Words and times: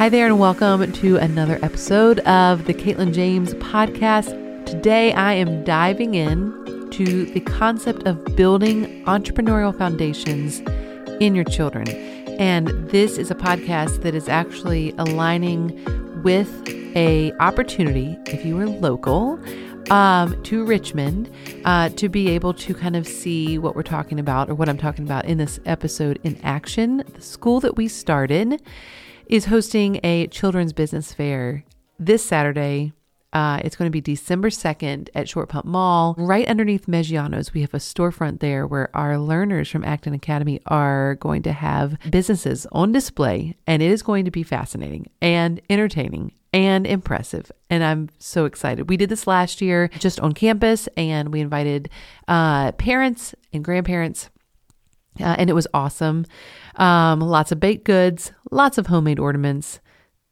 Hi 0.00 0.08
there, 0.08 0.24
and 0.24 0.38
welcome 0.40 0.90
to 0.92 1.16
another 1.18 1.58
episode 1.60 2.20
of 2.20 2.64
the 2.64 2.72
Katelyn 2.72 3.12
James 3.12 3.52
podcast. 3.52 4.64
Today, 4.64 5.12
I 5.12 5.34
am 5.34 5.62
diving 5.62 6.14
in 6.14 6.88
to 6.92 7.26
the 7.26 7.40
concept 7.40 8.06
of 8.06 8.24
building 8.34 9.04
entrepreneurial 9.04 9.76
foundations 9.76 10.60
in 11.20 11.34
your 11.34 11.44
children. 11.44 11.86
And 12.40 12.68
this 12.88 13.18
is 13.18 13.30
a 13.30 13.34
podcast 13.34 14.00
that 14.00 14.14
is 14.14 14.26
actually 14.26 14.94
aligning 14.96 15.78
with 16.22 16.50
a 16.96 17.32
opportunity, 17.32 18.16
if 18.24 18.42
you 18.42 18.58
are 18.58 18.68
local, 18.68 19.38
um, 19.90 20.42
to 20.44 20.64
Richmond 20.64 21.30
uh, 21.66 21.90
to 21.90 22.08
be 22.08 22.30
able 22.30 22.54
to 22.54 22.72
kind 22.72 22.96
of 22.96 23.06
see 23.06 23.58
what 23.58 23.76
we're 23.76 23.82
talking 23.82 24.18
about 24.18 24.48
or 24.48 24.54
what 24.54 24.70
I'm 24.70 24.78
talking 24.78 25.04
about 25.04 25.26
in 25.26 25.36
this 25.36 25.60
episode 25.66 26.18
in 26.22 26.38
action. 26.42 27.02
The 27.12 27.20
school 27.20 27.60
that 27.60 27.76
we 27.76 27.86
started 27.86 28.62
is 29.30 29.44
hosting 29.44 30.00
a 30.02 30.26
children's 30.26 30.72
business 30.72 31.14
fair 31.14 31.64
this 32.00 32.24
Saturday. 32.24 32.92
Uh, 33.32 33.60
it's 33.62 33.76
going 33.76 33.86
to 33.86 33.92
be 33.92 34.00
December 34.00 34.50
2nd 34.50 35.08
at 35.14 35.28
Short 35.28 35.48
Pump 35.48 35.64
Mall, 35.64 36.16
right 36.18 36.48
underneath 36.48 36.88
Maggiano's. 36.88 37.54
We 37.54 37.60
have 37.60 37.72
a 37.72 37.76
storefront 37.76 38.40
there 38.40 38.66
where 38.66 38.90
our 38.92 39.18
learners 39.18 39.70
from 39.70 39.84
Acton 39.84 40.14
Academy 40.14 40.60
are 40.66 41.14
going 41.14 41.42
to 41.42 41.52
have 41.52 41.96
businesses 42.10 42.66
on 42.72 42.90
display, 42.90 43.56
and 43.68 43.80
it 43.80 43.92
is 43.92 44.02
going 44.02 44.24
to 44.24 44.32
be 44.32 44.42
fascinating 44.42 45.08
and 45.22 45.60
entertaining 45.70 46.32
and 46.52 46.84
impressive. 46.84 47.52
And 47.70 47.84
I'm 47.84 48.10
so 48.18 48.46
excited. 48.46 48.88
We 48.88 48.96
did 48.96 49.10
this 49.10 49.28
last 49.28 49.60
year 49.60 49.90
just 50.00 50.18
on 50.18 50.32
campus, 50.32 50.88
and 50.96 51.32
we 51.32 51.40
invited 51.40 51.88
uh, 52.26 52.72
parents 52.72 53.36
and 53.52 53.64
grandparents, 53.64 54.28
uh, 55.20 55.36
and 55.38 55.48
it 55.48 55.52
was 55.52 55.68
awesome. 55.72 56.26
Um, 56.80 57.20
lots 57.20 57.52
of 57.52 57.60
baked 57.60 57.84
goods, 57.84 58.32
lots 58.50 58.78
of 58.78 58.86
homemade 58.86 59.18
ornaments. 59.20 59.80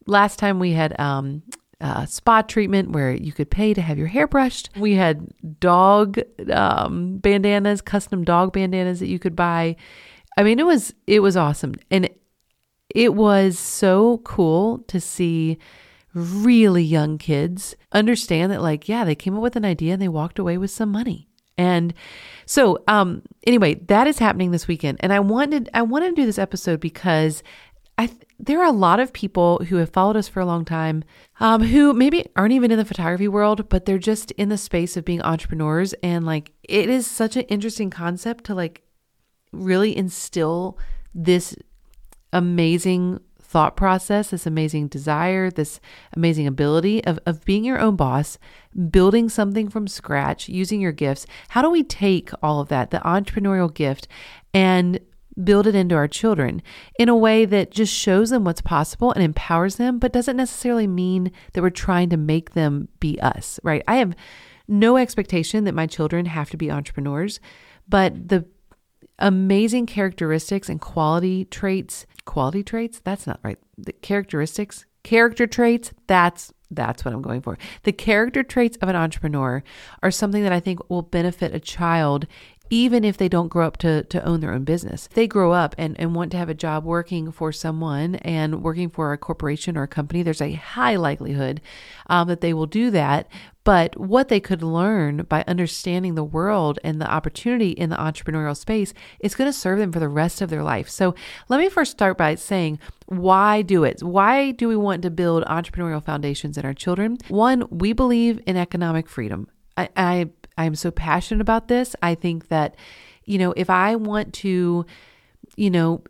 Last 0.07 0.39
time 0.39 0.59
we 0.59 0.71
had 0.71 0.99
um, 0.99 1.43
uh, 1.79 2.07
spa 2.07 2.41
treatment 2.41 2.89
where 2.89 3.13
you 3.13 3.31
could 3.31 3.51
pay 3.51 3.75
to 3.75 3.81
have 3.81 3.99
your 3.99 4.07
hair 4.07 4.27
brushed. 4.27 4.71
We 4.75 4.95
had 4.95 5.27
dog 5.59 6.19
um, 6.51 7.19
bandanas, 7.19 7.81
custom 7.81 8.23
dog 8.23 8.51
bandanas 8.51 8.99
that 8.99 9.07
you 9.07 9.19
could 9.19 9.35
buy. 9.35 9.75
I 10.37 10.43
mean, 10.43 10.57
it 10.57 10.65
was 10.65 10.91
it 11.05 11.19
was 11.19 11.37
awesome, 11.37 11.75
and 11.91 12.09
it 12.89 13.13
was 13.13 13.59
so 13.59 14.17
cool 14.23 14.79
to 14.87 14.99
see 14.99 15.59
really 16.15 16.83
young 16.83 17.19
kids 17.19 17.75
understand 17.91 18.51
that 18.51 18.63
like 18.63 18.89
yeah 18.89 19.03
they 19.03 19.13
came 19.13 19.35
up 19.35 19.43
with 19.43 19.55
an 19.55 19.63
idea 19.63 19.93
and 19.93 20.01
they 20.01 20.07
walked 20.07 20.39
away 20.39 20.57
with 20.57 20.71
some 20.71 20.91
money 20.91 21.28
and 21.59 21.93
so 22.45 22.83
um 22.87 23.21
anyway 23.45 23.75
that 23.75 24.07
is 24.07 24.17
happening 24.17 24.51
this 24.51 24.67
weekend. 24.67 24.97
And 25.01 25.13
i 25.13 25.19
wanted 25.19 25.69
i 25.73 25.81
wanted 25.81 26.09
to 26.09 26.21
do 26.21 26.25
this 26.25 26.39
episode 26.39 26.79
because 26.79 27.43
i 27.97 28.09
there 28.39 28.59
are 28.61 28.65
a 28.65 28.71
lot 28.71 29.01
of 29.01 29.11
people 29.11 29.59
who 29.67 29.75
have 29.75 29.89
followed 29.89 30.15
us 30.15 30.29
for 30.29 30.39
a 30.39 30.45
long 30.45 30.63
time 30.63 31.03
um, 31.41 31.61
who 31.61 31.93
maybe 31.93 32.25
aren't 32.37 32.53
even 32.53 32.71
in 32.71 32.77
the 32.77 32.85
photography 32.85 33.27
world 33.27 33.67
but 33.67 33.85
they're 33.85 33.97
just 33.97 34.31
in 34.31 34.49
the 34.49 34.57
space 34.57 34.95
of 34.95 35.05
being 35.05 35.21
entrepreneurs. 35.21 35.93
And 36.01 36.25
like 36.25 36.53
it 36.63 36.89
is 36.89 37.05
such 37.05 37.35
an 37.35 37.43
interesting 37.43 37.89
concept 37.89 38.45
to 38.45 38.55
like 38.55 38.81
really 39.51 39.95
instill 39.95 40.77
this 41.13 41.55
amazing 42.31 43.19
thought 43.49 43.75
process, 43.75 44.29
this 44.29 44.45
amazing 44.45 44.87
desire, 44.87 45.49
this 45.49 45.79
amazing 46.15 46.45
ability 46.45 47.03
of, 47.05 47.17
of 47.25 47.43
being 47.45 47.63
your 47.63 47.79
own 47.79 47.95
boss, 47.95 48.37
building 48.91 49.27
something 49.27 49.69
from 49.69 49.87
scratch, 49.87 50.47
using 50.47 50.79
your 50.79 50.91
gifts. 50.91 51.25
How 51.49 51.63
do 51.63 51.69
we 51.71 51.83
take 51.83 52.29
all 52.43 52.61
of 52.61 52.69
that, 52.69 52.91
the 52.91 52.99
entrepreneurial 52.99 53.73
gift, 53.73 54.07
and 54.53 54.99
build 55.43 55.65
it 55.65 55.73
into 55.73 55.95
our 55.95 56.07
children 56.07 56.61
in 56.99 57.09
a 57.09 57.15
way 57.15 57.43
that 57.45 57.71
just 57.71 57.91
shows 57.91 58.29
them 58.29 58.43
what's 58.43 58.61
possible 58.61 59.11
and 59.11 59.23
empowers 59.23 59.77
them, 59.77 59.97
but 59.97 60.13
doesn't 60.13 60.37
necessarily 60.37 60.85
mean 60.85 61.31
that 61.53 61.63
we're 61.63 61.71
trying 61.71 62.09
to 62.09 62.17
make 62.17 62.51
them 62.51 62.87
be 62.99 63.19
us, 63.19 63.59
right? 63.63 63.81
I 63.87 63.95
have 63.95 64.15
no 64.67 64.95
expectation 64.95 65.63
that 65.63 65.73
my 65.73 65.87
children 65.87 66.27
have 66.27 66.51
to 66.51 66.57
be 66.57 66.69
entrepreneurs, 66.69 67.39
but 67.87 68.29
the 68.29 68.45
amazing 69.19 69.85
characteristics 69.85 70.69
and 70.69 70.81
quality 70.81 71.45
traits. 71.45 72.05
Quality 72.25 72.63
traits? 72.63 73.01
That's 73.03 73.27
not 73.27 73.39
right. 73.43 73.57
The 73.77 73.93
characteristics? 73.93 74.85
Character 75.03 75.47
traits? 75.47 75.93
That's 76.07 76.53
that's 76.71 77.03
what 77.03 77.13
i'm 77.15 77.21
going 77.21 77.41
for. 77.41 77.57
The 77.83 77.91
character 77.91 78.43
traits 78.43 78.77
of 78.77 78.89
an 78.89 78.95
entrepreneur 78.95 79.63
are 80.03 80.11
something 80.11 80.43
that 80.43 80.51
i 80.51 80.59
think 80.59 80.87
will 80.89 81.01
benefit 81.01 81.55
a 81.55 81.59
child 81.59 82.27
even 82.69 83.03
if 83.03 83.17
they 83.17 83.29
don't 83.29 83.47
grow 83.47 83.65
up 83.65 83.77
to, 83.77 84.03
to 84.03 84.23
own 84.25 84.39
their 84.39 84.53
own 84.53 84.63
business. 84.63 85.07
If 85.07 85.13
they 85.13 85.27
grow 85.27 85.51
up 85.51 85.75
and, 85.77 85.99
and 85.99 86.15
want 86.15 86.31
to 86.31 86.37
have 86.37 86.49
a 86.49 86.53
job 86.53 86.83
working 86.83 87.31
for 87.31 87.51
someone 87.51 88.15
and 88.15 88.61
working 88.63 88.89
for 88.89 89.11
a 89.11 89.17
corporation 89.17 89.77
or 89.77 89.83
a 89.83 89.87
company, 89.87 90.23
there's 90.23 90.41
a 90.41 90.53
high 90.53 90.95
likelihood 90.95 91.61
um, 92.07 92.27
that 92.27 92.41
they 92.41 92.53
will 92.53 92.67
do 92.67 92.91
that. 92.91 93.27
But 93.63 93.99
what 93.99 94.29
they 94.29 94.39
could 94.39 94.63
learn 94.63 95.23
by 95.23 95.43
understanding 95.47 96.15
the 96.15 96.23
world 96.23 96.79
and 96.83 96.99
the 96.99 97.11
opportunity 97.11 97.71
in 97.71 97.89
the 97.89 97.97
entrepreneurial 97.97 98.57
space 98.57 98.93
is 99.19 99.35
going 99.35 99.47
to 99.47 99.57
serve 99.57 99.77
them 99.77 99.91
for 99.91 99.99
the 99.99 100.07
rest 100.07 100.41
of 100.41 100.49
their 100.49 100.63
life. 100.63 100.89
So 100.89 101.13
let 101.49 101.59
me 101.59 101.69
first 101.69 101.91
start 101.91 102.17
by 102.17 102.35
saying, 102.35 102.79
why 103.05 103.61
do 103.61 103.83
it? 103.83 104.01
Why 104.01 104.51
do 104.51 104.67
we 104.67 104.75
want 104.75 105.01
to 105.03 105.11
build 105.11 105.43
entrepreneurial 105.45 106.03
foundations 106.03 106.57
in 106.57 106.65
our 106.65 106.73
children? 106.73 107.17
One, 107.27 107.67
we 107.69 107.93
believe 107.93 108.41
in 108.47 108.57
economic 108.57 109.07
freedom. 109.07 109.49
I, 109.77 109.89
I 109.95 110.29
I'm 110.59 110.75
so 110.75 110.91
passionate 110.91 111.41
about 111.41 111.69
this. 111.69 111.95
I 112.03 112.15
think 112.15 112.49
that, 112.49 112.75
you 113.23 113.37
know, 113.37 113.53
if 113.55 113.69
I 113.69 113.95
want 113.95 114.33
to, 114.35 114.85
you 115.55 115.69
know, 115.69 116.03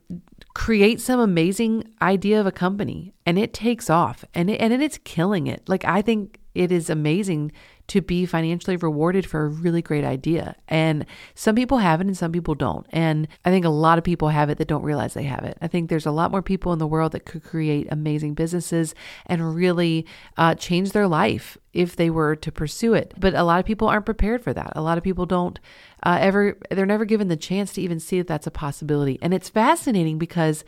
create 0.55 0.99
some 0.99 1.19
amazing 1.19 1.83
idea 2.01 2.39
of 2.39 2.47
a 2.47 2.51
company 2.51 3.13
and 3.27 3.37
it 3.37 3.53
takes 3.53 3.89
off 3.89 4.25
and 4.33 4.49
it, 4.49 4.59
and 4.59 4.73
it's 4.73 4.97
killing 5.03 5.45
it. 5.45 5.69
Like 5.69 5.85
I 5.85 6.01
think 6.01 6.39
it 6.55 6.71
is 6.71 6.89
amazing 6.89 7.51
to 7.89 8.01
be 8.01 8.25
financially 8.25 8.77
rewarded 8.77 9.25
for 9.25 9.45
a 9.45 9.49
really 9.49 9.81
great 9.81 10.03
idea. 10.03 10.55
And 10.67 11.05
some 11.33 11.55
people 11.55 11.79
have 11.79 11.99
it 11.99 12.07
and 12.07 12.17
some 12.17 12.31
people 12.31 12.55
don't. 12.55 12.85
And 12.91 13.27
I 13.43 13.49
think 13.49 13.65
a 13.65 13.69
lot 13.69 13.97
of 13.97 14.03
people 14.03 14.29
have 14.29 14.49
it 14.49 14.57
that 14.59 14.67
don't 14.67 14.83
realize 14.83 15.13
they 15.13 15.23
have 15.23 15.43
it. 15.43 15.57
I 15.61 15.67
think 15.67 15.89
there's 15.89 16.05
a 16.05 16.11
lot 16.11 16.31
more 16.31 16.43
people 16.43 16.71
in 16.71 16.79
the 16.79 16.87
world 16.87 17.11
that 17.11 17.25
could 17.25 17.43
create 17.43 17.87
amazing 17.91 18.35
businesses 18.35 18.93
and 19.25 19.55
really 19.55 20.05
uh, 20.37 20.55
change 20.55 20.91
their 20.91 21.07
life 21.07 21.57
if 21.73 21.95
they 21.95 22.09
were 22.09 22.35
to 22.35 22.51
pursue 22.51 22.93
it. 22.93 23.13
But 23.17 23.33
a 23.33 23.43
lot 23.43 23.59
of 23.59 23.65
people 23.65 23.87
aren't 23.87 24.05
prepared 24.05 24.43
for 24.43 24.53
that. 24.53 24.73
A 24.75 24.81
lot 24.81 24.97
of 24.97 25.03
people 25.03 25.25
don't 25.25 25.59
uh, 26.03 26.17
ever, 26.21 26.57
they're 26.69 26.85
never 26.85 27.05
given 27.05 27.27
the 27.27 27.37
chance 27.37 27.73
to 27.73 27.81
even 27.81 27.99
see 27.99 28.19
that 28.19 28.27
that's 28.27 28.47
a 28.47 28.51
possibility. 28.51 29.17
And 29.21 29.33
it's 29.33 29.49
fascinating 29.49 30.19
because 30.19 30.63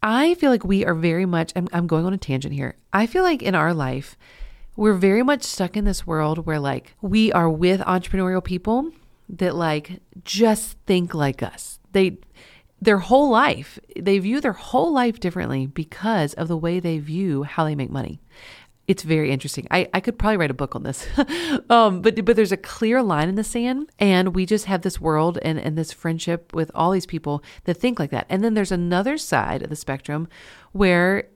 I 0.00 0.34
feel 0.34 0.50
like 0.50 0.64
we 0.64 0.84
are 0.84 0.94
very 0.94 1.26
much, 1.26 1.52
I'm, 1.56 1.68
I'm 1.72 1.88
going 1.88 2.06
on 2.06 2.12
a 2.12 2.18
tangent 2.18 2.54
here. 2.54 2.76
I 2.92 3.06
feel 3.06 3.24
like 3.24 3.42
in 3.42 3.56
our 3.56 3.74
life, 3.74 4.16
we're 4.76 4.94
very 4.94 5.22
much 5.22 5.42
stuck 5.42 5.76
in 5.76 5.84
this 5.84 6.06
world 6.06 6.46
where 6.46 6.60
like 6.60 6.94
we 7.00 7.32
are 7.32 7.48
with 7.48 7.80
entrepreneurial 7.80 8.44
people 8.44 8.92
that 9.28 9.54
like 9.54 10.00
just 10.24 10.76
think 10.86 11.14
like 11.14 11.42
us. 11.42 11.78
They 11.92 12.18
their 12.80 12.98
whole 12.98 13.30
life, 13.30 13.78
they 13.98 14.18
view 14.18 14.40
their 14.40 14.52
whole 14.52 14.92
life 14.92 15.18
differently 15.18 15.66
because 15.66 16.34
of 16.34 16.46
the 16.46 16.56
way 16.56 16.78
they 16.78 16.98
view 16.98 17.42
how 17.42 17.64
they 17.64 17.74
make 17.74 17.90
money. 17.90 18.20
It's 18.86 19.02
very 19.02 19.32
interesting. 19.32 19.66
I, 19.70 19.88
I 19.94 20.00
could 20.00 20.18
probably 20.18 20.36
write 20.36 20.50
a 20.50 20.54
book 20.54 20.76
on 20.76 20.84
this. 20.84 21.06
um, 21.70 22.02
but 22.02 22.22
but 22.24 22.36
there's 22.36 22.52
a 22.52 22.56
clear 22.56 23.02
line 23.02 23.28
in 23.28 23.34
the 23.34 23.42
sand 23.42 23.90
and 23.98 24.34
we 24.34 24.46
just 24.46 24.66
have 24.66 24.82
this 24.82 25.00
world 25.00 25.38
and, 25.42 25.58
and 25.58 25.76
this 25.76 25.90
friendship 25.90 26.54
with 26.54 26.70
all 26.74 26.92
these 26.92 27.06
people 27.06 27.42
that 27.64 27.78
think 27.78 27.98
like 27.98 28.10
that. 28.10 28.26
And 28.28 28.44
then 28.44 28.54
there's 28.54 28.72
another 28.72 29.16
side 29.16 29.62
of 29.62 29.70
the 29.70 29.76
spectrum 29.76 30.28
where 30.72 31.28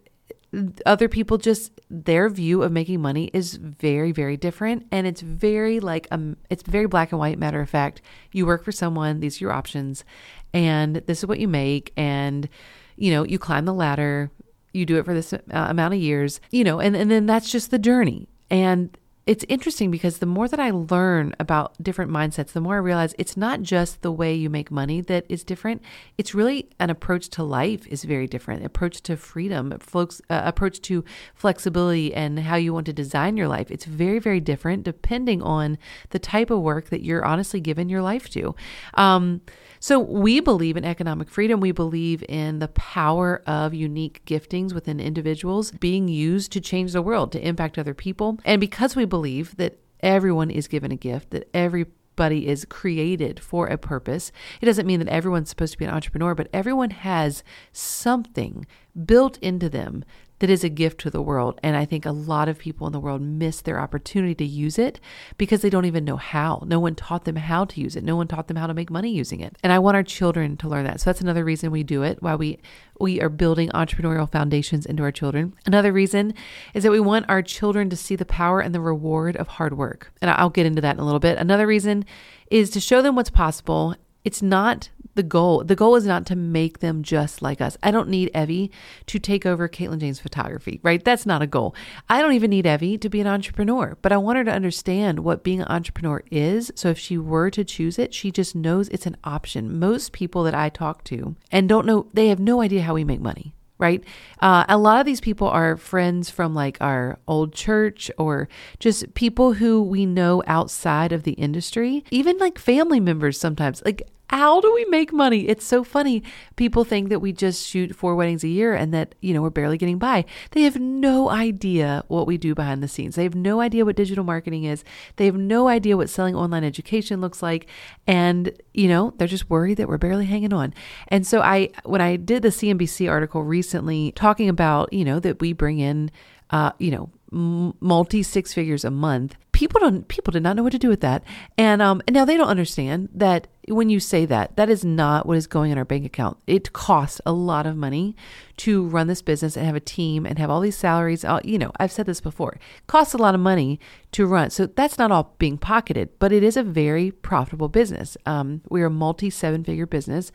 other 0.84 1.08
people 1.08 1.38
just 1.38 1.72
their 1.88 2.28
view 2.28 2.62
of 2.62 2.72
making 2.72 3.00
money 3.00 3.30
is 3.32 3.54
very 3.54 4.12
very 4.12 4.36
different. 4.36 4.86
And 4.91 5.06
it's 5.06 5.20
very 5.20 5.80
like 5.80 6.08
um 6.10 6.36
it's 6.48 6.62
very 6.62 6.86
black 6.86 7.12
and 7.12 7.18
white 7.18 7.38
matter 7.38 7.60
of 7.60 7.70
fact. 7.70 8.02
You 8.32 8.46
work 8.46 8.64
for 8.64 8.72
someone 8.72 9.20
these 9.20 9.41
are 9.41 9.44
your 9.44 9.52
options. 9.52 10.04
And 10.52 10.96
this 10.96 11.18
is 11.18 11.26
what 11.26 11.38
you 11.38 11.48
make. 11.48 11.92
And 11.96 12.48
you 12.96 13.12
know 13.12 13.24
you 13.24 13.38
climb 13.38 13.64
the 13.64 13.74
ladder. 13.74 14.30
You 14.72 14.86
do 14.86 14.98
it 14.98 15.04
for 15.04 15.14
this 15.14 15.32
uh, 15.32 15.38
amount 15.50 15.94
of 15.94 16.00
years. 16.00 16.41
You 16.50 16.65
know 16.65 16.80
and, 16.80 16.97
and 16.97 17.10
then 17.10 17.26
that's 17.26 17.50
just 17.50 17.71
the 17.71 17.78
journey. 17.78 18.28
And 18.50 18.97
it's 19.30 19.44
interesting 19.48 19.92
because 19.92 20.18
the 20.18 20.27
more 20.27 20.48
that 20.48 20.59
I 20.59 20.72
learn 20.72 21.36
about 21.38 21.80
different 21.80 22.10
mindsets, 22.10 22.50
the 22.50 22.60
more 22.60 22.74
I 22.74 22.78
realize 22.78 23.15
it's 23.16 23.36
not 23.36 23.62
just 23.62 24.03
the 24.03 24.10
way 24.10 24.34
you 24.34 24.50
make 24.50 24.72
money 24.72 25.00
that 25.03 25.24
is 25.28 25.44
different. 25.44 25.82
It's 26.18 26.34
really 26.34 26.68
an 26.80 26.91
approach 26.91 27.28
to 27.28 27.44
life 27.44 27.86
is 27.86 28.03
very 28.03 28.27
different. 28.27 28.66
Approach 28.66 29.00
to 29.03 29.16
freedom, 29.16 29.78
folks, 29.78 30.21
uh, 30.30 30.42
approach 30.44 30.80
to 30.80 31.04
flexibility, 31.36 32.12
and 32.12 32.41
how 32.41 32.56
you 32.56 32.74
want 32.74 32.86
to 32.86 32.92
design 32.92 33.36
your 33.36 33.47
life. 33.47 33.71
It's 33.71 33.84
very, 33.84 34.18
very 34.18 34.41
different 34.41 34.82
depending 34.82 35.42
on 35.42 35.78
the 36.09 36.18
type 36.18 36.50
of 36.50 36.60
work 36.62 36.91
that 36.91 37.04
you're 37.04 37.24
honestly 37.24 37.60
given 37.60 37.88
your 37.88 38.03
life 38.03 38.28
to. 38.30 38.56
Um, 38.94 39.42
so 39.83 39.98
we 39.98 40.41
believe 40.41 40.76
in 40.76 40.84
economic 40.84 41.30
freedom. 41.30 41.59
We 41.59 41.72
believe 41.72 42.22
in 42.28 42.59
the 42.59 42.68
power 42.68 43.42
of 43.47 43.72
unique 43.72 44.22
giftings 44.26 44.74
within 44.74 45.00
individuals 45.00 45.71
being 45.71 46.06
used 46.06 46.53
to 46.53 46.60
change 46.60 46.92
the 46.92 47.00
world, 47.00 47.33
to 47.33 47.47
impact 47.47 47.78
other 47.78 47.94
people. 47.94 48.38
And 48.44 48.60
because 48.60 48.94
we 48.94 49.06
believe 49.06 49.20
that 49.57 49.78
everyone 50.01 50.51
is 50.51 50.69
given 50.69 50.93
a 50.93 50.97
gift, 50.97 51.31
that 51.31 51.49
everybody 51.55 52.47
is 52.47 52.65
created 52.65 53.41
for 53.41 53.67
a 53.67 53.78
purpose. 53.78 54.33
It 54.61 54.67
doesn't 54.67 54.87
mean 54.87 54.99
that 55.01 55.09
everyone's 55.09 55.49
supposed 55.49 55.72
to 55.72 55.78
be 55.78 55.84
an 55.84 55.95
entrepreneur, 55.95 56.34
but 56.34 56.49
everyone 56.53 56.91
has 56.91 57.43
something 57.72 58.67
built 59.05 59.39
into 59.39 59.69
them 59.69 60.05
that 60.41 60.51
is 60.51 60.65
a 60.65 60.69
gift 60.69 61.01
to 61.01 61.10
the 61.10 61.22
world. 61.22 61.60
And 61.63 61.77
I 61.77 61.84
think 61.84 62.04
a 62.04 62.13
lot 62.13 62.48
of 62.48 62.59
people 62.59 62.87
in 62.87 62.92
the 62.92 63.01
world 63.01 63.22
miss 63.22 63.60
their 63.60 63.81
opportunity 63.81 64.34
to 64.34 64.45
use 64.45 64.78
it 64.78 65.01
because 65.39 65.63
they 65.63 65.71
don't 65.71 65.84
even 65.84 66.04
know 66.04 66.16
how. 66.16 66.65
No 66.66 66.81
one 66.81 66.95
taught 66.95 67.25
them 67.25 67.37
how 67.37 67.65
to 67.66 67.81
use 67.81 67.95
it. 67.95 68.04
No 68.04 68.16
one 68.16 68.27
taught 68.27 68.48
them 68.48 68.57
how 68.57 68.66
to 68.66 68.75
make 68.75 68.91
money 68.91 69.10
using 69.10 69.41
it. 69.41 69.57
And 69.63 69.72
I 69.72 69.78
want 69.78 69.97
our 69.97 70.03
children 70.03 70.57
to 70.59 70.69
learn 70.69 70.84
that. 70.84 71.01
So 71.01 71.10
that's 71.10 71.21
another 71.21 71.45
reason 71.45 71.71
we 71.71 71.84
do 71.84 72.03
it, 72.03 72.22
why 72.22 72.34
we 72.34 72.59
we 72.98 73.21
are 73.22 73.31
building 73.31 73.71
entrepreneurial 73.71 74.31
foundations 74.31 74.84
into 74.84 75.03
our 75.03 75.10
children. 75.10 75.54
Another 75.65 75.91
reason 75.91 76.34
is 76.75 76.83
that 76.83 76.93
we 76.93 77.01
want 77.01 77.25
our 77.31 77.41
children 77.41 77.89
to 77.89 77.97
see 77.97 78.15
the 78.15 78.27
power 78.27 78.60
and 78.60 78.75
the 78.75 78.81
reward 78.81 79.36
of 79.36 79.48
hard 79.48 79.77
work. 79.77 80.13
And 80.21 80.31
I'll 80.31 80.51
get 80.51 80.66
into 80.66 80.83
that 80.83 80.97
in 80.97 81.01
a 81.01 81.04
little 81.04 81.19
bit. 81.19 81.39
Another 81.39 81.66
reason 81.66 82.04
is 82.51 82.69
to 82.71 82.81
show 82.81 83.01
them 83.01 83.16
what's 83.16 83.31
possible 83.31 83.95
it's 84.25 84.43
not 84.43 84.91
the 85.15 85.22
goal. 85.22 85.65
The 85.65 85.77
goal 85.77 85.97
is 85.97 86.07
not 86.07 86.27
to 86.27 86.37
make 86.37 86.78
them 86.78 87.03
just 87.03 87.43
like 87.43 87.61
us. 87.61 87.77
I 87.83 87.91
don't 87.91 88.09
need 88.09 88.31
Evie 88.34 88.71
to 89.07 89.19
take 89.19 89.45
over 89.45 89.69
Katelyn 89.69 89.99
James 89.99 90.21
photography, 90.21 90.81
right? 90.83 91.05
That's 91.05 91.27
not 91.27 91.43
a 91.43 91.47
goal. 91.47 91.75
I 92.09 92.21
don't 92.21 92.33
even 92.33 92.51
need 92.51 92.67
Evie 92.67 92.99
to 92.99 93.09
be 93.09 93.21
an 93.21 93.27
entrepreneur, 93.27 93.97
but 94.03 94.13
I 94.13 94.19
want 94.19 94.39
her 94.39 94.45
to 94.45 94.53
understand 94.53 95.21
what 95.21 95.43
being 95.43 95.61
an 95.61 95.69
entrepreneur 95.69 96.22
is. 96.31 96.71
So 96.75 96.89
if 96.89 96.99
she 96.99 97.19
were 97.19 97.51
to 97.51 97.65
choose 97.65 97.99
it, 97.99 98.15
she 98.15 98.31
just 98.31 98.55
knows 98.55 98.89
it's 98.89 99.07
an 99.07 99.17
option. 99.25 99.78
Most 99.78 100.13
people 100.13 100.43
that 100.45 100.55
I 100.55 100.69
talk 100.69 101.05
to 101.05 101.37
and 101.51 101.69
don't 101.69 101.87
know, 101.87 102.07
they 102.13 102.28
have 102.28 102.41
no 102.41 102.61
idea 102.61 102.83
how 102.83 102.95
we 102.95 103.05
make 103.05 103.21
money 103.21 103.55
right? 103.80 104.04
Uh, 104.41 104.65
a 104.68 104.78
lot 104.78 105.00
of 105.00 105.06
these 105.06 105.21
people 105.21 105.48
are 105.48 105.77
friends 105.77 106.30
from 106.30 106.54
like 106.54 106.78
our 106.80 107.18
old 107.27 107.53
church 107.53 108.10
or 108.18 108.48
just 108.78 109.15
people 109.15 109.54
who 109.54 109.82
we 109.82 110.06
know 110.06 110.42
outside 110.47 111.12
of 111.12 111.24
the 111.24 111.32
industry, 111.32 112.04
even 112.10 112.38
like 112.38 112.59
family 112.59 113.00
members 113.00 113.38
sometimes. 113.38 113.82
Like, 113.84 114.09
how 114.30 114.60
do 114.60 114.72
we 114.72 114.84
make 114.84 115.12
money? 115.12 115.48
It's 115.48 115.65
so 115.65 115.82
funny. 115.82 116.22
People 116.54 116.84
think 116.84 117.09
that 117.09 117.18
we 117.18 117.32
just 117.32 117.66
shoot 117.66 117.97
four 117.97 118.15
weddings 118.15 118.44
a 118.44 118.48
year 118.48 118.74
and 118.74 118.94
that, 118.94 119.16
you 119.21 119.34
know, 119.34 119.42
we're 119.42 119.50
barely 119.50 119.77
getting 119.77 119.98
by. 119.98 120.24
They 120.53 120.62
have 120.62 120.78
no 120.78 121.30
idea 121.30 122.04
what 122.06 122.28
we 122.28 122.38
do 122.38 122.54
behind 122.54 122.80
the 122.80 122.86
scenes. 122.86 123.16
They 123.16 123.24
have 123.24 123.34
no 123.34 123.60
idea 123.60 123.84
what 123.84 123.97
digital 123.97 124.22
marketing 124.22 124.62
is. 124.62 124.84
They 125.16 125.27
have 125.27 125.34
no 125.34 125.66
idea 125.66 125.97
what 125.97 126.09
selling 126.09 126.36
online 126.36 126.62
education 126.62 127.21
looks 127.21 127.42
like. 127.42 127.66
And, 128.06 128.56
you 128.72 128.86
know, 128.86 129.15
they're 129.16 129.27
just 129.27 129.50
worried 129.50 129.78
that 129.78 129.88
we're 129.88 129.98
barely 129.98 130.27
hanging 130.27 130.53
on. 130.53 130.74
And 131.09 131.26
so 131.26 131.41
I, 131.41 131.71
when 131.84 132.00
I 132.00 132.15
did 132.15 132.42
the 132.42 132.50
CNBC 132.50 133.10
article 133.10 133.42
recently 133.42 134.12
talking 134.12 134.48
about, 134.48 134.92
you 134.92 135.04
know, 135.04 135.18
that 135.18 135.41
we 135.41 135.53
bring 135.53 135.80
in, 135.80 136.09
uh, 136.50 136.71
you 136.78 136.92
know, 136.92 137.10
multi 137.33 138.22
six 138.22 138.53
figures 138.53 138.84
a 138.84 138.91
month. 138.91 139.36
People 139.60 139.78
don't 139.78 140.09
people 140.09 140.33
did 140.33 140.42
not 140.42 140.57
know 140.57 140.62
what 140.62 140.72
to 140.72 140.78
do 140.78 140.89
with 140.89 141.03
that. 141.03 141.22
And 141.59 141.83
um 141.83 142.01
and 142.07 142.15
now 142.15 142.24
they 142.24 142.39
don't 142.39 142.48
understand 142.48 143.10
that 143.12 143.47
when 143.68 143.91
you 143.91 144.01
say 144.01 144.24
that, 144.24 144.57
that 144.57 144.71
is 144.71 144.86
not 144.86 145.27
what 145.27 145.36
is 145.36 145.47
going 145.47 145.71
in 145.71 145.77
our 145.77 145.84
bank 145.84 146.07
account. 146.07 146.39
It 146.47 146.72
costs 146.72 147.21
a 147.27 147.33
lot 147.33 147.66
of 147.66 147.77
money 147.77 148.16
to 148.57 148.86
run 148.86 149.07
this 149.07 149.21
business 149.21 149.59
and 149.59 149.66
have 149.66 149.77
a 149.77 149.80
team 149.80 150.24
and 150.24 150.39
have 150.39 150.48
all 150.48 150.62
these 150.62 150.78
salaries. 150.78 151.27
All, 151.27 151.42
You 151.45 151.59
know, 151.59 151.72
I've 151.77 151.92
said 151.92 152.07
this 152.07 152.22
before. 152.22 152.59
Costs 152.86 153.12
a 153.12 153.18
lot 153.18 153.34
of 153.34 153.41
money 153.42 153.78
to 154.12 154.24
run. 154.24 154.48
So 154.48 154.65
that's 154.65 154.97
not 154.97 155.12
all 155.12 155.34
being 155.36 155.59
pocketed, 155.59 156.09
but 156.18 156.33
it 156.33 156.42
is 156.42 156.57
a 156.57 156.62
very 156.62 157.10
profitable 157.10 157.68
business. 157.68 158.16
Um, 158.24 158.62
we're 158.71 158.86
a 158.86 158.91
multi 158.91 159.28
seven 159.28 159.62
figure 159.62 159.84
business, 159.84 160.33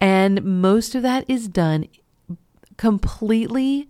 and 0.00 0.42
most 0.42 0.96
of 0.96 1.02
that 1.04 1.24
is 1.30 1.46
done 1.46 1.86
completely 2.76 3.88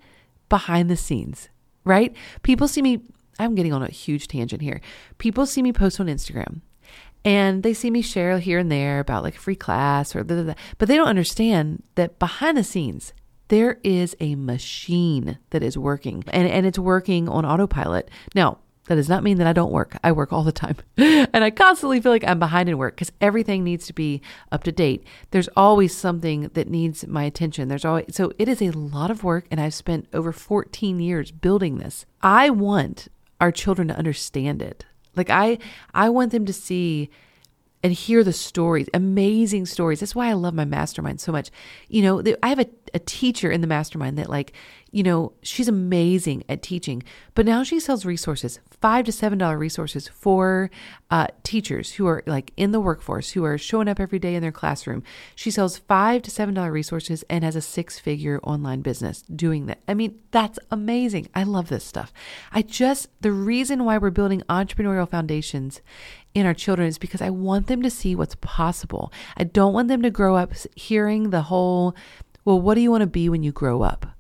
behind 0.51 0.91
the 0.91 0.97
scenes 0.99 1.49
right? 1.85 2.15
People 2.43 2.67
see 2.67 2.83
me, 2.83 3.03
I'm 3.39 3.55
getting 3.55 3.73
on 3.73 3.83
a 3.83 3.89
huge 3.89 4.29
tangent 4.29 4.63
here. 4.63 4.81
People 5.19 5.47
see 5.47 5.63
me 5.63 5.73
post 5.73 6.01
on 6.01 6.07
Instagram 6.07 6.61
and 7.25 7.63
they 7.63 7.73
see 7.73 7.91
me 7.91 8.03
share 8.03 8.39
here 8.39 8.59
and 8.59 8.71
there 8.71 9.01
about 9.01 9.23
like 9.23 9.37
a 9.37 9.41
free 9.41 9.57
class 9.57 10.15
or 10.15 10.25
blah, 10.25 10.37
blah, 10.37 10.45
blah, 10.45 10.55
but 10.79 10.89
they 10.89 10.97
don't 10.97 11.09
understand 11.09 11.83
that 11.95 12.19
behind 12.19 12.57
the 12.57 12.65
scenes, 12.65 13.13
there 13.49 13.79
is 13.83 14.17
a 14.21 14.35
machine 14.35 15.39
that 15.51 15.63
is 15.63 15.79
working 15.79 16.25
and, 16.29 16.49
and 16.49 16.67
it's 16.67 16.79
working 16.79 17.29
on 17.29 17.45
autopilot. 17.45 18.11
Now, 18.35 18.59
that 18.87 18.97
does 18.97 19.09
not 19.09 19.23
mean 19.23 19.39
that 19.39 19.47
I 19.47 19.55
don't 19.55 19.73
work. 19.73 19.97
I 20.05 20.13
work 20.13 20.31
all 20.31 20.43
the 20.43 20.53
time. 20.53 20.77
and 20.99 21.43
I 21.43 21.51
constantly 21.51 22.03
feel 22.03 22.13
like 22.13 22.25
I'm 22.27 22.39
behind 22.39 22.69
in 22.69 22.77
work 22.77 22.97
because 22.97 23.13
everything 23.21 23.65
needs 23.65 23.87
to 23.87 23.95
be 23.95 24.21
up 24.53 24.63
to 24.65 24.73
date. 24.73 25.07
There's 25.31 25.49
always 25.57 25.97
something 25.97 26.51
that 26.53 26.69
needs 26.69 27.07
my 27.07 27.25
attention. 27.25 27.69
There's 27.69 27.87
always, 27.87 28.15
so 28.15 28.33
it 28.39 28.47
is 28.47 28.61
a 28.61 28.73
lot 28.73 29.11
of 29.11 29.25
work. 29.25 29.47
And 29.51 29.59
I've 29.59 29.73
spent 29.73 30.07
over 30.13 30.33
14 30.33 31.01
years 31.01 31.31
building 31.31 31.79
this. 31.79 32.05
I 32.23 32.51
want 32.51 33.09
our 33.41 33.53
children 33.53 33.89
to 33.89 33.97
understand 33.97 34.63
it. 34.63 34.85
Like 35.17 35.31
I, 35.31 35.59
I 35.93 36.09
want 36.09 36.33
them 36.33 36.47
to 36.47 36.53
see 36.53 37.11
and 37.83 37.93
hear 37.93 38.25
the 38.25 38.33
stories, 38.33 38.89
amazing 38.95 39.67
stories. 39.67 40.01
That's 40.01 40.15
why 40.15 40.29
I 40.29 40.33
love 40.33 40.55
my 40.55 40.65
mastermind 40.65 41.21
so 41.21 41.33
much. 41.33 41.51
You 41.89 42.03
know, 42.03 42.35
I 42.43 42.49
have 42.49 42.59
a, 42.59 42.67
a 42.95 42.99
teacher 42.99 43.51
in 43.51 43.61
the 43.61 43.67
mastermind 43.67 44.17
that, 44.17 44.31
like, 44.31 44.53
you 44.93 45.03
know, 45.03 45.33
she's 45.43 45.67
amazing 45.67 46.45
at 46.49 46.63
teaching, 46.63 47.03
but 47.35 47.45
now 47.45 47.65
she 47.65 47.81
sells 47.81 48.07
resources, 48.07 48.61
five 48.81 49.05
to 49.07 49.11
seven 49.11 49.39
dollar 49.39 49.59
resources 49.59 50.07
for 50.07 50.71
uh, 51.11 51.27
teachers 51.43 51.95
who 51.95 52.07
are 52.07 52.23
like 52.27 52.53
in 52.57 52.71
the 52.71 52.79
workforce, 52.81 53.31
who 53.31 53.43
are 53.45 53.59
showing 53.59 53.89
up 53.89 53.99
every 53.99 54.21
day 54.21 54.37
in 54.37 54.43
their 54.43 54.53
classroom. 54.53 55.03
She 55.35 55.51
sells 55.51 55.79
five 55.79 56.23
to 56.23 56.31
seven 56.31 56.55
dollar 56.55 56.71
resources 56.71 57.25
and 57.29 57.43
has 57.43 57.57
a 57.57 57.61
six 57.61 57.99
figure 57.99 58.39
online 58.45 58.83
business 58.83 59.23
doing 59.23 59.67
that. 59.67 59.81
I 59.89 59.95
mean, 59.95 60.21
that's 60.31 60.61
amazing. 60.71 61.29
I 61.35 61.43
love 61.43 61.69
this 61.69 61.85
stuff. 61.85 62.13
I 62.53 62.63
just, 62.63 63.09
the 63.21 63.33
reason 63.33 63.85
why 63.85 63.99
we're 63.99 64.11
building 64.11 64.43
entrepreneurial 64.49 65.11
foundations 65.11 65.83
in 66.35 66.47
our 66.47 66.55
children 66.55 66.89
is 66.89 66.99
because 66.99 67.23
I 67.23 67.31
want 67.31 67.69
them 67.69 67.83
to 67.83 67.91
see 67.91 68.15
what's 68.15 68.37
possible. 68.37 69.13
I 69.37 69.45
don't 69.45 69.73
want 69.73 69.89
them 69.89 70.03
to 70.03 70.11
grow 70.11 70.37
up 70.37 70.53
hearing 70.75 71.31
the 71.31 71.43
whole, 71.43 71.95
well, 72.45 72.61
what 72.61 72.75
do 72.75 72.81
you 72.81 72.91
want 72.91 73.03
to 73.03 73.07
be 73.07 73.29
when 73.29 73.43
you 73.43 73.53
grow 73.53 73.83
up? 73.83 74.15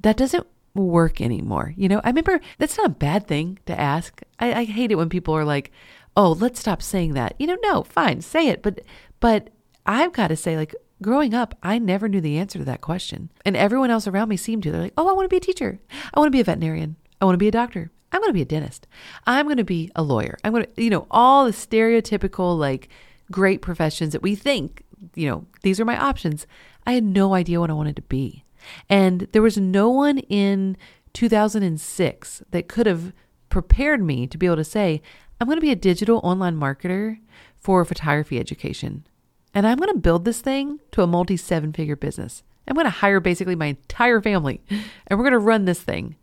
that 0.00 0.16
doesn't 0.16 0.46
work 0.74 1.20
anymore. 1.20 1.74
You 1.76 1.88
know, 1.88 2.00
I 2.04 2.08
remember 2.08 2.40
that's 2.58 2.76
not 2.78 2.86
a 2.86 2.90
bad 2.90 3.26
thing 3.26 3.58
to 3.66 3.78
ask. 3.78 4.22
I, 4.38 4.52
I 4.52 4.64
hate 4.64 4.92
it 4.92 4.96
when 4.96 5.08
people 5.08 5.34
are 5.34 5.44
like, 5.44 5.72
oh, 6.16 6.32
let's 6.32 6.60
stop 6.60 6.82
saying 6.82 7.14
that. 7.14 7.34
You 7.38 7.46
know, 7.46 7.58
no, 7.62 7.82
fine, 7.82 8.20
say 8.20 8.48
it. 8.48 8.62
But, 8.62 8.80
but 9.20 9.50
I've 9.86 10.12
got 10.12 10.28
to 10.28 10.36
say, 10.36 10.56
like, 10.56 10.74
growing 11.02 11.34
up, 11.34 11.56
I 11.62 11.78
never 11.78 12.08
knew 12.08 12.20
the 12.20 12.38
answer 12.38 12.58
to 12.58 12.64
that 12.66 12.80
question. 12.80 13.30
And 13.44 13.56
everyone 13.56 13.90
else 13.90 14.06
around 14.06 14.28
me 14.28 14.36
seemed 14.36 14.62
to. 14.64 14.70
They're 14.70 14.82
like, 14.82 14.94
oh, 14.96 15.08
I 15.08 15.12
want 15.12 15.24
to 15.24 15.32
be 15.32 15.36
a 15.36 15.40
teacher. 15.40 15.80
I 16.14 16.20
want 16.20 16.28
to 16.28 16.36
be 16.36 16.40
a 16.40 16.44
veterinarian. 16.44 16.96
I 17.20 17.24
want 17.24 17.34
to 17.34 17.38
be 17.38 17.48
a 17.48 17.52
doctor. 17.52 17.90
I'm 18.10 18.20
going 18.20 18.30
to 18.30 18.34
be 18.34 18.42
a 18.42 18.46
dentist. 18.46 18.86
I'm 19.26 19.46
going 19.46 19.58
to 19.58 19.64
be 19.64 19.90
a 19.94 20.02
lawyer. 20.02 20.38
I'm 20.42 20.52
going 20.52 20.64
to, 20.64 20.82
you 20.82 20.90
know, 20.90 21.06
all 21.10 21.44
the 21.44 21.52
stereotypical, 21.52 22.56
like, 22.58 22.88
great 23.30 23.60
professions 23.62 24.12
that 24.12 24.22
we 24.22 24.34
think, 24.34 24.84
you 25.14 25.28
know, 25.28 25.46
these 25.62 25.78
are 25.78 25.84
my 25.84 25.98
options. 25.98 26.46
I 26.88 26.92
had 26.92 27.04
no 27.04 27.34
idea 27.34 27.60
what 27.60 27.68
I 27.68 27.74
wanted 27.74 27.96
to 27.96 28.02
be. 28.02 28.46
And 28.88 29.28
there 29.32 29.42
was 29.42 29.58
no 29.58 29.90
one 29.90 30.16
in 30.16 30.78
2006 31.12 32.42
that 32.50 32.66
could 32.66 32.86
have 32.86 33.12
prepared 33.50 34.02
me 34.02 34.26
to 34.26 34.38
be 34.38 34.46
able 34.46 34.56
to 34.56 34.64
say, 34.64 35.02
I'm 35.38 35.46
going 35.46 35.58
to 35.58 35.62
be 35.62 35.70
a 35.70 35.76
digital 35.76 36.18
online 36.24 36.56
marketer 36.56 37.18
for 37.60 37.84
photography 37.84 38.40
education. 38.40 39.06
And 39.52 39.66
I'm 39.66 39.76
going 39.76 39.92
to 39.92 40.00
build 40.00 40.24
this 40.24 40.40
thing 40.40 40.80
to 40.92 41.02
a 41.02 41.06
multi 41.06 41.36
seven 41.36 41.74
figure 41.74 41.94
business. 41.94 42.42
I'm 42.66 42.74
going 42.74 42.86
to 42.86 42.90
hire 42.90 43.20
basically 43.20 43.54
my 43.54 43.66
entire 43.66 44.22
family 44.22 44.62
and 44.70 45.18
we're 45.18 45.24
going 45.24 45.32
to 45.32 45.38
run 45.38 45.66
this 45.66 45.82
thing. 45.82 46.16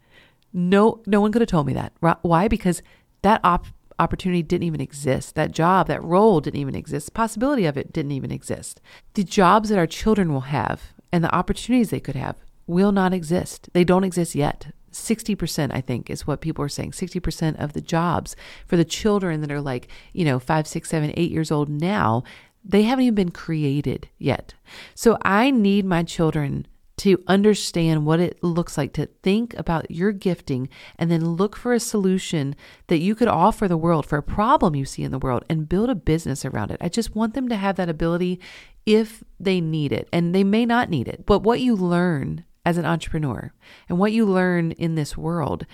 No, 0.51 1.03
no 1.05 1.21
one 1.21 1.31
could 1.31 1.43
have 1.43 1.49
told 1.49 1.67
me 1.67 1.73
that. 1.73 1.93
Why? 2.23 2.47
Because 2.47 2.81
that 3.21 3.39
op- 3.43 3.67
opportunity 3.99 4.43
didn't 4.43 4.67
even 4.67 4.81
exist. 4.81 5.35
That 5.35 5.51
job, 5.51 5.87
that 5.87 6.03
role 6.03 6.41
didn't 6.41 6.59
even 6.59 6.75
exist. 6.75 7.07
The 7.07 7.11
possibility 7.11 7.65
of 7.65 7.77
it 7.77 7.93
didn't 7.93 8.11
even 8.11 8.31
exist. 8.31 8.81
The 9.13 9.23
jobs 9.23 9.69
that 9.69 9.77
our 9.77 9.87
children 9.87 10.33
will 10.33 10.41
have 10.41 10.93
and 11.11 11.23
the 11.23 11.33
opportunities 11.33 11.89
they 11.89 11.99
could 11.99 12.15
have 12.15 12.37
will 12.67 12.91
not 12.91 13.13
exist. 13.13 13.69
They 13.73 13.83
don't 13.83 14.03
exist 14.03 14.35
yet. 14.35 14.67
60%, 14.91 15.73
I 15.73 15.81
think, 15.81 16.09
is 16.09 16.25
what 16.25 16.41
people 16.41 16.63
are 16.63 16.69
saying. 16.69 16.91
60% 16.91 17.61
of 17.61 17.73
the 17.73 17.81
jobs 17.81 18.35
for 18.65 18.77
the 18.77 18.85
children 18.85 19.41
that 19.41 19.51
are 19.51 19.61
like, 19.61 19.89
you 20.13 20.23
know, 20.23 20.39
five, 20.39 20.67
six, 20.67 20.89
seven, 20.89 21.13
eight 21.15 21.31
years 21.31 21.51
old 21.51 21.69
now, 21.69 22.23
they 22.63 22.83
haven't 22.83 23.05
even 23.05 23.15
been 23.15 23.31
created 23.31 24.09
yet. 24.17 24.53
So 24.95 25.17
I 25.21 25.51
need 25.51 25.85
my 25.85 26.03
children 26.03 26.65
to 26.97 27.21
understand 27.27 28.05
what 28.05 28.19
it 28.19 28.41
looks 28.43 28.77
like 28.77 28.93
to 28.93 29.07
think 29.21 29.53
about 29.55 29.91
your 29.91 30.11
gifting 30.11 30.69
and 30.97 31.11
then 31.11 31.35
look 31.35 31.55
for 31.55 31.73
a 31.73 31.79
solution 31.79 32.55
that 32.87 32.99
you 32.99 33.15
could 33.15 33.27
offer 33.27 33.67
the 33.67 33.77
world 33.77 34.05
for 34.05 34.17
a 34.17 34.23
problem 34.23 34.75
you 34.75 34.85
see 34.85 35.03
in 35.03 35.11
the 35.11 35.19
world 35.19 35.43
and 35.49 35.67
build 35.67 35.89
a 35.89 35.95
business 35.95 36.45
around 36.45 36.71
it. 36.71 36.77
I 36.79 36.89
just 36.89 37.15
want 37.15 37.33
them 37.33 37.49
to 37.49 37.55
have 37.55 37.75
that 37.75 37.89
ability 37.89 38.39
if 38.85 39.23
they 39.39 39.59
need 39.59 39.91
it, 39.91 40.07
and 40.13 40.33
they 40.33 40.43
may 40.43 40.65
not 40.65 40.89
need 40.89 41.07
it. 41.07 41.25
But 41.25 41.39
what 41.39 41.59
you 41.59 41.75
learn 41.75 42.45
as 42.65 42.77
an 42.77 42.85
entrepreneur 42.85 43.51
and 43.89 43.97
what 43.97 44.11
you 44.11 44.25
learn 44.25 44.71
in 44.71 44.95
this 44.95 45.17
world, 45.17 45.65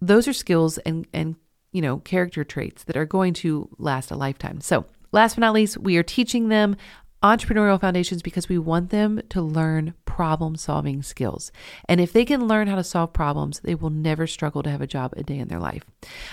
those 0.00 0.26
are 0.26 0.32
skills 0.32 0.78
and, 0.78 1.06
and 1.12 1.36
you 1.72 1.82
know, 1.82 1.98
character 1.98 2.44
traits 2.44 2.84
that 2.84 2.96
are 2.96 3.06
going 3.06 3.34
to 3.34 3.68
last 3.78 4.10
a 4.10 4.16
lifetime. 4.16 4.60
So, 4.60 4.86
last 5.12 5.34
but 5.36 5.42
not 5.42 5.54
least, 5.54 5.78
we 5.78 5.96
are 5.96 6.02
teaching 6.02 6.48
them 6.48 6.76
entrepreneurial 7.22 7.80
foundations 7.80 8.22
because 8.22 8.48
we 8.48 8.58
want 8.58 8.90
them 8.90 9.20
to 9.28 9.42
learn 9.42 9.94
problem 10.04 10.56
solving 10.56 11.02
skills. 11.02 11.52
And 11.88 12.00
if 12.00 12.12
they 12.12 12.24
can 12.24 12.48
learn 12.48 12.66
how 12.66 12.76
to 12.76 12.84
solve 12.84 13.12
problems, 13.12 13.60
they 13.60 13.74
will 13.74 13.90
never 13.90 14.26
struggle 14.26 14.62
to 14.62 14.70
have 14.70 14.80
a 14.80 14.86
job 14.86 15.12
a 15.16 15.22
day 15.22 15.38
in 15.38 15.48
their 15.48 15.60
life. 15.60 15.84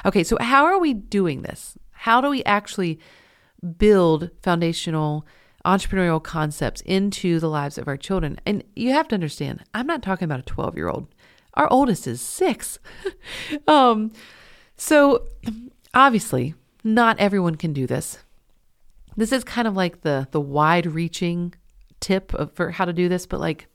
Okay, 0.06 0.24
so 0.24 0.38
how 0.40 0.66
are 0.66 0.80
we 0.80 0.94
doing 0.94 1.42
this? 1.42 1.78
How 1.92 2.22
do 2.22 2.30
we 2.30 2.44
actually 2.44 3.00
build 3.78 4.30
foundational 4.42 5.26
entrepreneurial 5.66 6.24
concepts 6.24 6.82
into 6.82 7.40
the 7.40 7.50
lives 7.50 7.78
of 7.78 7.88
our 7.88 7.98
children? 7.98 8.40
And 8.46 8.64
you 8.76 8.92
have 8.92 9.08
to 9.10 9.16
understand, 9.16 9.64
I'm 9.74 9.88
not 9.88 10.02
talking 10.02 10.26
about 10.26 10.40
a 10.40 10.44
12 10.44 10.78
year 10.78 10.90
old. 10.90 11.08
Our 11.56 11.68
oldest 11.72 12.08
is 12.08 12.22
six. 12.22 12.80
um, 13.68 14.14
so 14.78 15.28
obviously, 15.94 16.54
not 16.84 17.20
everyone 17.20 17.56
can 17.56 17.74
do 17.74 17.88
this. 17.88 18.20
This 19.18 19.32
is 19.32 19.44
kind 19.44 19.68
of 19.68 19.76
like 19.76 20.02
the 20.02 20.28
the 20.32 20.40
wide 20.40 20.86
reaching 20.86 21.54
tip 22.00 22.34
of, 22.36 22.54
for 22.54 22.72
how 22.72 22.86
to 22.86 22.94
do 22.94 23.10
this, 23.10 23.26
but 23.26 23.40
like 23.40 23.68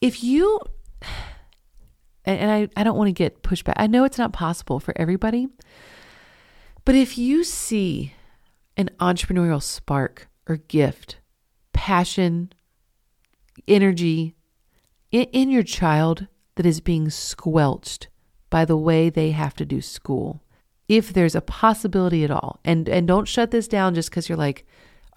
if 0.00 0.22
you 0.22 0.60
and 2.24 2.50
I, 2.50 2.68
I 2.78 2.82
don't 2.82 2.96
want 2.96 3.08
to 3.08 3.12
get 3.12 3.42
pushback. 3.42 3.74
I 3.76 3.86
know 3.86 4.04
it's 4.04 4.18
not 4.18 4.32
possible 4.32 4.80
for 4.80 4.92
everybody, 4.96 5.46
but 6.84 6.96
if 6.96 7.16
you 7.16 7.44
see 7.44 8.14
an 8.76 8.90
entrepreneurial 9.00 9.62
spark 9.62 10.28
or 10.48 10.56
gift, 10.56 11.18
passion, 11.72 12.52
energy 13.68 14.34
in, 15.12 15.24
in 15.32 15.50
your 15.50 15.62
child 15.62 16.26
that 16.56 16.66
is 16.66 16.80
being 16.80 17.10
squelched 17.10 18.08
by 18.50 18.64
the 18.64 18.76
way 18.76 19.08
they 19.08 19.30
have 19.30 19.54
to 19.54 19.64
do 19.64 19.80
school, 19.80 20.42
if 20.88 21.12
there's 21.12 21.34
a 21.34 21.40
possibility 21.40 22.24
at 22.24 22.30
all, 22.30 22.60
and 22.64 22.88
and 22.88 23.06
don't 23.08 23.28
shut 23.28 23.50
this 23.50 23.68
down 23.68 23.94
just 23.94 24.10
because 24.10 24.28
you're 24.28 24.38
like, 24.38 24.64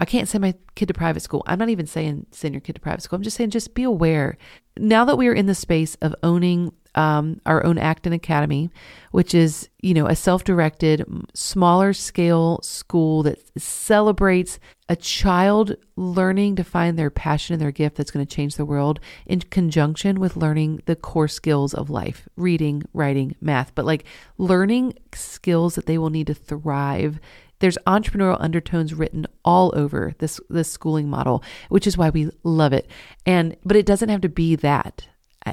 I 0.00 0.04
can't 0.04 0.28
send 0.28 0.42
my 0.42 0.54
kid 0.74 0.86
to 0.86 0.94
private 0.94 1.20
school. 1.20 1.42
I'm 1.46 1.58
not 1.58 1.68
even 1.68 1.86
saying 1.86 2.26
send 2.30 2.54
your 2.54 2.60
kid 2.60 2.74
to 2.74 2.80
private 2.80 3.02
school. 3.02 3.16
I'm 3.16 3.22
just 3.22 3.36
saying 3.36 3.50
just 3.50 3.74
be 3.74 3.82
aware. 3.82 4.38
Now 4.76 5.04
that 5.04 5.18
we 5.18 5.28
are 5.28 5.34
in 5.34 5.46
the 5.46 5.54
space 5.54 5.96
of 5.96 6.14
owning 6.22 6.72
um, 6.94 7.40
our 7.46 7.64
own 7.64 7.78
Acton 7.78 8.12
Academy, 8.12 8.70
which 9.12 9.34
is 9.34 9.68
you 9.80 9.94
know 9.94 10.06
a 10.06 10.16
self-directed, 10.16 11.04
smaller 11.34 11.92
scale 11.92 12.60
school 12.62 13.22
that 13.22 13.38
celebrates 13.58 14.58
a 14.88 14.96
child 14.96 15.76
learning 15.96 16.56
to 16.56 16.64
find 16.64 16.98
their 16.98 17.10
passion 17.10 17.54
and 17.54 17.62
their 17.62 17.70
gift 17.70 17.96
that's 17.96 18.10
going 18.10 18.26
to 18.26 18.34
change 18.34 18.56
the 18.56 18.64
world 18.64 18.98
in 19.26 19.40
conjunction 19.40 20.18
with 20.18 20.36
learning 20.36 20.82
the 20.86 20.96
core 20.96 21.28
skills 21.28 21.74
of 21.74 21.90
life, 21.90 22.28
reading, 22.36 22.82
writing, 22.92 23.36
math, 23.40 23.74
but 23.74 23.84
like 23.84 24.04
learning 24.36 24.94
skills 25.14 25.76
that 25.76 25.86
they 25.86 25.98
will 25.98 26.10
need 26.10 26.26
to 26.26 26.34
thrive 26.34 27.20
there's 27.60 27.78
entrepreneurial 27.86 28.38
undertones 28.40 28.94
written 28.94 29.26
all 29.44 29.72
over 29.76 30.14
this 30.18 30.40
this 30.48 30.70
schooling 30.70 31.08
model, 31.08 31.44
which 31.68 31.86
is 31.86 31.96
why 31.96 32.10
we 32.10 32.30
love 32.42 32.72
it. 32.72 32.90
And 33.24 33.56
but 33.64 33.76
it 33.76 33.86
doesn't 33.86 34.08
have 34.08 34.22
to 34.22 34.28
be 34.28 34.56
that. 34.56 35.06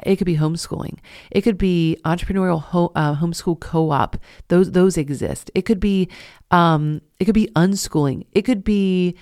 It 0.06 0.18
could 0.18 0.26
be 0.26 0.36
homeschooling. 0.36 0.98
It 1.32 1.42
could 1.42 1.58
be 1.58 1.98
entrepreneurial 2.04 2.62
ho- 2.62 2.92
uh, 2.94 3.16
homeschool 3.16 3.60
co-op. 3.60 4.18
Those 4.50 4.72
those 4.72 4.98
exist. 4.98 5.50
It 5.56 5.62
could 5.64 5.80
be 5.80 6.10
um, 6.52 7.02
it 7.20 7.26
could 7.26 7.34
be 7.34 7.50
unschooling. 7.56 8.26
It 8.34 8.42
could 8.42 8.64
be 8.64 9.16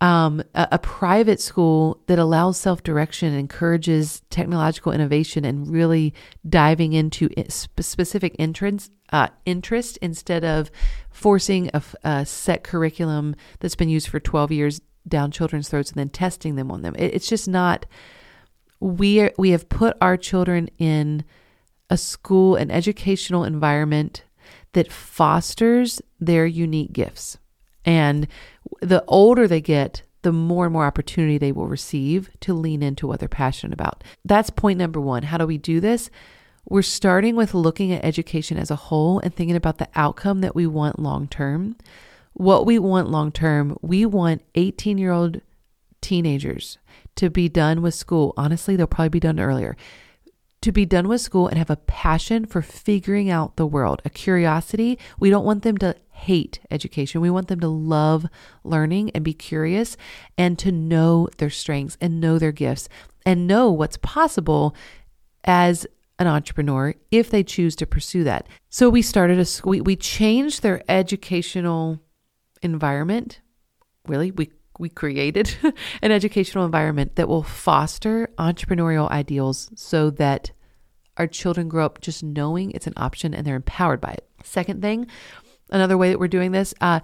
um, 0.00 0.42
a, 0.54 0.68
a, 0.72 0.78
private 0.78 1.40
school 1.40 2.00
that 2.06 2.18
allows 2.18 2.56
self 2.56 2.82
direction, 2.82 3.34
encourages 3.34 4.22
technological 4.30 4.92
innovation, 4.92 5.44
and 5.44 5.68
really 5.68 6.14
diving 6.48 6.92
into 6.92 7.28
specific 7.48 8.36
entrance, 8.38 8.90
uh, 9.12 9.28
interest 9.44 9.98
instead 10.00 10.44
of 10.44 10.70
forcing 11.10 11.68
a, 11.74 11.82
a, 12.04 12.24
set 12.24 12.62
curriculum 12.62 13.34
that's 13.58 13.74
been 13.74 13.88
used 13.88 14.08
for 14.08 14.20
12 14.20 14.52
years 14.52 14.80
down 15.06 15.32
children's 15.32 15.68
throats 15.68 15.90
and 15.90 15.98
then 15.98 16.10
testing 16.10 16.54
them 16.54 16.70
on 16.70 16.82
them. 16.82 16.94
It, 16.96 17.14
it's 17.14 17.28
just 17.28 17.48
not. 17.48 17.84
We 18.80 19.20
are, 19.20 19.32
we 19.38 19.50
have 19.50 19.68
put 19.68 19.96
our 20.00 20.16
children 20.16 20.68
in 20.78 21.24
a 21.90 21.96
school, 21.96 22.56
an 22.56 22.70
educational 22.70 23.44
environment 23.44 24.24
that 24.72 24.92
fosters 24.92 26.00
their 26.20 26.46
unique 26.46 26.92
gifts. 26.92 27.38
And 27.84 28.28
the 28.80 29.04
older 29.06 29.48
they 29.48 29.60
get, 29.60 30.02
the 30.22 30.32
more 30.32 30.66
and 30.66 30.72
more 30.72 30.84
opportunity 30.84 31.38
they 31.38 31.52
will 31.52 31.68
receive 31.68 32.30
to 32.40 32.52
lean 32.52 32.82
into 32.82 33.06
what 33.06 33.20
they're 33.20 33.28
passionate 33.28 33.72
about. 33.72 34.04
That's 34.24 34.50
point 34.50 34.78
number 34.78 35.00
one. 35.00 35.22
How 35.24 35.38
do 35.38 35.46
we 35.46 35.58
do 35.58 35.80
this? 35.80 36.10
We're 36.68 36.82
starting 36.82 37.34
with 37.34 37.54
looking 37.54 37.92
at 37.92 38.04
education 38.04 38.58
as 38.58 38.70
a 38.70 38.76
whole 38.76 39.20
and 39.20 39.34
thinking 39.34 39.56
about 39.56 39.78
the 39.78 39.88
outcome 39.94 40.42
that 40.42 40.54
we 40.54 40.66
want 40.66 40.98
long 40.98 41.28
term. 41.28 41.76
What 42.34 42.66
we 42.66 42.78
want 42.78 43.08
long 43.08 43.32
term, 43.32 43.76
we 43.80 44.04
want 44.04 44.42
18 44.54 44.98
year 44.98 45.12
old 45.12 45.40
teenagers 46.00 46.78
to 47.18 47.30
be 47.30 47.48
done 47.48 47.82
with 47.82 47.94
school. 47.94 48.32
Honestly, 48.36 48.76
they'll 48.76 48.86
probably 48.86 49.08
be 49.08 49.20
done 49.20 49.40
earlier. 49.40 49.76
To 50.62 50.72
be 50.72 50.86
done 50.86 51.08
with 51.08 51.20
school 51.20 51.48
and 51.48 51.58
have 51.58 51.70
a 51.70 51.76
passion 51.76 52.44
for 52.44 52.62
figuring 52.62 53.28
out 53.28 53.56
the 53.56 53.66
world, 53.66 54.00
a 54.04 54.10
curiosity. 54.10 54.98
We 55.18 55.28
don't 55.28 55.44
want 55.44 55.62
them 55.62 55.78
to 55.78 55.96
hate 56.10 56.60
education. 56.70 57.20
We 57.20 57.30
want 57.30 57.48
them 57.48 57.60
to 57.60 57.68
love 57.68 58.26
learning 58.62 59.10
and 59.10 59.24
be 59.24 59.34
curious 59.34 59.96
and 60.36 60.58
to 60.60 60.72
know 60.72 61.28
their 61.38 61.50
strengths 61.50 61.96
and 62.00 62.20
know 62.20 62.38
their 62.38 62.52
gifts 62.52 62.88
and 63.26 63.46
know 63.46 63.70
what's 63.70 63.98
possible 63.98 64.74
as 65.44 65.86
an 66.20 66.26
entrepreneur 66.26 66.94
if 67.10 67.30
they 67.30 67.42
choose 67.42 67.74
to 67.76 67.86
pursue 67.86 68.24
that. 68.24 68.48
So 68.68 68.90
we 68.90 69.02
started 69.02 69.38
a 69.40 69.68
we, 69.68 69.80
we 69.80 69.96
changed 69.96 70.62
their 70.62 70.82
educational 70.88 72.00
environment. 72.62 73.40
Really, 74.06 74.30
we 74.30 74.50
we 74.78 74.88
created 74.88 75.54
an 76.02 76.12
educational 76.12 76.64
environment 76.64 77.16
that 77.16 77.28
will 77.28 77.42
foster 77.42 78.28
entrepreneurial 78.38 79.10
ideals 79.10 79.70
so 79.74 80.10
that 80.10 80.52
our 81.16 81.26
children 81.26 81.68
grow 81.68 81.84
up 81.84 82.00
just 82.00 82.22
knowing 82.22 82.70
it's 82.70 82.86
an 82.86 82.94
option 82.96 83.34
and 83.34 83.46
they're 83.46 83.56
empowered 83.56 84.00
by 84.00 84.10
it. 84.12 84.26
Second 84.44 84.80
thing, 84.80 85.06
another 85.70 85.98
way 85.98 86.10
that 86.10 86.20
we're 86.20 86.28
doing 86.28 86.52
this, 86.52 86.72
uh, 86.80 87.00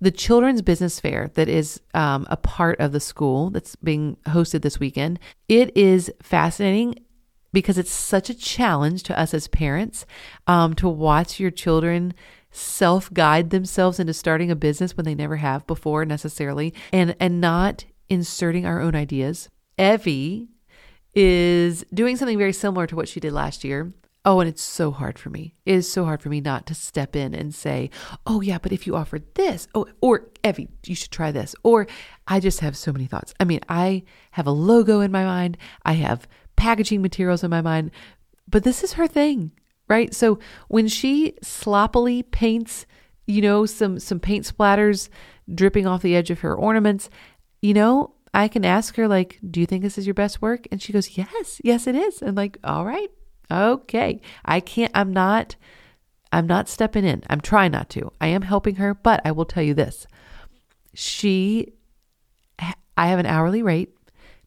the 0.00 0.10
children's 0.10 0.62
business 0.62 0.98
fair 0.98 1.30
that 1.34 1.48
is 1.48 1.80
um, 1.92 2.26
a 2.30 2.36
part 2.36 2.80
of 2.80 2.92
the 2.92 3.00
school 3.00 3.50
that's 3.50 3.76
being 3.76 4.16
hosted 4.26 4.62
this 4.62 4.80
weekend. 4.80 5.18
It 5.46 5.76
is 5.76 6.10
fascinating 6.22 6.94
because 7.52 7.76
it's 7.76 7.92
such 7.92 8.30
a 8.30 8.34
challenge 8.34 9.02
to 9.04 9.18
us 9.18 9.34
as 9.34 9.48
parents 9.48 10.06
um, 10.46 10.74
to 10.74 10.88
watch 10.88 11.38
your 11.38 11.50
children 11.50 12.14
self 12.50 13.12
guide 13.12 13.50
themselves 13.50 14.00
into 14.00 14.12
starting 14.12 14.50
a 14.50 14.56
business 14.56 14.96
when 14.96 15.04
they 15.04 15.14
never 15.14 15.36
have 15.36 15.66
before 15.66 16.04
necessarily 16.04 16.74
and 16.92 17.14
and 17.20 17.40
not 17.40 17.84
inserting 18.08 18.66
our 18.66 18.80
own 18.80 18.94
ideas. 18.94 19.48
Evie 19.78 20.48
is 21.14 21.84
doing 21.92 22.16
something 22.16 22.38
very 22.38 22.52
similar 22.52 22.86
to 22.86 22.96
what 22.96 23.08
she 23.08 23.20
did 23.20 23.32
last 23.32 23.64
year. 23.64 23.92
Oh, 24.24 24.40
and 24.40 24.48
it's 24.48 24.62
so 24.62 24.90
hard 24.90 25.18
for 25.18 25.30
me. 25.30 25.54
It 25.64 25.76
is 25.76 25.90
so 25.90 26.04
hard 26.04 26.20
for 26.20 26.28
me 26.28 26.42
not 26.42 26.66
to 26.66 26.74
step 26.74 27.16
in 27.16 27.34
and 27.34 27.54
say, 27.54 27.88
oh, 28.26 28.42
yeah, 28.42 28.58
but 28.58 28.70
if 28.70 28.86
you 28.86 28.94
offered 28.94 29.34
this, 29.34 29.66
oh, 29.74 29.86
or 30.02 30.28
Evie, 30.44 30.68
you 30.84 30.94
should 30.94 31.10
try 31.10 31.32
this. 31.32 31.54
Or 31.62 31.86
I 32.26 32.38
just 32.38 32.60
have 32.60 32.76
so 32.76 32.92
many 32.92 33.06
thoughts. 33.06 33.32
I 33.40 33.44
mean, 33.44 33.60
I 33.70 34.02
have 34.32 34.46
a 34.46 34.50
logo 34.50 35.00
in 35.00 35.10
my 35.10 35.24
mind, 35.24 35.56
I 35.84 35.94
have 35.94 36.28
packaging 36.56 37.00
materials 37.00 37.42
in 37.42 37.50
my 37.50 37.62
mind, 37.62 37.92
but 38.46 38.62
this 38.62 38.84
is 38.84 38.92
her 38.94 39.06
thing, 39.06 39.52
right? 39.90 40.14
So 40.14 40.38
when 40.68 40.88
she 40.88 41.34
sloppily 41.42 42.22
paints, 42.22 42.86
you 43.26 43.42
know, 43.42 43.66
some 43.66 43.98
some 43.98 44.20
paint 44.20 44.46
splatters 44.46 45.10
dripping 45.52 45.86
off 45.86 46.00
the 46.02 46.16
edge 46.16 46.30
of 46.30 46.40
her 46.40 46.54
ornaments, 46.54 47.10
you 47.60 47.74
know, 47.74 48.14
I 48.32 48.48
can 48.48 48.64
ask 48.64 48.96
her 48.96 49.06
like, 49.06 49.38
"Do 49.50 49.60
you 49.60 49.66
think 49.66 49.82
this 49.82 49.98
is 49.98 50.06
your 50.06 50.14
best 50.14 50.40
work?" 50.40 50.66
And 50.72 50.80
she 50.80 50.92
goes, 50.92 51.18
"Yes, 51.18 51.60
yes, 51.62 51.86
it 51.86 51.94
is." 51.94 52.22
And 52.22 52.36
like, 52.36 52.56
all 52.64 52.86
right, 52.86 53.10
Okay. 53.50 54.20
I 54.44 54.60
can't, 54.60 54.92
I'm 54.94 55.12
not, 55.12 55.56
I'm 56.32 56.46
not 56.46 56.68
stepping 56.68 57.04
in. 57.04 57.22
I'm 57.28 57.40
trying 57.40 57.72
not 57.72 57.90
to. 57.90 58.12
I 58.20 58.28
am 58.28 58.42
helping 58.42 58.76
her, 58.76 58.94
but 58.94 59.20
I 59.24 59.32
will 59.32 59.44
tell 59.44 59.62
you 59.62 59.74
this. 59.74 60.06
She, 60.94 61.72
I 62.96 63.08
have 63.08 63.18
an 63.18 63.26
hourly 63.26 63.62
rate 63.62 63.90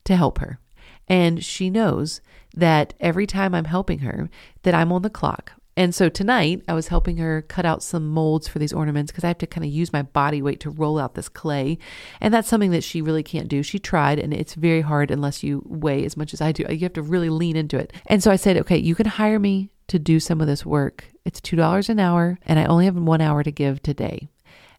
to 0.05 0.15
help 0.15 0.39
her. 0.39 0.59
And 1.07 1.43
she 1.43 1.69
knows 1.69 2.21
that 2.55 2.93
every 2.99 3.27
time 3.27 3.53
I'm 3.53 3.65
helping 3.65 3.99
her, 3.99 4.29
that 4.63 4.73
I'm 4.73 4.91
on 4.91 5.01
the 5.01 5.09
clock. 5.09 5.53
And 5.75 5.95
so 5.95 6.07
tonight 6.07 6.61
I 6.67 6.73
was 6.73 6.89
helping 6.89 7.17
her 7.17 7.41
cut 7.41 7.65
out 7.65 7.81
some 7.81 8.07
molds 8.07 8.47
for 8.47 8.59
these 8.59 8.73
ornaments 8.73 9.11
because 9.11 9.23
I 9.23 9.29
have 9.29 9.39
to 9.39 9.47
kind 9.47 9.65
of 9.65 9.71
use 9.71 9.91
my 9.91 10.03
body 10.03 10.41
weight 10.41 10.59
to 10.61 10.69
roll 10.69 10.99
out 10.99 11.15
this 11.15 11.29
clay. 11.29 11.79
And 12.21 12.31
that's 12.31 12.47
something 12.47 12.71
that 12.71 12.83
she 12.83 13.01
really 13.01 13.23
can't 13.23 13.47
do. 13.47 13.63
She 13.63 13.79
tried 13.79 14.19
and 14.19 14.33
it's 14.33 14.53
very 14.53 14.81
hard 14.81 15.09
unless 15.09 15.41
you 15.41 15.63
weigh 15.65 16.05
as 16.05 16.15
much 16.15 16.31
as 16.33 16.41
I 16.41 16.51
do. 16.51 16.63
You 16.69 16.79
have 16.81 16.93
to 16.93 17.01
really 17.01 17.29
lean 17.29 17.55
into 17.55 17.77
it. 17.77 17.91
And 18.05 18.21
so 18.21 18.29
I 18.29 18.35
said, 18.35 18.57
okay, 18.57 18.77
you 18.77 18.93
can 18.93 19.07
hire 19.07 19.39
me 19.39 19.71
to 19.87 19.97
do 19.97 20.19
some 20.19 20.41
of 20.41 20.47
this 20.47 20.63
work. 20.65 21.05
It's 21.25 21.41
$2 21.41 21.89
an 21.89 21.99
hour 21.99 22.37
and 22.45 22.59
I 22.59 22.65
only 22.65 22.85
have 22.85 22.95
one 22.95 23.21
hour 23.21 23.41
to 23.41 23.51
give 23.51 23.81
today. 23.81 24.29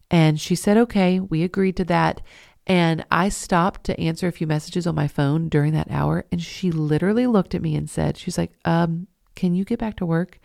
And 0.09 0.39
she 0.39 0.55
said, 0.55 0.77
okay, 0.77 1.19
we 1.19 1.43
agreed 1.43 1.75
to 1.77 1.85
that. 1.85 2.21
And 2.67 3.05
I 3.11 3.29
stopped 3.29 3.83
to 3.85 3.99
answer 3.99 4.27
a 4.27 4.31
few 4.31 4.47
messages 4.47 4.87
on 4.87 4.95
my 4.95 5.07
phone 5.07 5.49
during 5.49 5.73
that 5.73 5.91
hour. 5.91 6.25
And 6.31 6.41
she 6.41 6.71
literally 6.71 7.27
looked 7.27 7.53
at 7.53 7.61
me 7.61 7.75
and 7.75 7.89
said, 7.89 8.17
she's 8.17 8.37
like, 8.37 8.53
um, 8.65 9.07
can 9.35 9.53
you 9.53 9.65
get 9.65 9.79
back 9.79 9.97
to 9.97 10.05
work? 10.05 10.39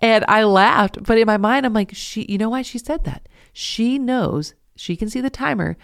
And 0.00 0.24
I 0.26 0.44
laughed, 0.44 1.02
but 1.02 1.18
in 1.18 1.26
my 1.26 1.36
mind, 1.36 1.66
I'm 1.66 1.74
like, 1.74 1.94
she, 1.94 2.26
you 2.28 2.38
know 2.38 2.50
why 2.50 2.62
she 2.62 2.78
said 2.78 3.04
that? 3.04 3.28
She 3.52 3.98
knows 3.98 4.54
she 4.74 4.96
can 4.96 5.10
see 5.10 5.20
the 5.20 5.30
timer. 5.30 5.76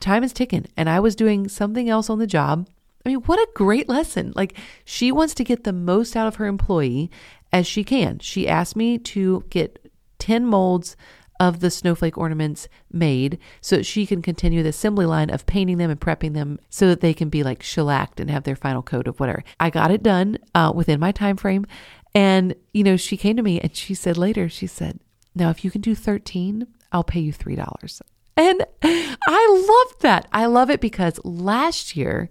Time 0.00 0.24
is 0.24 0.32
ticking. 0.32 0.66
And 0.76 0.90
I 0.90 1.00
was 1.00 1.16
doing 1.16 1.48
something 1.48 1.88
else 1.88 2.10
on 2.10 2.18
the 2.18 2.26
job. 2.26 2.68
I 3.04 3.10
mean, 3.10 3.18
what 3.20 3.38
a 3.38 3.48
great 3.54 3.88
lesson. 3.88 4.32
Like, 4.34 4.58
she 4.84 5.12
wants 5.12 5.32
to 5.34 5.44
get 5.44 5.64
the 5.64 5.72
most 5.72 6.16
out 6.16 6.26
of 6.26 6.36
her 6.36 6.46
employee 6.46 7.10
as 7.52 7.66
she 7.66 7.84
can. 7.84 8.18
She 8.18 8.48
asked 8.48 8.74
me 8.74 8.98
to 8.98 9.44
get 9.48 9.90
10 10.18 10.44
molds 10.44 10.96
of 11.38 11.60
the 11.60 11.70
snowflake 11.70 12.16
ornaments 12.18 12.68
made 12.90 13.38
so 13.60 13.76
that 13.76 13.86
she 13.86 14.06
can 14.06 14.22
continue 14.22 14.62
the 14.62 14.70
assembly 14.70 15.06
line 15.06 15.30
of 15.30 15.46
painting 15.46 15.78
them 15.78 15.90
and 15.90 16.00
prepping 16.00 16.34
them 16.34 16.58
so 16.70 16.88
that 16.88 17.00
they 17.00 17.14
can 17.14 17.28
be 17.28 17.42
like 17.42 17.62
shellacked 17.62 18.20
and 18.20 18.30
have 18.30 18.44
their 18.44 18.56
final 18.56 18.82
coat 18.82 19.06
of 19.06 19.20
whatever. 19.20 19.42
I 19.60 19.70
got 19.70 19.90
it 19.90 20.02
done 20.02 20.38
uh, 20.54 20.72
within 20.74 21.00
my 21.00 21.12
time 21.12 21.36
frame 21.36 21.66
And, 22.14 22.54
you 22.72 22.82
know, 22.82 22.96
she 22.96 23.16
came 23.16 23.36
to 23.36 23.42
me 23.42 23.60
and 23.60 23.76
she 23.76 23.94
said 23.94 24.16
later, 24.16 24.48
she 24.48 24.66
said, 24.66 25.00
Now, 25.34 25.50
if 25.50 25.64
you 25.64 25.70
can 25.70 25.82
do 25.82 25.94
13, 25.94 26.66
I'll 26.90 27.04
pay 27.04 27.20
you 27.20 27.32
$3. 27.32 28.00
And 28.38 28.64
I 28.82 29.66
love 29.68 30.00
that. 30.00 30.28
I 30.32 30.46
love 30.46 30.70
it 30.70 30.80
because 30.80 31.20
last 31.24 31.96
year, 31.96 32.30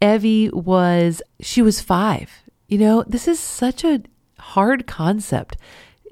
Evie 0.00 0.50
was, 0.50 1.22
she 1.40 1.62
was 1.62 1.80
five. 1.80 2.30
You 2.68 2.78
know, 2.78 3.04
this 3.06 3.28
is 3.28 3.38
such 3.40 3.84
a 3.84 4.02
hard 4.38 4.86
concept 4.86 5.56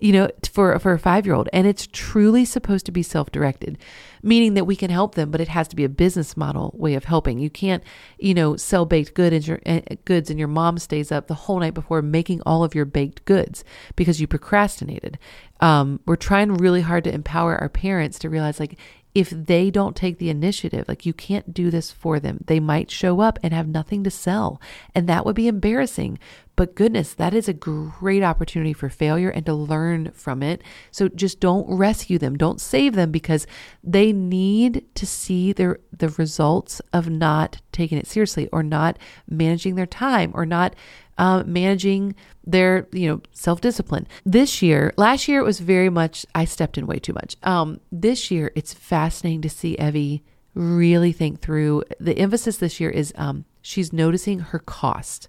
you 0.03 0.13
know, 0.13 0.29
for 0.53 0.77
for 0.81 0.93
a 0.93 0.99
five 0.99 1.27
year 1.27 1.35
old, 1.37 1.49
and 1.53 1.65
it's 1.65 1.87
truly 1.87 2.45
supposed 2.45 2.85
to 2.87 2.93
be 2.93 3.05
self 3.05 3.31
directed, 3.31 3.79
meaning 4.21 4.55
that 4.55 4.65
we 4.65 4.75
can 4.75 4.91
help 4.91 5.15
them, 5.15 5.31
but 5.31 5.41
it 5.41 5.47
has 5.47 5.69
to 5.69 5.77
be 5.77 5.85
a 5.85 5.89
business 5.89 6.37
model 6.37 6.75
way 6.75 6.95
of 6.95 7.05
helping. 7.05 7.39
You 7.39 7.49
can't, 7.49 7.85
you 8.19 8.35
know, 8.35 8.57
sell 8.57 8.85
baked 8.85 9.15
good 9.15 9.33
and 9.33 9.47
your, 9.47 9.61
uh, 9.65 9.81
goods, 10.05 10.29
and 10.29 10.41
your 10.41 10.49
mom 10.49 10.79
stays 10.79 11.13
up 11.13 11.29
the 11.29 11.35
whole 11.35 11.61
night 11.61 11.75
before 11.75 12.03
making 12.03 12.43
all 12.45 12.65
of 12.65 12.75
your 12.75 12.85
baked 12.85 13.25
goods 13.27 13.63
because 13.95 14.21
you 14.21 14.27
procrastinated. 14.27 15.21
Um, 15.61 16.01
we're 16.05 16.17
trying 16.17 16.55
really 16.55 16.81
hard 16.81 17.05
to 17.05 17.15
empower 17.15 17.57
our 17.57 17.69
parents 17.69 18.19
to 18.21 18.29
realize, 18.29 18.59
like, 18.59 18.77
if 19.15 19.29
they 19.31 19.71
don't 19.71 19.95
take 19.95 20.19
the 20.19 20.31
initiative, 20.31 20.87
like 20.89 21.05
you 21.05 21.13
can't 21.13 21.53
do 21.53 21.71
this 21.71 21.91
for 21.91 22.19
them, 22.19 22.43
they 22.47 22.61
might 22.61 22.91
show 22.91 23.21
up 23.21 23.39
and 23.43 23.53
have 23.53 23.69
nothing 23.69 24.03
to 24.05 24.11
sell. 24.11 24.61
And 24.95 25.07
that 25.09 25.27
would 25.27 25.37
be 25.37 25.49
embarrassing. 25.49 26.19
But 26.57 26.75
goodness, 26.75 27.13
that 27.15 27.35
is 27.35 27.49
a 27.49 27.55
great 27.55 28.23
opportunity 28.23 28.73
for 28.73 28.89
failure 28.89 29.31
and 29.31 29.45
to 29.47 29.55
learn 29.55 30.13
from 30.13 30.43
it. 30.43 30.63
So 30.91 31.09
just 31.09 31.41
don't 31.41 31.69
rescue 31.69 32.19
them, 32.19 32.37
don't 32.37 32.61
save 32.61 32.95
them 32.95 33.11
because 33.11 33.47
they 33.85 34.13
need 34.13 34.85
to 34.95 35.07
see 35.07 35.53
their 35.53 35.81
the 35.97 36.11
results 36.11 36.81
of 36.93 37.09
not 37.09 37.61
taking 37.71 37.99
it 37.99 38.07
seriously 38.07 38.49
or 38.53 38.63
not 38.63 38.99
managing 39.29 39.75
their 39.75 39.87
time 39.87 40.31
or 40.35 40.47
not 40.47 40.75
uh, 41.23 41.45
managing 41.47 42.17
their 42.45 42.89
you 42.91 43.09
know 43.09 43.21
self-discipline. 43.31 44.09
This 44.27 44.61
year 44.61 44.93
last 44.97 45.29
year 45.29 45.39
it 45.39 45.45
was 45.45 45.61
very 45.61 45.89
much 45.89 46.27
i 46.35 46.45
stepped 46.45 46.77
in 46.77 46.87
way 46.87 46.99
too 46.99 47.13
much. 47.13 47.37
Um, 47.45 47.81
this 47.93 48.31
year 48.33 48.51
it's 48.57 48.75
fascinating 48.75 49.41
to 49.43 49.49
see 49.49 49.77
evie 49.79 50.25
really 50.55 51.13
think 51.13 51.41
through. 51.41 51.85
The 52.01 52.19
emphasis 52.19 52.57
this 52.57 52.81
year 52.81 52.91
is 52.91 53.13
um, 53.17 53.45
she's 53.63 53.93
noticing 53.93 54.41
her 54.41 54.59
cost 54.59 55.29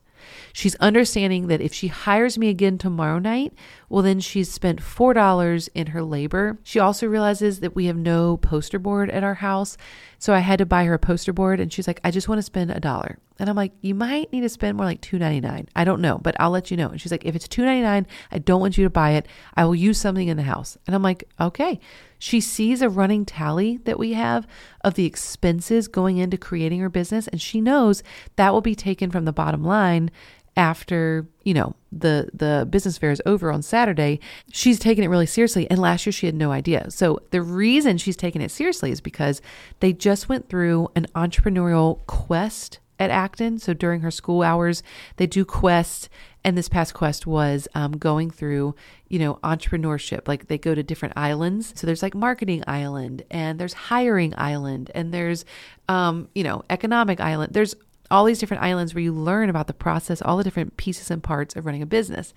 She's 0.54 0.76
understanding 0.76 1.48
that 1.48 1.62
if 1.62 1.74
she 1.74 1.88
hires 1.88 2.38
me 2.38 2.50
again 2.50 2.78
tomorrow 2.78 3.20
night, 3.20 3.54
well, 3.90 4.02
then 4.02 4.20
she's 4.20 4.52
spent 4.52 4.82
$4 4.82 5.70
in 5.74 5.88
her 5.88 6.04
labor. 6.04 6.58
She 6.64 6.80
also 6.80 7.08
realizes 7.08 7.60
that 7.60 7.76
we 7.76 7.86
have 7.86 7.98
no 7.98 8.38
poster 8.38 8.80
board 8.80 9.10
at 9.10 9.24
our 9.24 9.36
house. 9.36 9.78
So 10.20 10.34
I 10.34 10.40
had 10.40 10.60
to 10.60 10.66
buy 10.66 10.86
her 10.86 10.94
a 10.94 11.00
poster 11.00 11.34
board 11.34 11.60
and 11.60 11.72
she's 11.72 11.88
like, 11.88 12.00
I 12.04 12.12
just 12.12 12.30
want 12.30 12.40
to 12.40 12.44
spend 12.44 12.72
a 12.72 12.80
dollar. 12.80 13.20
And 13.40 13.50
I'm 13.50 13.56
like, 13.56 13.74
you 13.82 13.96
might 13.96 14.32
need 14.32 14.42
to 14.42 14.50
spend 14.50 14.78
more 14.78 14.86
like 14.86 15.02
$2.99. 15.02 15.68
I 15.76 15.84
don't 15.84 16.02
know, 16.02 16.18
but 16.18 16.36
I'll 16.40 16.52
let 16.52 16.72
you 16.72 16.78
know. 16.78 16.90
And 16.90 17.02
she's 17.02 17.12
like, 17.12 17.26
if 17.26 17.36
it's 17.36 17.48
$2.99, 17.48 18.06
I 18.32 18.38
don't 18.40 18.62
want 18.62 18.78
you 18.78 18.84
to 18.84 18.90
buy 18.90 19.12
it. 19.12 19.28
I 19.56 19.66
will 19.66 19.76
use 19.76 20.00
something 20.00 20.28
in 20.28 20.38
the 20.38 20.44
house. 20.44 20.78
And 20.88 20.96
I'm 20.96 21.04
like, 21.04 21.24
okay. 21.40 21.80
She 22.24 22.40
sees 22.40 22.82
a 22.82 22.88
running 22.88 23.26
tally 23.26 23.82
that 23.84 24.00
we 24.00 24.14
have 24.14 24.48
of 24.80 24.94
the 24.94 25.06
expenses 25.06 25.90
going 25.90 26.20
into 26.20 26.38
creating 26.38 26.80
her 26.80 26.88
business, 26.88 27.28
and 27.28 27.42
she 27.42 27.60
knows 27.60 28.02
that 28.38 28.54
will 28.54 28.62
be 28.62 28.76
taken 28.76 29.12
from 29.12 29.26
the 29.26 29.34
bottom 29.34 29.62
line 29.62 30.10
after 30.56 31.28
you 31.44 31.54
know 31.54 31.76
the 31.92 32.30
the 32.34 32.66
business 32.70 32.98
fair 32.98 33.12
is 33.12 33.22
over 33.26 33.52
on 33.52 33.62
Saturday, 33.62 34.22
she's 34.54 34.80
taking 34.80 35.04
it 35.04 35.10
really 35.10 35.26
seriously. 35.26 35.70
And 35.70 35.82
last 35.82 36.06
year 36.06 36.14
she 36.14 36.26
had 36.26 36.34
no 36.34 36.54
idea. 36.54 36.90
So 36.92 37.20
the 37.32 37.42
reason 37.42 37.98
she's 37.98 38.16
taking 38.16 38.42
it 38.42 38.52
seriously 38.52 38.90
is 38.90 39.02
because 39.02 39.42
they 39.82 39.92
just 39.92 40.30
went 40.30 40.48
through 40.48 40.88
an 40.96 41.08
entrepreneurial 41.16 42.06
quest 42.08 42.80
at 43.00 43.10
Acton. 43.10 43.60
So 43.60 43.74
during 43.74 44.02
her 44.02 44.12
school 44.12 44.44
hours, 44.44 44.84
they 45.18 45.28
do 45.28 45.46
quests. 45.46 46.10
And 46.44 46.58
this 46.58 46.68
past 46.68 46.94
quest 46.94 47.26
was 47.26 47.68
um, 47.74 47.94
going 47.94 48.30
through, 48.30 48.76
you 49.08 49.18
know, 49.18 49.36
entrepreneurship. 49.44 50.28
Like 50.28 50.48
they 50.48 50.58
go 50.58 50.76
to 50.76 50.84
different 50.84 51.14
islands. 51.18 51.74
So 51.76 51.88
there's 51.88 52.04
like 52.04 52.14
marketing 52.14 52.64
island, 52.68 53.24
and 53.32 53.60
there's 53.60 53.74
hiring 53.74 54.34
island, 54.38 54.92
and 54.94 55.14
there's, 55.14 55.46
um, 55.88 56.28
you 56.36 56.44
know, 56.44 56.64
economic 56.70 57.22
island. 57.22 57.54
There's 57.54 57.76
all 58.12 58.26
these 58.26 58.40
different 58.40 58.62
islands 58.62 58.94
where 58.94 59.02
you 59.02 59.12
learn 59.12 59.50
about 59.50 59.68
the 59.68 59.74
process, 59.74 60.22
all 60.22 60.38
the 60.38 60.44
different 60.44 60.78
pieces 60.78 61.10
and 61.10 61.24
parts 61.24 61.56
of 61.56 61.66
running 61.66 61.82
a 61.82 61.86
business. 61.86 62.34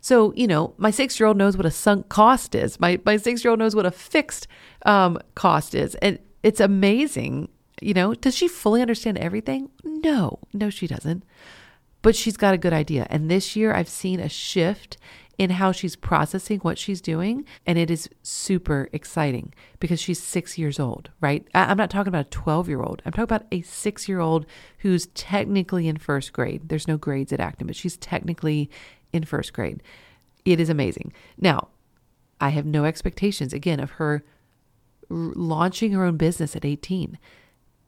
So, 0.00 0.32
you 0.34 0.46
know, 0.46 0.74
my 0.78 0.90
six 0.90 1.18
year 1.20 1.26
old 1.26 1.36
knows 1.36 1.56
what 1.56 1.66
a 1.66 1.70
sunk 1.70 2.08
cost 2.08 2.54
is. 2.54 2.80
My, 2.80 2.98
my 3.04 3.16
six 3.18 3.44
year 3.44 3.50
old 3.50 3.58
knows 3.58 3.74
what 3.76 3.84
a 3.84 3.90
fixed 3.90 4.46
um, 4.86 5.18
cost 5.34 5.74
is. 5.74 5.96
And 5.96 6.18
it's 6.42 6.60
amazing. 6.60 7.48
You 7.80 7.94
know, 7.94 8.14
does 8.14 8.36
she 8.36 8.48
fully 8.48 8.82
understand 8.82 9.18
everything? 9.18 9.70
No, 9.84 10.38
no, 10.52 10.70
she 10.70 10.86
doesn't. 10.86 11.24
But 12.02 12.16
she's 12.16 12.36
got 12.36 12.54
a 12.54 12.58
good 12.58 12.72
idea. 12.72 13.06
And 13.10 13.30
this 13.30 13.56
year 13.56 13.74
I've 13.74 13.88
seen 13.88 14.20
a 14.20 14.28
shift 14.28 14.96
in 15.36 15.50
how 15.50 15.70
she's 15.70 15.94
processing 15.94 16.58
what 16.60 16.78
she's 16.78 17.00
doing. 17.00 17.44
And 17.64 17.78
it 17.78 17.90
is 17.90 18.08
super 18.22 18.88
exciting 18.92 19.54
because 19.78 20.00
she's 20.00 20.20
six 20.20 20.58
years 20.58 20.80
old, 20.80 21.10
right? 21.20 21.46
I'm 21.54 21.76
not 21.76 21.90
talking 21.90 22.08
about 22.08 22.26
a 22.26 22.30
12 22.30 22.68
year 22.68 22.82
old. 22.82 23.02
I'm 23.06 23.12
talking 23.12 23.24
about 23.24 23.46
a 23.52 23.62
six 23.62 24.08
year 24.08 24.20
old 24.20 24.46
who's 24.78 25.06
technically 25.08 25.86
in 25.88 25.96
first 25.96 26.32
grade. 26.32 26.68
There's 26.68 26.88
no 26.88 26.96
grades 26.96 27.32
at 27.32 27.40
Acton, 27.40 27.68
but 27.68 27.76
she's 27.76 27.96
technically 27.96 28.68
in 29.12 29.24
first 29.24 29.52
grade. 29.52 29.82
It 30.44 30.60
is 30.60 30.68
amazing. 30.68 31.12
Now, 31.36 31.68
I 32.40 32.50
have 32.50 32.66
no 32.66 32.84
expectations, 32.84 33.52
again, 33.52 33.80
of 33.80 33.92
her 33.92 34.24
launching 35.08 35.92
her 35.92 36.04
own 36.04 36.16
business 36.16 36.54
at 36.54 36.64
18. 36.64 37.18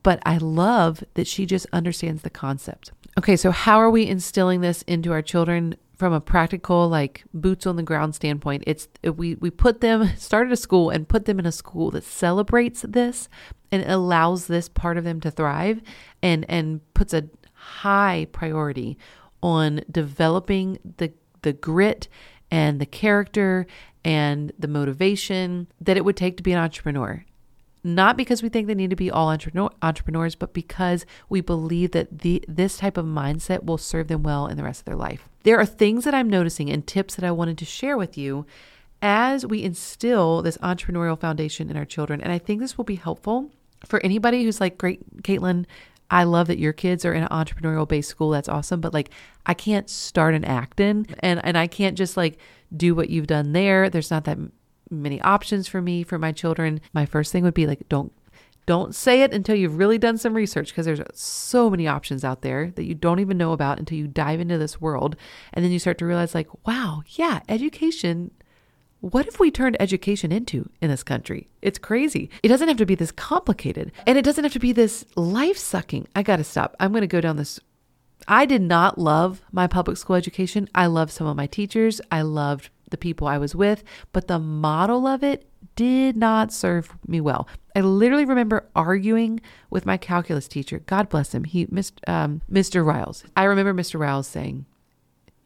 But 0.02 0.20
I 0.24 0.38
love 0.38 1.04
that 1.14 1.26
she 1.26 1.46
just 1.46 1.66
understands 1.72 2.22
the 2.22 2.30
concept. 2.30 2.92
Okay, 3.18 3.36
so 3.36 3.50
how 3.50 3.78
are 3.78 3.90
we 3.90 4.06
instilling 4.06 4.60
this 4.60 4.82
into 4.82 5.12
our 5.12 5.22
children? 5.22 5.76
from 6.00 6.14
a 6.14 6.20
practical 6.20 6.88
like 6.88 7.24
boots 7.34 7.66
on 7.66 7.76
the 7.76 7.82
ground 7.82 8.14
standpoint 8.14 8.64
it's 8.66 8.88
we 9.16 9.34
we 9.34 9.50
put 9.50 9.82
them 9.82 10.08
started 10.16 10.50
a 10.50 10.56
school 10.56 10.88
and 10.88 11.06
put 11.10 11.26
them 11.26 11.38
in 11.38 11.44
a 11.44 11.52
school 11.52 11.90
that 11.90 12.02
celebrates 12.02 12.80
this 12.88 13.28
and 13.70 13.84
allows 13.84 14.46
this 14.46 14.66
part 14.66 14.96
of 14.96 15.04
them 15.04 15.20
to 15.20 15.30
thrive 15.30 15.82
and 16.22 16.46
and 16.48 16.80
puts 16.94 17.12
a 17.12 17.28
high 17.52 18.26
priority 18.32 18.96
on 19.42 19.82
developing 19.90 20.78
the 20.96 21.12
the 21.42 21.52
grit 21.52 22.08
and 22.50 22.80
the 22.80 22.86
character 22.86 23.66
and 24.02 24.52
the 24.58 24.68
motivation 24.68 25.66
that 25.82 25.98
it 25.98 26.04
would 26.06 26.16
take 26.16 26.38
to 26.38 26.42
be 26.42 26.52
an 26.52 26.58
entrepreneur 26.58 27.22
not 27.82 28.16
because 28.16 28.42
we 28.42 28.48
think 28.48 28.66
they 28.66 28.74
need 28.74 28.90
to 28.90 28.96
be 28.96 29.10
all 29.10 29.30
entrepreneurs, 29.30 30.34
but 30.34 30.52
because 30.52 31.06
we 31.28 31.40
believe 31.40 31.92
that 31.92 32.20
the 32.20 32.44
this 32.46 32.76
type 32.76 32.96
of 32.96 33.06
mindset 33.06 33.64
will 33.64 33.78
serve 33.78 34.08
them 34.08 34.22
well 34.22 34.46
in 34.46 34.56
the 34.56 34.64
rest 34.64 34.80
of 34.80 34.84
their 34.84 34.96
life. 34.96 35.28
There 35.44 35.58
are 35.58 35.66
things 35.66 36.04
that 36.04 36.14
I'm 36.14 36.28
noticing 36.28 36.70
and 36.70 36.86
tips 36.86 37.14
that 37.14 37.24
I 37.24 37.30
wanted 37.30 37.56
to 37.58 37.64
share 37.64 37.96
with 37.96 38.18
you 38.18 38.46
as 39.02 39.46
we 39.46 39.62
instill 39.62 40.42
this 40.42 40.58
entrepreneurial 40.58 41.18
foundation 41.18 41.70
in 41.70 41.76
our 41.76 41.86
children. 41.86 42.20
And 42.20 42.32
I 42.32 42.38
think 42.38 42.60
this 42.60 42.76
will 42.76 42.84
be 42.84 42.96
helpful 42.96 43.50
for 43.86 44.04
anybody 44.04 44.44
who's 44.44 44.60
like, 44.60 44.76
great, 44.76 45.22
Katelyn, 45.22 45.64
I 46.10 46.24
love 46.24 46.48
that 46.48 46.58
your 46.58 46.72
kids 46.72 47.04
are 47.04 47.14
in 47.14 47.22
an 47.22 47.28
entrepreneurial 47.28 47.88
based 47.88 48.10
school. 48.10 48.30
That's 48.30 48.48
awesome. 48.48 48.80
But 48.80 48.92
like, 48.92 49.10
I 49.46 49.54
can't 49.54 49.88
start 49.88 50.34
an 50.34 50.44
Acton 50.44 51.06
and, 51.20 51.40
and 51.44 51.56
I 51.56 51.66
can't 51.66 51.96
just 51.96 52.16
like 52.16 52.38
do 52.76 52.94
what 52.94 53.10
you've 53.10 53.26
done 53.26 53.52
there. 53.52 53.88
There's 53.88 54.10
not 54.10 54.24
that 54.24 54.38
many 54.90 55.20
options 55.22 55.68
for 55.68 55.80
me 55.80 56.02
for 56.02 56.18
my 56.18 56.32
children. 56.32 56.80
My 56.92 57.06
first 57.06 57.32
thing 57.32 57.44
would 57.44 57.54
be 57.54 57.66
like 57.66 57.88
don't 57.88 58.12
don't 58.66 58.94
say 58.94 59.22
it 59.22 59.32
until 59.32 59.56
you've 59.56 59.78
really 59.78 59.98
done 59.98 60.16
some 60.16 60.34
research 60.34 60.68
because 60.68 60.86
there's 60.86 61.00
so 61.12 61.70
many 61.70 61.88
options 61.88 62.24
out 62.24 62.42
there 62.42 62.70
that 62.76 62.84
you 62.84 62.94
don't 62.94 63.18
even 63.18 63.36
know 63.36 63.52
about 63.52 63.78
until 63.78 63.98
you 63.98 64.06
dive 64.06 64.38
into 64.38 64.58
this 64.58 64.80
world 64.80 65.16
and 65.52 65.64
then 65.64 65.72
you 65.72 65.78
start 65.78 65.98
to 65.98 66.06
realize 66.06 66.34
like 66.34 66.48
wow, 66.66 67.02
yeah, 67.08 67.40
education 67.48 68.30
what 69.00 69.26
if 69.26 69.40
we 69.40 69.50
turned 69.50 69.78
education 69.80 70.30
into 70.30 70.68
in 70.82 70.90
this 70.90 71.02
country? 71.02 71.48
It's 71.62 71.78
crazy. 71.78 72.28
It 72.42 72.48
doesn't 72.48 72.68
have 72.68 72.76
to 72.76 72.86
be 72.86 72.94
this 72.94 73.12
complicated 73.12 73.92
and 74.06 74.18
it 74.18 74.24
doesn't 74.24 74.44
have 74.44 74.52
to 74.52 74.58
be 74.58 74.72
this 74.72 75.06
life 75.16 75.56
sucking. 75.56 76.06
I 76.14 76.22
got 76.22 76.36
to 76.36 76.44
stop. 76.44 76.76
I'm 76.78 76.92
going 76.92 77.00
to 77.00 77.06
go 77.06 77.20
down 77.20 77.36
this. 77.36 77.58
I 78.28 78.44
did 78.44 78.60
not 78.60 78.98
love 78.98 79.40
my 79.50 79.66
public 79.66 79.96
school 79.96 80.16
education. 80.16 80.68
I 80.74 80.86
loved 80.86 81.12
some 81.12 81.26
of 81.26 81.36
my 81.36 81.46
teachers. 81.46 82.02
I 82.12 82.22
loved 82.22 82.68
the 82.90 82.98
people 82.98 83.26
I 83.26 83.38
was 83.38 83.54
with, 83.54 83.82
but 84.12 84.28
the 84.28 84.38
model 84.38 85.06
of 85.06 85.22
it 85.24 85.48
did 85.76 86.16
not 86.16 86.52
serve 86.52 86.96
me 87.06 87.20
well. 87.20 87.48
I 87.74 87.80
literally 87.80 88.24
remember 88.24 88.68
arguing 88.74 89.40
with 89.70 89.86
my 89.86 89.96
calculus 89.96 90.48
teacher. 90.48 90.80
God 90.80 91.08
bless 91.08 91.34
him. 91.34 91.44
He, 91.44 91.66
Mr. 91.66 91.92
Um, 92.08 92.42
Mr. 92.50 92.84
Riles. 92.84 93.24
I 93.36 93.44
remember 93.44 93.72
Mr. 93.72 93.98
Riles 93.98 94.26
saying, 94.26 94.66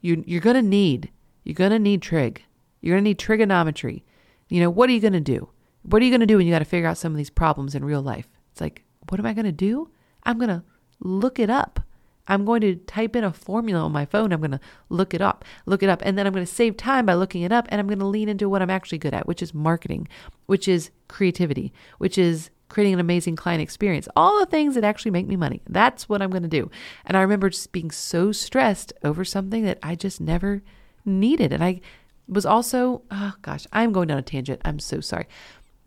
you, 0.01 0.23
"You're 0.27 0.41
going 0.41 0.55
to 0.55 0.61
need, 0.61 1.11
you're 1.43 1.53
going 1.53 1.71
to 1.71 1.79
need 1.79 2.01
trig. 2.01 2.43
You're 2.81 2.95
going 2.95 3.03
to 3.03 3.09
need 3.09 3.19
trigonometry. 3.19 4.03
You 4.49 4.61
know 4.61 4.69
what 4.69 4.89
are 4.89 4.93
you 4.93 4.99
going 4.99 5.13
to 5.13 5.19
do? 5.19 5.49
What 5.83 6.01
are 6.01 6.05
you 6.05 6.11
going 6.11 6.19
to 6.21 6.25
do 6.25 6.37
when 6.37 6.47
you 6.47 6.53
got 6.53 6.59
to 6.59 6.65
figure 6.65 6.87
out 6.87 6.97
some 6.97 7.11
of 7.11 7.17
these 7.17 7.29
problems 7.29 7.75
in 7.75 7.85
real 7.85 8.01
life? 8.01 8.27
It's 8.51 8.61
like, 8.61 8.83
what 9.09 9.19
am 9.19 9.25
I 9.25 9.33
going 9.33 9.45
to 9.45 9.51
do? 9.51 9.89
I'm 10.23 10.37
going 10.37 10.49
to 10.49 10.63
look 10.99 11.39
it 11.39 11.49
up. 11.49 11.79
I'm 12.27 12.45
going 12.45 12.61
to 12.61 12.75
type 12.75 13.15
in 13.15 13.23
a 13.23 13.31
formula 13.31 13.81
on 13.81 13.91
my 13.91 14.05
phone. 14.05 14.31
I'm 14.31 14.39
going 14.39 14.51
to 14.51 14.59
look 14.89 15.13
it 15.13 15.21
up, 15.21 15.45
look 15.65 15.83
it 15.83 15.89
up, 15.89 16.01
and 16.03 16.17
then 16.17 16.25
I'm 16.25 16.33
going 16.33 16.45
to 16.45 16.51
save 16.51 16.77
time 16.77 17.05
by 17.05 17.13
looking 17.13 17.43
it 17.43 17.51
up. 17.51 17.67
And 17.69 17.79
I'm 17.79 17.87
going 17.87 17.99
to 17.99 18.05
lean 18.05 18.29
into 18.29 18.49
what 18.49 18.61
I'm 18.61 18.69
actually 18.69 18.97
good 18.97 19.13
at, 19.13 19.27
which 19.27 19.41
is 19.41 19.53
marketing, 19.53 20.07
which 20.45 20.67
is 20.67 20.89
creativity, 21.07 21.71
which 21.97 22.17
is 22.17 22.49
creating 22.67 22.95
an 22.95 22.99
amazing 22.99 23.35
client 23.35 23.61
experience, 23.61 24.07
all 24.15 24.39
the 24.39 24.45
things 24.45 24.75
that 24.75 24.83
actually 24.83 25.11
make 25.11 25.27
me 25.27 25.35
money. 25.35 25.61
That's 25.69 26.09
what 26.09 26.21
I'm 26.21 26.31
going 26.31 26.43
to 26.43 26.49
do. 26.49 26.69
And 27.05 27.15
I 27.15 27.21
remember 27.21 27.49
just 27.49 27.71
being 27.71 27.91
so 27.91 28.31
stressed 28.31 28.91
over 29.03 29.23
something 29.23 29.63
that 29.65 29.79
I 29.83 29.95
just 29.95 30.19
never 30.19 30.63
needed. 31.05 31.53
And 31.53 31.63
I 31.63 31.81
was 32.27 32.45
also, 32.45 33.03
oh 33.11 33.33
gosh, 33.43 33.67
I'm 33.71 33.91
going 33.91 34.07
down 34.07 34.17
a 34.17 34.23
tangent. 34.23 34.61
I'm 34.65 34.79
so 34.79 34.99
sorry. 34.99 35.27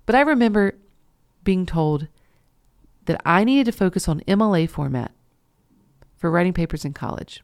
But 0.06 0.14
I 0.14 0.20
remember 0.20 0.76
being 1.42 1.66
told 1.66 2.06
that 3.06 3.20
I 3.24 3.42
needed 3.42 3.64
to 3.66 3.76
focus 3.76 4.08
on 4.08 4.20
MLA 4.20 4.70
format 4.70 5.10
for 6.18 6.30
writing 6.30 6.52
papers 6.52 6.84
in 6.84 6.92
college 6.92 7.42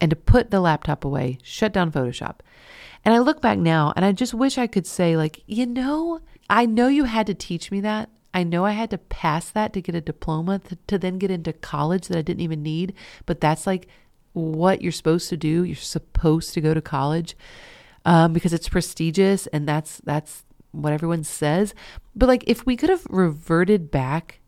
and 0.00 0.10
to 0.10 0.16
put 0.16 0.50
the 0.50 0.60
laptop 0.60 1.04
away, 1.04 1.38
shut 1.42 1.72
down 1.72 1.92
Photoshop. 1.92 2.40
And 3.04 3.14
I 3.14 3.18
look 3.18 3.40
back 3.40 3.58
now 3.58 3.92
and 3.96 4.04
I 4.04 4.12
just 4.12 4.34
wish 4.34 4.58
I 4.58 4.66
could 4.66 4.86
say, 4.86 5.16
like, 5.16 5.42
you 5.46 5.64
know, 5.64 6.20
I 6.50 6.66
know 6.66 6.88
you 6.88 7.04
had 7.04 7.26
to 7.28 7.34
teach 7.34 7.70
me 7.70 7.80
that. 7.80 8.10
I 8.34 8.44
know 8.44 8.64
I 8.64 8.72
had 8.72 8.90
to 8.90 8.98
pass 8.98 9.50
that 9.50 9.72
to 9.72 9.80
get 9.80 9.94
a 9.94 10.00
diploma 10.00 10.58
to, 10.58 10.76
to 10.88 10.98
then 10.98 11.18
get 11.18 11.30
into 11.30 11.52
college 11.52 12.08
that 12.08 12.18
I 12.18 12.22
didn't 12.22 12.42
even 12.42 12.62
need, 12.62 12.94
but 13.26 13.40
that's 13.40 13.66
like 13.66 13.88
what 14.32 14.82
you're 14.82 14.92
supposed 14.92 15.28
to 15.28 15.36
do. 15.36 15.64
You're 15.64 15.76
supposed 15.76 16.52
to 16.54 16.60
go 16.60 16.74
to 16.74 16.80
college 16.80 17.36
um, 18.04 18.32
because 18.32 18.52
it's 18.52 18.68
prestigious 18.68 19.46
and 19.48 19.68
that's 19.68 20.00
that's 20.04 20.44
what 20.72 20.92
everyone 20.92 21.22
says. 21.24 21.74
But 22.16 22.28
like 22.28 22.44
if 22.46 22.66
we 22.66 22.76
could 22.76 22.90
have 22.90 23.06
reverted 23.08 23.90
back 23.90 24.40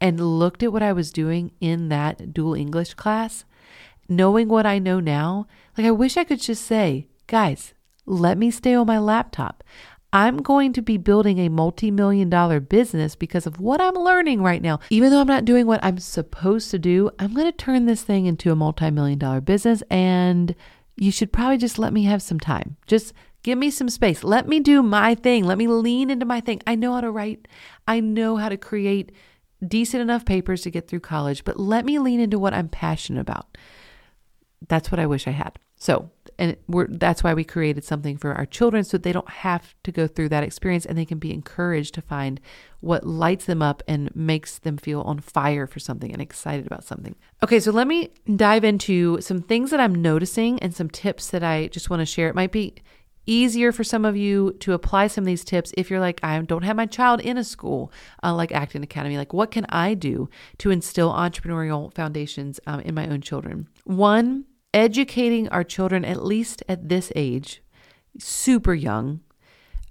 and 0.00 0.38
looked 0.38 0.62
at 0.62 0.72
what 0.72 0.82
I 0.82 0.92
was 0.92 1.10
doing 1.10 1.52
in 1.60 1.88
that 1.88 2.32
dual 2.32 2.54
English 2.54 2.94
class, 2.94 3.44
knowing 4.08 4.48
what 4.48 4.66
I 4.66 4.78
know 4.78 5.00
now, 5.00 5.46
like 5.76 5.86
I 5.86 5.90
wish 5.90 6.16
I 6.16 6.24
could 6.24 6.40
just 6.40 6.64
say, 6.64 7.08
guys, 7.26 7.74
let 8.04 8.38
me 8.38 8.50
stay 8.50 8.74
on 8.74 8.86
my 8.86 8.98
laptop. 8.98 9.64
I'm 10.12 10.38
going 10.38 10.72
to 10.74 10.82
be 10.82 10.96
building 10.96 11.38
a 11.38 11.48
multi 11.48 11.90
million 11.90 12.30
dollar 12.30 12.60
business 12.60 13.16
because 13.16 13.46
of 13.46 13.60
what 13.60 13.80
I'm 13.80 13.94
learning 13.94 14.42
right 14.42 14.62
now. 14.62 14.80
Even 14.88 15.10
though 15.10 15.20
I'm 15.20 15.26
not 15.26 15.44
doing 15.44 15.66
what 15.66 15.84
I'm 15.84 15.98
supposed 15.98 16.70
to 16.70 16.78
do, 16.78 17.10
I'm 17.18 17.34
going 17.34 17.46
to 17.46 17.52
turn 17.52 17.86
this 17.86 18.02
thing 18.02 18.26
into 18.26 18.52
a 18.52 18.56
multi 18.56 18.90
million 18.90 19.18
dollar 19.18 19.40
business. 19.40 19.82
And 19.90 20.54
you 20.96 21.10
should 21.10 21.32
probably 21.32 21.58
just 21.58 21.78
let 21.78 21.92
me 21.92 22.04
have 22.04 22.22
some 22.22 22.40
time. 22.40 22.76
Just 22.86 23.12
give 23.42 23.58
me 23.58 23.70
some 23.70 23.90
space. 23.90 24.24
Let 24.24 24.48
me 24.48 24.60
do 24.60 24.82
my 24.82 25.14
thing. 25.14 25.44
Let 25.44 25.58
me 25.58 25.66
lean 25.66 26.08
into 26.08 26.24
my 26.24 26.40
thing. 26.40 26.62
I 26.66 26.76
know 26.76 26.94
how 26.94 27.00
to 27.00 27.10
write, 27.10 27.46
I 27.86 28.00
know 28.00 28.36
how 28.36 28.48
to 28.48 28.56
create 28.56 29.12
decent 29.66 30.00
enough 30.00 30.24
papers 30.24 30.62
to 30.62 30.70
get 30.70 30.88
through 30.88 31.00
college, 31.00 31.44
but 31.44 31.58
let 31.58 31.84
me 31.84 31.98
lean 31.98 32.20
into 32.20 32.38
what 32.38 32.54
I'm 32.54 32.68
passionate 32.68 33.20
about. 33.20 33.56
That's 34.66 34.90
what 34.90 34.98
I 34.98 35.06
wish 35.06 35.26
I 35.26 35.32
had. 35.32 35.58
So, 35.78 36.10
and 36.38 36.56
we're, 36.66 36.86
that's 36.88 37.22
why 37.22 37.34
we 37.34 37.44
created 37.44 37.84
something 37.84 38.16
for 38.16 38.32
our 38.32 38.46
children 38.46 38.82
so 38.82 38.96
they 38.96 39.12
don't 39.12 39.28
have 39.28 39.74
to 39.84 39.92
go 39.92 40.06
through 40.06 40.30
that 40.30 40.42
experience 40.42 40.86
and 40.86 40.96
they 40.96 41.04
can 41.04 41.18
be 41.18 41.32
encouraged 41.32 41.94
to 41.94 42.02
find 42.02 42.40
what 42.80 43.06
lights 43.06 43.44
them 43.44 43.60
up 43.60 43.82
and 43.86 44.14
makes 44.14 44.58
them 44.58 44.78
feel 44.78 45.02
on 45.02 45.20
fire 45.20 45.66
for 45.66 45.78
something 45.78 46.12
and 46.12 46.22
excited 46.22 46.66
about 46.66 46.84
something. 46.84 47.14
Okay, 47.42 47.60
so 47.60 47.70
let 47.70 47.86
me 47.86 48.10
dive 48.36 48.64
into 48.64 49.20
some 49.20 49.42
things 49.42 49.70
that 49.70 49.80
I'm 49.80 49.94
noticing 49.94 50.58
and 50.60 50.74
some 50.74 50.88
tips 50.88 51.30
that 51.30 51.44
I 51.44 51.68
just 51.68 51.90
want 51.90 52.00
to 52.00 52.06
share. 52.06 52.28
It 52.28 52.34
might 52.34 52.52
be 52.52 52.74
easier 53.26 53.72
for 53.72 53.84
some 53.84 54.04
of 54.04 54.16
you 54.16 54.52
to 54.60 54.72
apply 54.72 55.08
some 55.08 55.22
of 55.22 55.26
these 55.26 55.44
tips 55.44 55.72
if 55.76 55.90
you're 55.90 56.00
like, 56.00 56.20
I 56.22 56.40
don't 56.40 56.64
have 56.64 56.76
my 56.76 56.86
child 56.86 57.20
in 57.20 57.36
a 57.36 57.44
school 57.44 57.92
uh, 58.22 58.34
like 58.34 58.52
Acton 58.52 58.82
Academy. 58.82 59.18
Like, 59.18 59.32
what 59.32 59.50
can 59.50 59.66
I 59.68 59.94
do 59.94 60.28
to 60.58 60.70
instill 60.70 61.12
entrepreneurial 61.12 61.92
foundations 61.94 62.60
um, 62.66 62.80
in 62.80 62.94
my 62.94 63.08
own 63.08 63.20
children? 63.20 63.68
One, 63.84 64.44
educating 64.72 65.48
our 65.48 65.64
children, 65.64 66.04
at 66.04 66.24
least 66.24 66.62
at 66.68 66.88
this 66.88 67.12
age, 67.16 67.62
super 68.18 68.74
young. 68.74 69.20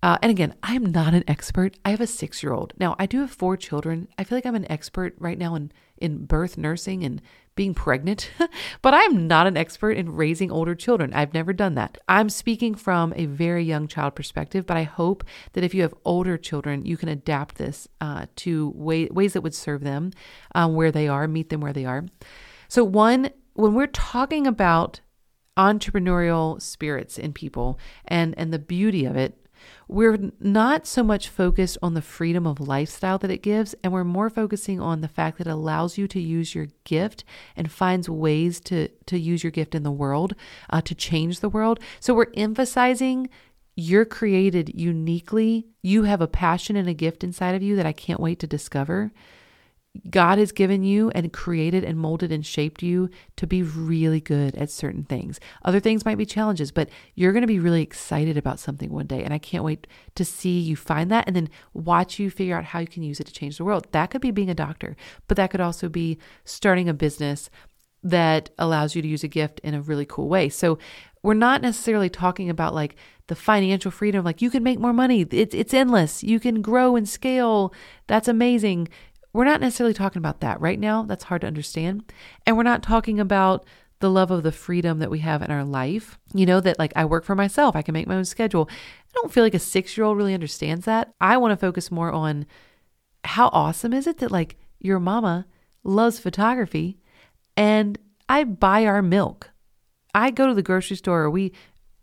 Uh, 0.05 0.19
and 0.21 0.29
again, 0.29 0.53
I'm 0.61 0.85
not 0.85 1.15
an 1.15 1.23
expert. 1.27 1.79
I 1.83 1.89
have 1.89 1.99
a 1.99 2.05
six 2.05 2.43
year 2.43 2.53
old. 2.53 2.73
Now, 2.77 2.95
I 2.99 3.07
do 3.07 3.21
have 3.21 3.31
four 3.31 3.57
children. 3.57 4.07
I 4.19 4.23
feel 4.23 4.37
like 4.37 4.45
I'm 4.45 4.53
an 4.53 4.71
expert 4.71 5.15
right 5.17 5.35
now 5.35 5.55
in, 5.55 5.71
in 5.97 6.25
birth 6.25 6.59
nursing 6.59 7.03
and 7.03 7.23
being 7.55 7.73
pregnant, 7.73 8.29
but 8.83 8.93
I'm 8.93 9.25
not 9.25 9.47
an 9.47 9.57
expert 9.57 9.97
in 9.97 10.15
raising 10.15 10.51
older 10.51 10.75
children. 10.75 11.11
I've 11.11 11.33
never 11.33 11.53
done 11.53 11.73
that. 11.73 11.97
I'm 12.07 12.29
speaking 12.29 12.75
from 12.75 13.13
a 13.15 13.25
very 13.25 13.63
young 13.63 13.87
child 13.87 14.13
perspective, 14.13 14.67
but 14.67 14.77
I 14.77 14.83
hope 14.83 15.23
that 15.53 15.63
if 15.63 15.73
you 15.73 15.81
have 15.81 15.95
older 16.05 16.37
children, 16.37 16.85
you 16.85 16.97
can 16.97 17.09
adapt 17.09 17.55
this 17.55 17.87
uh, 17.99 18.27
to 18.35 18.73
way, 18.75 19.07
ways 19.07 19.33
that 19.33 19.41
would 19.41 19.55
serve 19.55 19.83
them 19.83 20.11
um, 20.53 20.75
where 20.75 20.91
they 20.91 21.07
are, 21.07 21.27
meet 21.27 21.49
them 21.49 21.61
where 21.61 21.73
they 21.73 21.85
are. 21.85 22.05
So, 22.67 22.83
one, 22.83 23.31
when 23.53 23.73
we're 23.73 23.87
talking 23.87 24.45
about 24.45 24.99
entrepreneurial 25.57 26.61
spirits 26.61 27.17
in 27.17 27.33
people 27.33 27.79
and 28.07 28.37
and 28.37 28.51
the 28.51 28.59
beauty 28.59 29.05
of 29.05 29.15
it 29.15 29.44
we're 29.87 30.31
not 30.39 30.87
so 30.87 31.03
much 31.03 31.29
focused 31.29 31.77
on 31.81 31.93
the 31.93 32.01
freedom 32.01 32.47
of 32.47 32.59
lifestyle 32.59 33.17
that 33.17 33.31
it 33.31 33.43
gives 33.43 33.75
and 33.83 33.93
we're 33.93 34.03
more 34.03 34.29
focusing 34.29 34.79
on 34.79 35.01
the 35.01 35.07
fact 35.07 35.37
that 35.37 35.47
it 35.47 35.51
allows 35.51 35.97
you 35.97 36.07
to 36.07 36.19
use 36.19 36.55
your 36.55 36.67
gift 36.83 37.23
and 37.55 37.71
finds 37.71 38.09
ways 38.09 38.59
to 38.59 38.87
to 39.05 39.19
use 39.19 39.43
your 39.43 39.51
gift 39.51 39.75
in 39.75 39.83
the 39.83 39.91
world 39.91 40.35
uh, 40.69 40.81
to 40.81 40.95
change 40.95 41.39
the 41.39 41.49
world. 41.49 41.79
So 41.99 42.13
we're 42.13 42.31
emphasizing 42.35 43.29
you're 43.75 44.05
created 44.05 44.71
uniquely. 44.73 45.67
You 45.81 46.03
have 46.03 46.21
a 46.21 46.27
passion 46.27 46.75
and 46.77 46.87
a 46.87 46.93
gift 46.93 47.23
inside 47.23 47.55
of 47.55 47.63
you 47.63 47.75
that 47.75 47.85
i 47.85 47.91
can't 47.91 48.19
wait 48.19 48.39
to 48.39 48.47
discover 48.47 49.11
God 50.09 50.37
has 50.37 50.51
given 50.51 50.83
you 50.83 51.09
and 51.11 51.31
created 51.31 51.83
and 51.83 51.97
molded 51.97 52.31
and 52.31 52.45
shaped 52.45 52.83
you 52.83 53.09
to 53.37 53.47
be 53.47 53.63
really 53.63 54.19
good 54.19 54.55
at 54.55 54.69
certain 54.69 55.03
things. 55.03 55.39
Other 55.63 55.79
things 55.79 56.05
might 56.05 56.17
be 56.17 56.25
challenges, 56.25 56.71
but 56.71 56.89
you're 57.15 57.31
going 57.31 57.41
to 57.41 57.47
be 57.47 57.59
really 57.59 57.81
excited 57.81 58.37
about 58.37 58.59
something 58.59 58.91
one 58.91 59.07
day. 59.07 59.23
And 59.23 59.33
I 59.33 59.37
can't 59.37 59.63
wait 59.63 59.87
to 60.15 60.25
see 60.25 60.59
you 60.59 60.75
find 60.75 61.09
that 61.11 61.25
and 61.27 61.35
then 61.35 61.49
watch 61.73 62.19
you 62.19 62.29
figure 62.29 62.57
out 62.57 62.65
how 62.65 62.79
you 62.79 62.87
can 62.87 63.03
use 63.03 63.19
it 63.19 63.27
to 63.27 63.33
change 63.33 63.57
the 63.57 63.65
world. 63.65 63.87
That 63.91 64.09
could 64.09 64.21
be 64.21 64.31
being 64.31 64.49
a 64.49 64.55
doctor, 64.55 64.95
but 65.27 65.37
that 65.37 65.51
could 65.51 65.61
also 65.61 65.89
be 65.89 66.17
starting 66.43 66.89
a 66.89 66.93
business 66.93 67.49
that 68.03 68.51
allows 68.59 68.95
you 68.95 69.01
to 69.01 69.07
use 69.07 69.23
a 69.23 69.27
gift 69.27 69.59
in 69.61 69.73
a 69.73 69.81
really 69.81 70.05
cool 70.05 70.29
way. 70.29 70.47
So 70.47 70.77
we're 71.23 71.33
not 71.33 71.63
necessarily 71.63 72.09
talking 72.09 72.51
about 72.51 72.75
like 72.75 72.95
the 73.27 73.35
financial 73.35 73.89
freedom, 73.89 74.23
like 74.23 74.43
you 74.43 74.51
can 74.51 74.61
make 74.61 74.77
more 74.77 74.93
money. 74.93 75.21
It's, 75.21 75.55
it's 75.55 75.73
endless. 75.73 76.23
You 76.23 76.39
can 76.39 76.61
grow 76.61 76.95
and 76.95 77.09
scale. 77.09 77.73
That's 78.05 78.27
amazing. 78.27 78.89
We're 79.35 79.43
not 79.43 79.59
necessarily 79.59 79.93
talking 79.93 80.21
about 80.21 80.39
that 80.39 80.61
right 80.61 80.79
now. 80.79 81.03
That's 81.03 81.25
hard 81.25 81.41
to 81.41 81.47
understand. 81.47 82.13
And 82.45 82.55
we're 82.55 82.63
not 82.63 82.81
talking 82.81 83.19
about 83.19 83.65
the 83.99 84.09
love 84.09 84.31
of 84.31 84.43
the 84.43 84.51
freedom 84.53 84.99
that 84.99 85.11
we 85.11 85.19
have 85.19 85.41
in 85.41 85.51
our 85.51 85.65
life. 85.65 86.17
You 86.33 86.45
know, 86.45 86.61
that 86.61 86.79
like 86.79 86.93
I 86.95 87.03
work 87.03 87.25
for 87.25 87.35
myself, 87.35 87.75
I 87.75 87.81
can 87.81 87.91
make 87.91 88.07
my 88.07 88.15
own 88.15 88.23
schedule. 88.23 88.69
I 88.69 89.11
don't 89.13 89.33
feel 89.33 89.43
like 89.43 89.53
a 89.53 89.59
six 89.59 89.97
year 89.97 90.05
old 90.05 90.15
really 90.15 90.33
understands 90.33 90.85
that. 90.85 91.13
I 91.19 91.35
want 91.35 91.51
to 91.51 91.57
focus 91.57 91.91
more 91.91 92.13
on 92.13 92.45
how 93.25 93.49
awesome 93.49 93.91
is 93.91 94.07
it 94.07 94.19
that 94.19 94.31
like 94.31 94.55
your 94.79 95.01
mama 95.01 95.47
loves 95.83 96.17
photography 96.17 96.97
and 97.57 97.97
I 98.29 98.45
buy 98.45 98.85
our 98.85 99.01
milk. 99.01 99.51
I 100.13 100.31
go 100.31 100.47
to 100.47 100.53
the 100.53 100.63
grocery 100.63 100.95
store, 100.95 101.23
or 101.23 101.29
we, 101.29 101.51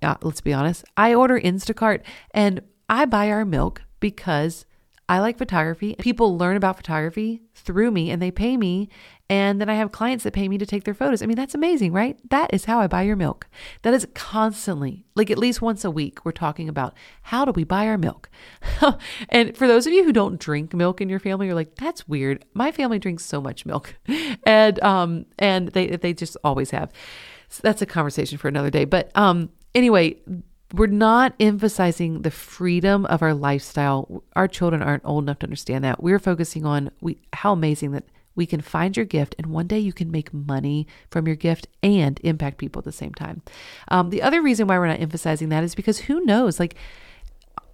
uh, 0.03 0.17
let's 0.21 0.43
be 0.43 0.53
honest, 0.53 0.85
I 0.99 1.15
order 1.15 1.41
Instacart 1.41 2.03
and 2.35 2.61
I 2.91 3.07
buy 3.07 3.31
our 3.31 3.47
milk 3.47 3.81
because 4.01 4.67
I 5.13 5.19
like 5.19 5.37
photography. 5.37 5.95
People 5.99 6.39
learn 6.39 6.57
about 6.57 6.79
photography 6.79 7.43
through 7.55 7.91
me 7.91 8.11
and 8.11 8.23
they 8.23 8.31
pay 8.31 8.57
me. 8.57 8.89
And 9.29 9.61
then 9.61 9.69
I 9.69 9.75
have 9.75 9.93
clients 9.93 10.25
that 10.25 10.33
pay 10.33 10.49
me 10.49 10.57
to 10.57 10.65
take 10.65 10.85
their 10.85 10.95
photos. 10.95 11.21
I 11.21 11.27
mean, 11.27 11.37
that's 11.37 11.55
amazing, 11.55 11.93
right? 11.93 12.17
That 12.31 12.55
is 12.55 12.65
how 12.65 12.81
I 12.81 12.87
buy 12.87 13.03
your 13.03 13.15
milk. 13.15 13.47
That 13.83 13.93
is 13.93 14.09
constantly, 14.15 15.05
like 15.15 15.31
at 15.31 15.37
least 15.37 15.61
once 15.61 15.85
a 15.85 15.91
week, 15.91 16.25
we're 16.25 16.33
talking 16.33 16.67
about 16.67 16.95
how 17.25 17.45
do 17.45 17.53
we 17.53 17.63
buy 17.63 17.89
our 17.89 17.99
milk? 17.99 18.31
and 19.29 19.55
for 19.55 19.69
those 19.69 19.87
of 19.87 19.93
you 19.93 20.03
who 20.03 20.15
don't 20.15 20.41
drink 20.41 20.73
milk 20.73 21.03
in 21.03 21.11
your 21.11 21.21
family, 21.21 21.45
you're 21.45 21.55
like, 21.55 21.75
that's 21.75 22.09
weird. 22.09 22.47
My 22.55 22.73
family 22.73 22.99
drinks 22.99 23.27
so 23.27 23.39
much 23.39 23.67
milk. 23.67 23.95
and 24.45 24.83
um 24.83 25.27
and 25.39 25.69
they 25.69 25.89
they 25.89 26.15
just 26.15 26.39
always 26.43 26.71
have. 26.71 26.91
So 27.51 27.61
that's 27.63 27.83
a 27.83 27.87
conversation 27.87 28.39
for 28.39 28.49
another 28.49 28.71
day. 28.71 28.87
But 28.87 29.15
um 29.15 29.51
anyway, 29.75 30.17
we're 30.73 30.87
not 30.87 31.35
emphasizing 31.39 32.23
the 32.23 32.31
freedom 32.31 33.05
of 33.07 33.23
our 33.23 33.35
lifestyle. 33.35 34.23
Our 34.35 34.49
children 34.49 34.83
aren't 34.83 35.05
old 35.05 35.25
enough 35.25 35.41
to 35.41 35.47
understand 35.47 35.85
that. 35.85 36.03
We're 36.03 36.19
focusing 36.19 36.65
on 36.65 36.91
we 37.01 37.19
how 37.33 37.53
amazing 37.53 37.93
that 37.93 38.05
we 38.35 38.47
can 38.47 38.61
find 38.61 38.97
your 38.97 39.07
gift 39.07 39.35
and 39.39 39.49
one 39.49 39.67
day 39.67 39.79
you 39.79 39.93
can 39.93 40.11
make 40.11 40.33
money 40.33 40.87
from 41.11 41.27
your 41.27 41.37
gift 41.37 41.69
and 41.83 42.19
impact 42.25 42.59
people 42.59 42.81
at 42.81 42.85
the 42.85 42.93
same 42.93 43.13
time. 43.13 43.43
Um, 43.89 44.11
the 44.11 44.23
other 44.23 44.41
reason 44.41 44.67
why 44.67 44.79
we're 44.79 44.87
not 44.87 45.01
emphasizing 45.01 45.51
that 45.51 45.65
is 45.65 45.75
because 45.75 45.99
who 45.99 46.25
knows? 46.25 46.59
Like 46.59 46.77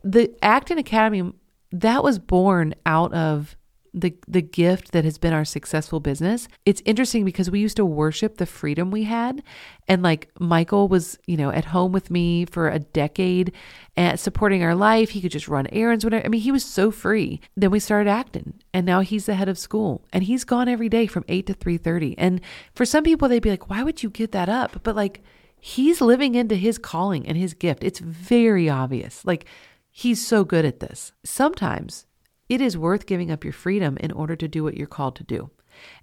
the 0.02 0.34
Acton 0.42 0.78
Academy, 0.78 1.32
that 1.70 2.02
was 2.02 2.18
born 2.18 2.74
out 2.86 3.12
of 3.12 3.56
the 4.00 4.14
the 4.26 4.42
gift 4.42 4.92
that 4.92 5.04
has 5.04 5.18
been 5.18 5.32
our 5.32 5.44
successful 5.44 6.00
business. 6.00 6.48
It's 6.64 6.82
interesting 6.84 7.24
because 7.24 7.50
we 7.50 7.60
used 7.60 7.76
to 7.76 7.84
worship 7.84 8.36
the 8.36 8.46
freedom 8.46 8.90
we 8.90 9.04
had 9.04 9.42
and 9.86 10.02
like 10.02 10.30
Michael 10.38 10.88
was, 10.88 11.18
you 11.26 11.36
know, 11.36 11.50
at 11.50 11.66
home 11.66 11.92
with 11.92 12.10
me 12.10 12.44
for 12.44 12.68
a 12.68 12.78
decade 12.78 13.52
and 13.96 14.18
supporting 14.18 14.62
our 14.62 14.74
life. 14.74 15.10
He 15.10 15.20
could 15.20 15.32
just 15.32 15.48
run 15.48 15.66
errands 15.72 16.04
whatever. 16.04 16.24
I 16.24 16.28
mean, 16.28 16.40
he 16.40 16.52
was 16.52 16.64
so 16.64 16.90
free. 16.90 17.40
Then 17.56 17.70
we 17.70 17.80
started 17.80 18.10
Acton 18.10 18.60
and 18.72 18.84
now 18.86 19.00
he's 19.00 19.26
the 19.26 19.34
head 19.34 19.48
of 19.48 19.58
school 19.58 20.04
and 20.12 20.24
he's 20.24 20.44
gone 20.44 20.68
every 20.68 20.88
day 20.88 21.06
from 21.06 21.24
8 21.28 21.46
to 21.46 21.54
3:30. 21.54 22.14
And 22.18 22.40
for 22.74 22.84
some 22.84 23.04
people 23.04 23.28
they'd 23.28 23.42
be 23.42 23.50
like, 23.50 23.70
"Why 23.70 23.82
would 23.82 24.02
you 24.02 24.10
give 24.10 24.32
that 24.32 24.48
up?" 24.48 24.82
But 24.82 24.96
like 24.96 25.22
he's 25.60 26.00
living 26.00 26.34
into 26.34 26.54
his 26.54 26.78
calling 26.78 27.26
and 27.26 27.36
his 27.36 27.54
gift. 27.54 27.82
It's 27.82 28.00
very 28.00 28.68
obvious. 28.68 29.24
Like 29.24 29.46
he's 29.90 30.24
so 30.24 30.44
good 30.44 30.64
at 30.64 30.80
this. 30.80 31.12
Sometimes 31.24 32.06
it 32.48 32.60
is 32.60 32.76
worth 32.78 33.06
giving 33.06 33.30
up 33.30 33.44
your 33.44 33.52
freedom 33.52 33.96
in 33.98 34.12
order 34.12 34.36
to 34.36 34.48
do 34.48 34.64
what 34.64 34.76
you're 34.76 34.86
called 34.86 35.16
to 35.16 35.24
do. 35.24 35.50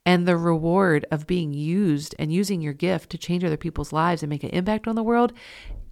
and 0.05 0.27
the 0.27 0.37
reward 0.37 1.05
of 1.11 1.27
being 1.27 1.53
used 1.53 2.15
and 2.19 2.31
using 2.31 2.61
your 2.61 2.73
gift 2.73 3.09
to 3.09 3.17
change 3.17 3.43
other 3.43 3.57
people's 3.57 3.93
lives 3.93 4.23
and 4.23 4.29
make 4.29 4.43
an 4.43 4.49
impact 4.51 4.87
on 4.87 4.95
the 4.95 5.03
world, 5.03 5.33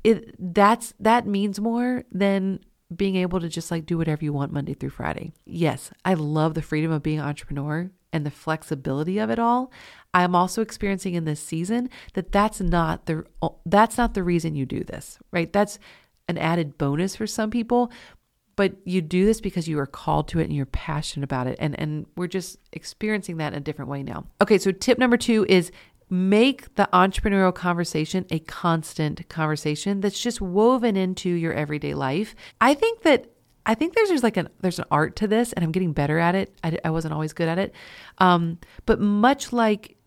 it 0.04 0.36
that's 0.54 0.94
that 1.00 1.26
means 1.26 1.60
more 1.60 2.04
than 2.12 2.60
being 2.96 3.16
able 3.16 3.40
to 3.40 3.50
just 3.50 3.72
like 3.72 3.86
do 3.86 3.98
whatever 3.98 4.24
you 4.24 4.34
want 4.34 4.52
Monday 4.52 4.74
through 4.74 4.90
Friday. 4.92 5.34
Yes, 5.46 5.92
I 6.06 6.14
love 6.14 6.54
the 6.54 6.62
freedom 6.62 6.92
of 6.92 7.04
being 7.04 7.20
an 7.20 7.26
entrepreneur 7.26 7.90
and 8.12 8.26
the 8.26 8.32
flexibility 8.32 9.18
of 9.18 9.30
it 9.30 9.40
all. 9.40 9.72
I'm 10.14 10.36
also 10.36 10.62
experiencing 10.62 11.16
in 11.16 11.26
this 11.26 11.40
season 11.40 11.90
that 12.14 12.32
that's 12.32 12.62
not 12.62 13.08
the 13.08 13.26
that's 13.66 13.98
not 13.98 14.14
the 14.14 14.24
reason 14.24 14.56
you 14.56 14.66
do 14.66 14.84
this, 14.84 15.18
right? 15.32 15.52
That's 15.52 15.80
an 16.30 16.38
added 16.38 16.78
bonus 16.78 17.16
for 17.18 17.28
some 17.28 17.50
people, 17.50 17.92
but 18.56 18.74
you 18.86 19.02
do 19.02 19.26
this 19.26 19.42
because 19.42 19.68
you 19.68 19.80
are 19.80 19.86
called 19.86 20.28
to 20.30 20.40
it 20.40 20.44
and 20.44 20.54
you're 20.54 20.66
passionate 20.66 21.24
about 21.24 21.48
it 21.48 21.56
and 21.60 21.78
and 21.80 22.06
we're 22.16 22.28
just 22.28 22.58
experiencing 22.72 23.38
that 23.38 23.54
in 23.54 23.58
a 23.58 23.62
different 23.62 23.90
way 23.90 24.04
now. 24.04 24.26
Okay, 24.42 24.58
so 24.58 24.72
tip 24.72 24.98
number 24.98 25.18
2 25.18 25.46
is 25.50 25.72
make 26.10 26.76
the 26.76 26.88
entrepreneurial 26.94 27.54
conversation 27.54 28.26
a 28.30 28.40
constant 28.40 29.28
conversation 29.30 30.02
that's 30.02 30.20
just 30.20 30.40
woven 30.42 30.96
into 30.96 31.30
your 31.30 31.54
everyday 31.54 31.94
life. 31.94 32.36
I 32.62 32.74
think 32.74 33.02
that 33.02 33.32
I 33.66 33.76
think 33.76 33.96
there's 33.96 34.10
just 34.10 34.24
like 34.24 34.38
an 34.38 34.50
there's 34.62 34.80
an 34.80 34.86
art 34.92 35.16
to 35.18 35.28
this, 35.28 35.54
and 35.54 35.64
I'm 35.64 35.72
getting 35.72 35.94
better 35.94 36.20
at 36.20 36.36
it. 36.36 36.54
I, 36.64 36.78
I 36.84 36.90
wasn't 36.92 37.14
always 37.14 37.34
good 37.34 37.48
at 37.48 37.58
it, 37.58 37.74
um, 38.18 38.60
but 38.86 39.00
much 39.00 39.54
like 39.54 39.98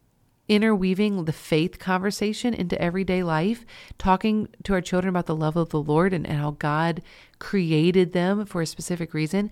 interweaving 0.48 1.24
the 1.24 1.32
faith 1.32 1.78
conversation 1.78 2.54
into 2.54 2.80
everyday 2.80 3.22
life, 3.22 3.64
talking 3.98 4.48
to 4.62 4.74
our 4.74 4.80
children 4.80 5.08
about 5.08 5.26
the 5.26 5.34
love 5.34 5.56
of 5.56 5.70
the 5.70 5.80
Lord 5.80 6.12
and, 6.12 6.26
and 6.26 6.38
how 6.38 6.52
God 6.52 7.02
created 7.38 8.12
them 8.12 8.46
for 8.46 8.62
a 8.62 8.66
specific 8.66 9.14
reason. 9.14 9.50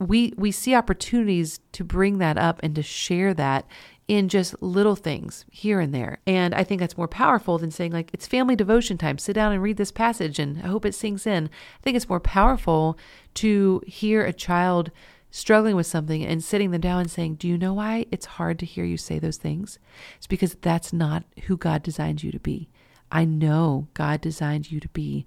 We 0.00 0.34
we 0.36 0.50
see 0.50 0.74
opportunities 0.74 1.60
to 1.72 1.84
bring 1.84 2.18
that 2.18 2.36
up 2.36 2.60
and 2.62 2.74
to 2.74 2.82
share 2.82 3.32
that 3.34 3.66
in 4.06 4.28
just 4.28 4.60
little 4.60 4.96
things 4.96 5.44
here 5.50 5.80
and 5.80 5.94
there. 5.94 6.18
And 6.26 6.54
I 6.54 6.62
think 6.62 6.80
that's 6.80 6.98
more 6.98 7.08
powerful 7.08 7.56
than 7.58 7.70
saying, 7.70 7.92
like, 7.92 8.10
it's 8.12 8.26
family 8.26 8.54
devotion 8.54 8.98
time. 8.98 9.18
Sit 9.18 9.32
down 9.32 9.52
and 9.52 9.62
read 9.62 9.78
this 9.78 9.92
passage 9.92 10.38
and 10.38 10.58
I 10.58 10.66
hope 10.66 10.84
it 10.84 10.94
sinks 10.94 11.26
in. 11.26 11.46
I 11.46 11.82
think 11.82 11.96
it's 11.96 12.08
more 12.08 12.20
powerful 12.20 12.98
to 13.34 13.82
hear 13.86 14.24
a 14.24 14.32
child 14.32 14.90
struggling 15.30 15.74
with 15.74 15.86
something 15.86 16.24
and 16.24 16.44
sitting 16.44 16.70
them 16.70 16.80
down 16.80 17.00
and 17.00 17.10
saying, 17.10 17.36
Do 17.36 17.48
you 17.48 17.56
know 17.56 17.74
why 17.74 18.06
it's 18.10 18.26
hard 18.26 18.58
to 18.60 18.66
hear 18.66 18.84
you 18.84 18.96
say 18.96 19.18
those 19.18 19.38
things? 19.38 19.78
It's 20.16 20.26
because 20.26 20.54
that's 20.60 20.92
not 20.92 21.24
who 21.46 21.56
God 21.56 21.82
designed 21.82 22.22
you 22.22 22.30
to 22.30 22.38
be. 22.38 22.68
I 23.10 23.24
know 23.24 23.88
God 23.94 24.20
designed 24.20 24.70
you 24.70 24.80
to 24.80 24.88
be 24.90 25.24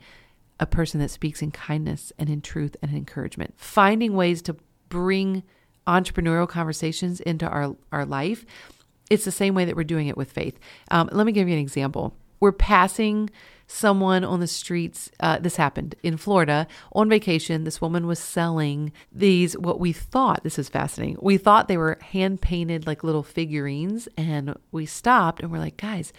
a 0.60 0.66
person 0.66 1.00
that 1.00 1.12
speaks 1.12 1.42
in 1.42 1.52
kindness 1.52 2.12
and 2.18 2.30
in 2.30 2.42
truth 2.42 2.76
and 2.82 2.92
encouragement. 2.92 3.54
Finding 3.58 4.16
ways 4.16 4.42
to 4.44 4.56
bring 4.90 5.44
entrepreneurial 5.86 6.48
conversations 6.48 7.20
into 7.20 7.48
our, 7.48 7.76
our 7.92 8.06
life, 8.06 8.46
it's 9.10 9.26
the 9.26 9.32
same 9.32 9.54
way 9.54 9.66
that 9.66 9.76
we're 9.76 9.84
doing 9.84 10.08
it 10.08 10.18
with 10.18 10.32
faith. 10.32 10.60
Um, 10.92 11.10
let 11.12 11.26
me 11.26 11.32
give 11.32 11.48
you 11.48 11.54
an 11.54 11.62
example. 11.62 12.14
We're 12.40 12.52
passing 12.52 13.30
someone 13.68 14.24
on 14.24 14.40
the 14.40 14.48
streets. 14.48 15.12
Uh, 15.20 15.40
this 15.40 15.58
happened 15.58 15.96
in 16.02 16.18
Florida 16.18 16.68
on 16.94 17.10
vacation. 17.10 17.64
This 17.64 17.82
woman 17.82 18.08
was 18.08 18.20
selling 18.20 18.92
these, 19.12 19.58
what 19.58 19.80
we 19.80 19.92
thought, 19.92 20.44
this 20.44 20.58
is 20.58 20.70
fascinating. 20.70 21.18
We 21.22 21.38
thought 21.38 21.68
they 21.68 21.78
were 21.78 21.98
hand 22.02 22.42
painted 22.42 22.88
like 22.88 23.04
little 23.04 23.24
figurines. 23.24 24.08
And 24.18 24.58
we 24.72 24.86
stopped 24.86 25.42
and 25.42 25.52
we're 25.52 25.60
like, 25.60 25.78
guys, 25.78 26.14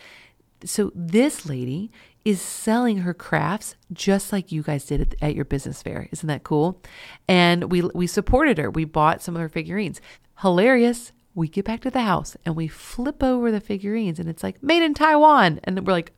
so 0.64 0.92
this 0.94 1.46
lady 1.46 1.90
is 2.24 2.40
selling 2.40 2.98
her 2.98 3.14
crafts 3.14 3.74
just 3.92 4.32
like 4.32 4.52
you 4.52 4.62
guys 4.62 4.84
did 4.84 5.16
at, 5.22 5.34
your 5.34 5.44
business 5.44 5.82
fair. 5.82 6.08
Isn't 6.12 6.26
that 6.26 6.44
cool? 6.44 6.82
And 7.26 7.70
we 7.70 7.82
we 7.82 8.06
supported 8.06 8.58
her. 8.58 8.70
We 8.70 8.84
bought 8.84 9.22
some 9.22 9.36
of 9.36 9.40
her 9.40 9.48
figurines. 9.48 10.00
Hilarious. 10.40 11.12
We 11.34 11.48
get 11.48 11.64
back 11.64 11.80
to 11.82 11.90
the 11.90 12.02
house 12.02 12.36
and 12.44 12.56
we 12.56 12.66
flip 12.66 13.22
over 13.22 13.52
the 13.52 13.60
figurines 13.60 14.18
and 14.18 14.28
it's 14.28 14.42
like 14.42 14.62
made 14.62 14.82
in 14.82 14.92
Taiwan. 14.92 15.60
And 15.64 15.86
we're 15.86 15.92
like, 15.92 16.12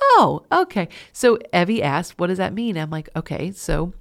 oh, 0.00 0.44
okay. 0.50 0.88
So 1.12 1.38
Evie 1.52 1.82
asked, 1.82 2.18
what 2.18 2.26
does 2.26 2.38
that 2.38 2.52
mean? 2.52 2.76
I'm 2.76 2.90
like, 2.90 3.08
okay, 3.14 3.52
so 3.52 3.92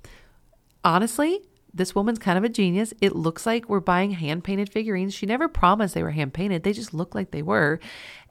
honestly, 0.83 1.41
this 1.73 1.93
woman's 1.93 2.19
kind 2.19 2.37
of 2.37 2.43
a 2.43 2.49
genius. 2.49 2.93
It 3.01 3.15
looks 3.15 3.45
like 3.45 3.69
we're 3.69 3.79
buying 3.81 4.11
hand 4.11 4.43
painted 4.43 4.71
figurines. 4.71 5.13
She 5.13 5.25
never 5.25 5.47
promised 5.47 5.93
they 5.93 6.03
were 6.03 6.11
hand 6.11 6.33
painted, 6.33 6.63
they 6.63 6.73
just 6.73 6.93
look 6.93 7.13
like 7.13 7.31
they 7.31 7.43
were. 7.43 7.79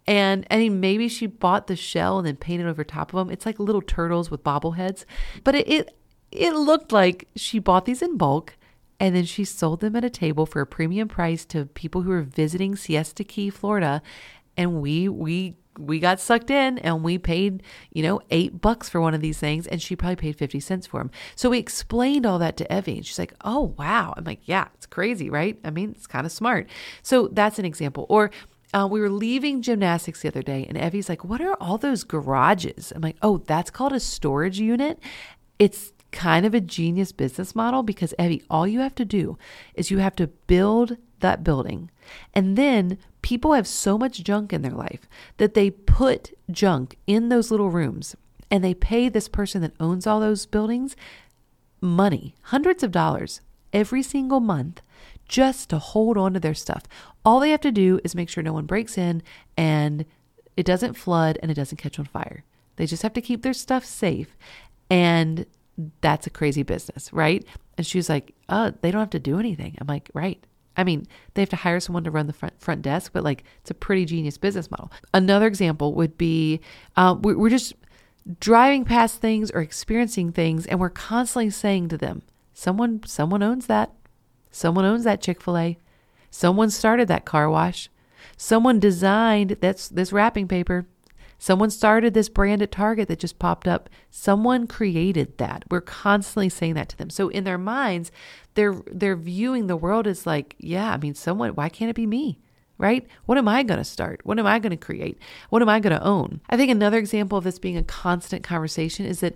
And 0.07 0.47
I 0.51 0.59
mean, 0.59 0.81
maybe 0.81 1.09
she 1.09 1.27
bought 1.27 1.67
the 1.67 1.77
shell 1.77 2.19
and 2.19 2.27
then 2.27 2.37
painted 2.37 2.67
over 2.67 2.85
top 2.85 3.13
of 3.13 3.19
them. 3.19 3.33
It's 3.33 3.47
like 3.47 3.59
little 3.59 3.83
turtles 3.83 4.31
with 4.31 4.45
bobbleheads, 4.45 5.05
but 5.45 5.55
it, 5.55 5.69
it 5.69 5.97
it 6.31 6.55
looked 6.55 6.93
like 6.93 7.29
she 7.37 7.59
bought 7.59 7.85
these 7.85 8.03
in 8.03 8.17
bulk 8.17 8.57
and 9.01 9.15
then 9.15 9.25
she 9.25 9.45
sold 9.45 9.81
them 9.81 9.97
at 9.97 10.05
a 10.05 10.11
table 10.11 10.47
for 10.47 10.61
a 10.61 10.67
premium 10.67 11.09
price 11.09 11.45
to 11.47 11.67
people 11.67 12.03
who 12.03 12.11
were 12.11 12.23
visiting 12.23 12.77
Siesta 12.77 13.25
Key, 13.25 13.51
Florida. 13.51 14.03
And 14.57 14.81
we 14.81 15.09
we 15.09 15.57
we 15.79 15.99
got 15.99 16.21
sucked 16.21 16.51
in 16.51 16.79
and 16.79 17.03
we 17.03 17.19
paid, 17.19 17.63
you 17.93 18.03
know, 18.03 18.21
eight 18.31 18.61
bucks 18.61 18.89
for 18.89 19.01
one 19.01 19.15
of 19.15 19.21
these 19.21 19.39
things 19.39 19.67
and 19.67 19.83
she 19.83 19.97
probably 19.97 20.17
paid 20.17 20.37
50 20.37 20.61
cents 20.61 20.87
for 20.87 21.01
them. 21.01 21.11
So 21.35 21.51
we 21.51 21.59
explained 21.59 22.27
all 22.27 22.39
that 22.39 22.57
to 22.59 22.77
Evie 22.77 22.99
and 22.99 23.07
she's 23.07 23.19
like, 23.19 23.35
oh, 23.45 23.75
wow. 23.77 24.15
I'm 24.17 24.25
like, 24.25 24.41
yeah, 24.45 24.69
it's 24.75 24.87
crazy, 24.87 25.31
right? 25.31 25.59
I 25.65 25.71
mean, 25.71 25.91
it's 25.91 26.07
kind 26.07 26.27
of 26.27 26.33
smart. 26.33 26.69
So 27.03 27.29
that's 27.33 27.59
an 27.59 27.65
example. 27.65 28.07
Or 28.09 28.31
uh, 28.75 28.89
we 28.91 29.01
were 29.01 29.11
leaving 29.11 29.63
gymnastics 29.63 30.23
the 30.23 30.29
other 30.29 30.43
day, 30.43 30.67
and 30.69 30.77
Evie's 30.77 31.09
like, 31.09 31.25
What 31.25 31.41
are 31.41 31.55
all 31.61 31.79
those 31.79 32.05
garages? 32.05 32.93
I'm 32.95 33.03
like, 33.03 33.17
Oh, 33.23 33.39
that's 33.39 33.71
called 33.71 33.93
a 33.93 34.01
storage 34.01 34.59
unit. 34.59 34.99
It's 35.59 35.93
kind 36.11 36.45
of 36.47 36.55
a 36.55 36.61
genius 36.61 37.13
business 37.13 37.55
model 37.55 37.83
because, 37.83 38.15
Evie, 38.19 38.43
all 38.51 38.67
you 38.67 38.81
have 38.81 38.95
to 38.97 39.05
do 39.05 39.39
is 39.75 39.91
you 39.91 39.99
have 39.99 40.17
to 40.17 40.27
build 40.27 40.97
that 41.21 41.43
building. 41.43 41.91
And 42.35 42.57
then 42.57 42.99
people 43.23 43.53
have 43.55 43.67
so 43.67 43.97
much 43.97 44.23
junk 44.23 44.53
in 44.53 44.63
their 44.63 44.73
life 44.73 45.09
that 45.39 45.55
they 45.55 45.71
put 45.71 46.37
junk 46.51 46.97
in 47.07 47.31
those 47.31 47.51
little 47.51 47.71
rooms 47.71 48.15
and 48.51 48.63
they 48.63 48.75
pay 48.75 49.09
this 49.09 49.29
person 49.29 49.63
that 49.63 49.73
owns 49.81 50.07
all 50.07 50.21
those 50.21 50.47
buildings 50.47 50.95
money, 51.81 52.35
hundreds 52.43 52.83
of 52.83 52.91
dollars 52.91 53.41
every 53.73 54.03
single 54.03 54.41
month 54.41 54.81
just 55.29 55.71
to 55.71 55.79
hold 55.79 56.17
on 56.17 56.35
to 56.35 56.41
their 56.41 56.55
stuff. 56.55 56.85
All 57.25 57.41
they 57.41 57.51
have 57.51 57.61
to 57.63 57.73
do 57.73 58.01
is 58.05 58.15
make 58.15 58.29
sure 58.29 58.43
no 58.43 58.53
one 58.53 58.67
breaks 58.67 58.99
in 58.99 59.23
and 59.57 60.05
it 60.57 60.67
doesn't 60.67 60.95
flood 60.95 61.39
and 61.43 61.51
it 61.51 61.55
doesn't 61.55 61.79
catch 61.79 61.99
on 61.99 62.05
fire. 62.05 62.45
They 62.77 62.87
just 62.87 63.03
have 63.03 63.13
to 63.15 63.21
keep 63.21 63.43
their 63.43 63.53
stuff 63.53 63.85
safe. 63.85 64.37
And 64.91 65.47
that's 66.01 66.27
a 66.27 66.31
crazy 66.31 66.63
business, 66.63 67.13
right? 67.13 67.45
And 67.77 67.87
she 67.87 67.99
was 67.99 68.09
like, 68.09 68.35
Oh, 68.49 68.73
they 68.81 68.91
don't 68.91 69.01
have 69.01 69.11
to 69.11 69.19
do 69.19 69.39
anything. 69.39 69.77
I'm 69.81 69.87
like, 69.87 70.11
Right. 70.15 70.45
I 70.77 70.85
mean, 70.85 71.07
they 71.35 71.43
have 71.43 71.51
to 71.51 71.57
hire 71.57 71.81
someone 71.81 72.05
to 72.05 72.11
run 72.11 72.27
the 72.27 72.33
front 72.33 72.61
front 72.61 72.83
desk, 72.83 73.13
but 73.13 73.23
like 73.23 73.45
it's 73.61 73.71
a 73.71 73.75
pretty 73.75 74.05
genius 74.05 74.39
business 74.39 74.71
model. 74.71 74.91
Another 75.13 75.47
example 75.47 75.95
would 75.95 76.19
be 76.19 76.61
uh, 76.97 77.17
we're 77.21 77.49
just 77.49 77.75
driving 78.41 78.85
past 78.85 79.21
things 79.21 79.51
or 79.53 79.61
experiencing 79.61 80.33
things, 80.33 80.67
and 80.67 80.81
we're 80.81 80.91
constantly 80.91 81.51
saying 81.51 81.89
to 81.89 81.99
them, 81.99 82.23
"Someone, 82.55 83.03
someone 83.07 83.43
owns 83.43 83.67
that. 83.67 83.93
Someone 84.55 84.85
owns 84.85 85.03
that 85.03 85.21
Chick 85.21 85.43
fil 85.43 85.59
A. 85.59 85.79
Someone 86.31 86.71
started 86.71 87.09
that 87.09 87.25
car 87.25 87.51
wash. 87.51 87.91
Someone 88.37 88.79
designed 88.79 89.57
that's 89.61 89.89
this 89.89 90.13
wrapping 90.13 90.47
paper. 90.47 90.87
Someone 91.39 91.71
started 91.71 92.15
this 92.15 92.29
brand 92.29 92.63
at 92.63 92.71
Target 92.71 93.09
that 93.09 93.19
just 93.19 93.41
popped 93.41 93.67
up. 93.67 93.91
Someone 94.11 94.69
created 94.69 95.39
that. 95.39 95.65
We're 95.71 95.81
constantly 95.81 96.49
saying 96.49 96.75
that 96.75 96.89
to 96.91 96.97
them. 96.97 97.11
So 97.11 97.29
in 97.31 97.43
their 97.43 97.59
minds, 97.59 98.13
they're 98.55 98.81
they're 98.87 99.17
viewing 99.17 99.67
the 99.67 99.77
world 99.77 100.07
as 100.07 100.25
like, 100.25 100.55
yeah, 100.59 100.93
I 100.93 100.99
mean, 100.99 101.17
someone 101.17 101.51
why 101.57 101.69
can't 101.69 101.91
it 101.91 101.97
be 101.97 102.07
me? 102.07 102.39
Right? 102.79 103.09
What 103.27 103.39
am 103.39 103.49
I 103.49 103.65
going 103.65 103.79
to 103.79 103.85
start? 103.85 104.21
What 104.23 104.39
am 104.39 104.47
I 104.47 104.61
going 104.61 104.71
to 104.71 104.77
create? 104.77 105.19
What 105.51 105.63
am 105.63 105.69
I 105.69 105.81
going 105.81 105.97
to 105.97 106.05
own? 106.05 106.41
I 106.49 106.57
think 106.57 106.71
another 106.71 106.99
example 106.99 107.39
of 107.39 107.45
this 107.45 107.59
being 107.59 107.77
a 107.77 107.83
constant 107.83 108.45
conversation 108.45 109.05
is 109.05 109.19
that 109.19 109.35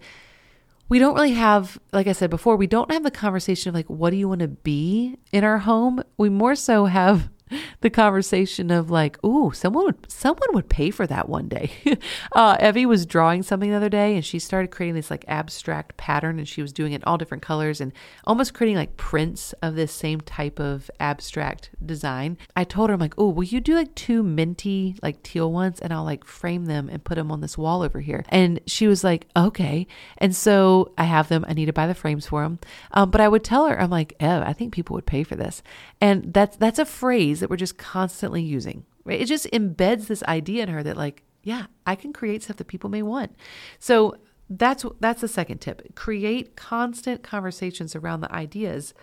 we 0.88 0.98
don't 0.98 1.14
really 1.14 1.32
have, 1.32 1.78
like 1.92 2.06
I 2.06 2.12
said 2.12 2.30
before, 2.30 2.56
we 2.56 2.66
don't 2.66 2.90
have 2.90 3.02
the 3.02 3.10
conversation 3.10 3.68
of 3.68 3.74
like, 3.74 3.88
what 3.88 4.10
do 4.10 4.16
you 4.16 4.28
want 4.28 4.40
to 4.40 4.48
be 4.48 5.16
in 5.32 5.44
our 5.44 5.58
home? 5.58 6.02
We 6.16 6.30
more 6.30 6.54
so 6.54 6.86
have 6.86 7.28
the 7.80 7.90
conversation 7.90 8.70
of 8.70 8.90
like, 8.90 9.22
ooh, 9.24 9.52
someone 9.52 9.84
would 9.86 10.10
someone 10.10 10.48
would 10.52 10.68
pay 10.68 10.90
for 10.90 11.06
that 11.06 11.28
one 11.28 11.48
day. 11.48 11.70
uh, 12.32 12.56
Evie 12.60 12.86
was 12.86 13.06
drawing 13.06 13.42
something 13.42 13.70
the 13.70 13.76
other 13.76 13.88
day, 13.88 14.14
and 14.14 14.24
she 14.24 14.38
started 14.38 14.70
creating 14.70 14.94
this 14.94 15.10
like 15.10 15.24
abstract 15.28 15.96
pattern, 15.96 16.38
and 16.38 16.48
she 16.48 16.62
was 16.62 16.72
doing 16.72 16.92
it 16.92 17.06
all 17.06 17.18
different 17.18 17.42
colors 17.42 17.80
and 17.80 17.92
almost 18.24 18.54
creating 18.54 18.76
like 18.76 18.96
prints 18.96 19.52
of 19.62 19.74
this 19.74 19.92
same 19.92 20.20
type 20.20 20.58
of 20.58 20.90
abstract 21.00 21.70
design. 21.84 22.36
I 22.56 22.64
told 22.64 22.90
her, 22.90 22.94
I'm 22.94 23.00
like, 23.00 23.14
oh, 23.18 23.28
will 23.28 23.44
you 23.44 23.60
do 23.60 23.74
like 23.74 23.94
two 23.94 24.22
minty 24.22 24.96
like 25.02 25.22
teal 25.22 25.52
ones, 25.52 25.80
and 25.80 25.92
I'll 25.92 26.04
like 26.04 26.24
frame 26.24 26.66
them 26.66 26.88
and 26.88 27.02
put 27.04 27.16
them 27.16 27.30
on 27.30 27.40
this 27.40 27.58
wall 27.58 27.82
over 27.82 28.00
here. 28.00 28.24
And 28.28 28.60
she 28.66 28.86
was 28.86 29.04
like, 29.04 29.26
okay. 29.36 29.86
And 30.18 30.34
so 30.34 30.92
I 30.98 31.04
have 31.04 31.28
them. 31.28 31.44
I 31.48 31.54
need 31.54 31.66
to 31.66 31.72
buy 31.72 31.86
the 31.86 31.94
frames 31.94 32.26
for 32.26 32.42
them. 32.42 32.58
Um, 32.92 33.10
but 33.10 33.20
I 33.20 33.28
would 33.28 33.44
tell 33.44 33.66
her, 33.66 33.80
I'm 33.80 33.90
like, 33.90 34.14
Ev, 34.20 34.42
I 34.42 34.52
think 34.52 34.72
people 34.72 34.94
would 34.94 35.06
pay 35.06 35.22
for 35.22 35.36
this, 35.36 35.62
and 36.00 36.32
that's 36.32 36.56
that's 36.56 36.78
a 36.78 36.84
phrase 36.84 37.37
that 37.40 37.50
we're 37.50 37.56
just 37.56 37.78
constantly 37.78 38.42
using. 38.42 38.84
Right? 39.04 39.20
It 39.20 39.26
just 39.26 39.46
embeds 39.52 40.06
this 40.06 40.22
idea 40.24 40.62
in 40.64 40.68
her 40.68 40.82
that 40.82 40.96
like, 40.96 41.22
yeah, 41.42 41.66
I 41.86 41.94
can 41.94 42.12
create 42.12 42.42
stuff 42.42 42.56
that 42.56 42.66
people 42.66 42.90
may 42.90 43.02
want. 43.02 43.34
So 43.78 44.16
that's 44.50 44.84
that's 45.00 45.20
the 45.20 45.28
second 45.28 45.58
tip. 45.58 45.94
Create 45.94 46.56
constant 46.56 47.22
conversations 47.22 47.94
around 47.94 48.20
the 48.20 48.32
ideas 48.32 48.94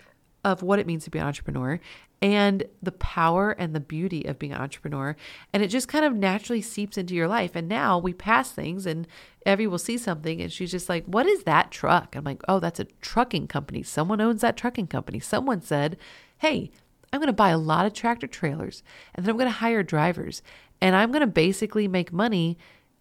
of 0.44 0.62
what 0.62 0.78
it 0.78 0.86
means 0.86 1.04
to 1.04 1.10
be 1.10 1.18
an 1.18 1.26
entrepreneur 1.26 1.80
and 2.22 2.64
the 2.82 2.92
power 2.92 3.52
and 3.52 3.76
the 3.76 3.80
beauty 3.80 4.24
of 4.26 4.40
being 4.40 4.54
an 4.54 4.62
entrepreneur. 4.62 5.16
And 5.54 5.62
it 5.62 5.68
just 5.68 5.88
kind 5.88 6.06
of 6.06 6.16
naturally 6.16 6.62
seeps 6.62 6.98
into 6.98 7.14
your 7.14 7.28
life. 7.28 7.52
And 7.56 7.68
now 7.68 7.98
we 7.98 8.14
pass 8.14 8.52
things, 8.52 8.86
and 8.86 9.08
Evie 9.46 9.68
will 9.68 9.78
see 9.78 9.98
something, 9.98 10.42
and 10.42 10.52
she's 10.52 10.72
just 10.72 10.88
like, 10.90 11.06
What 11.06 11.26
is 11.26 11.44
that 11.44 11.72
truck? 11.72 12.16
I'm 12.16 12.24
like, 12.24 12.42
Oh, 12.48 12.60
that's 12.60 12.80
a 12.80 12.86
trucking 13.02 13.48
company. 13.48 13.84
Someone 13.84 14.22
owns 14.22 14.42
that 14.42 14.58
trucking 14.58 14.88
company. 14.88 15.20
Someone 15.20 15.62
said, 15.62 15.98
Hey, 16.38 16.72
I'm 17.16 17.22
going 17.22 17.28
to 17.28 17.34
buy 17.34 17.50
a 17.50 17.58
lot 17.58 17.86
of 17.86 17.94
tractor 17.94 18.28
trailers, 18.28 18.84
and 19.14 19.26
then 19.26 19.30
I'm 19.30 19.38
going 19.38 19.48
to 19.48 19.60
hire 19.60 19.84
drivers, 19.84 20.42
and 20.82 20.98
I'm 20.98 21.12
going 21.12 21.22
to 21.22 21.28
basically 21.28 21.88
make 21.88 22.12
money 22.12 22.58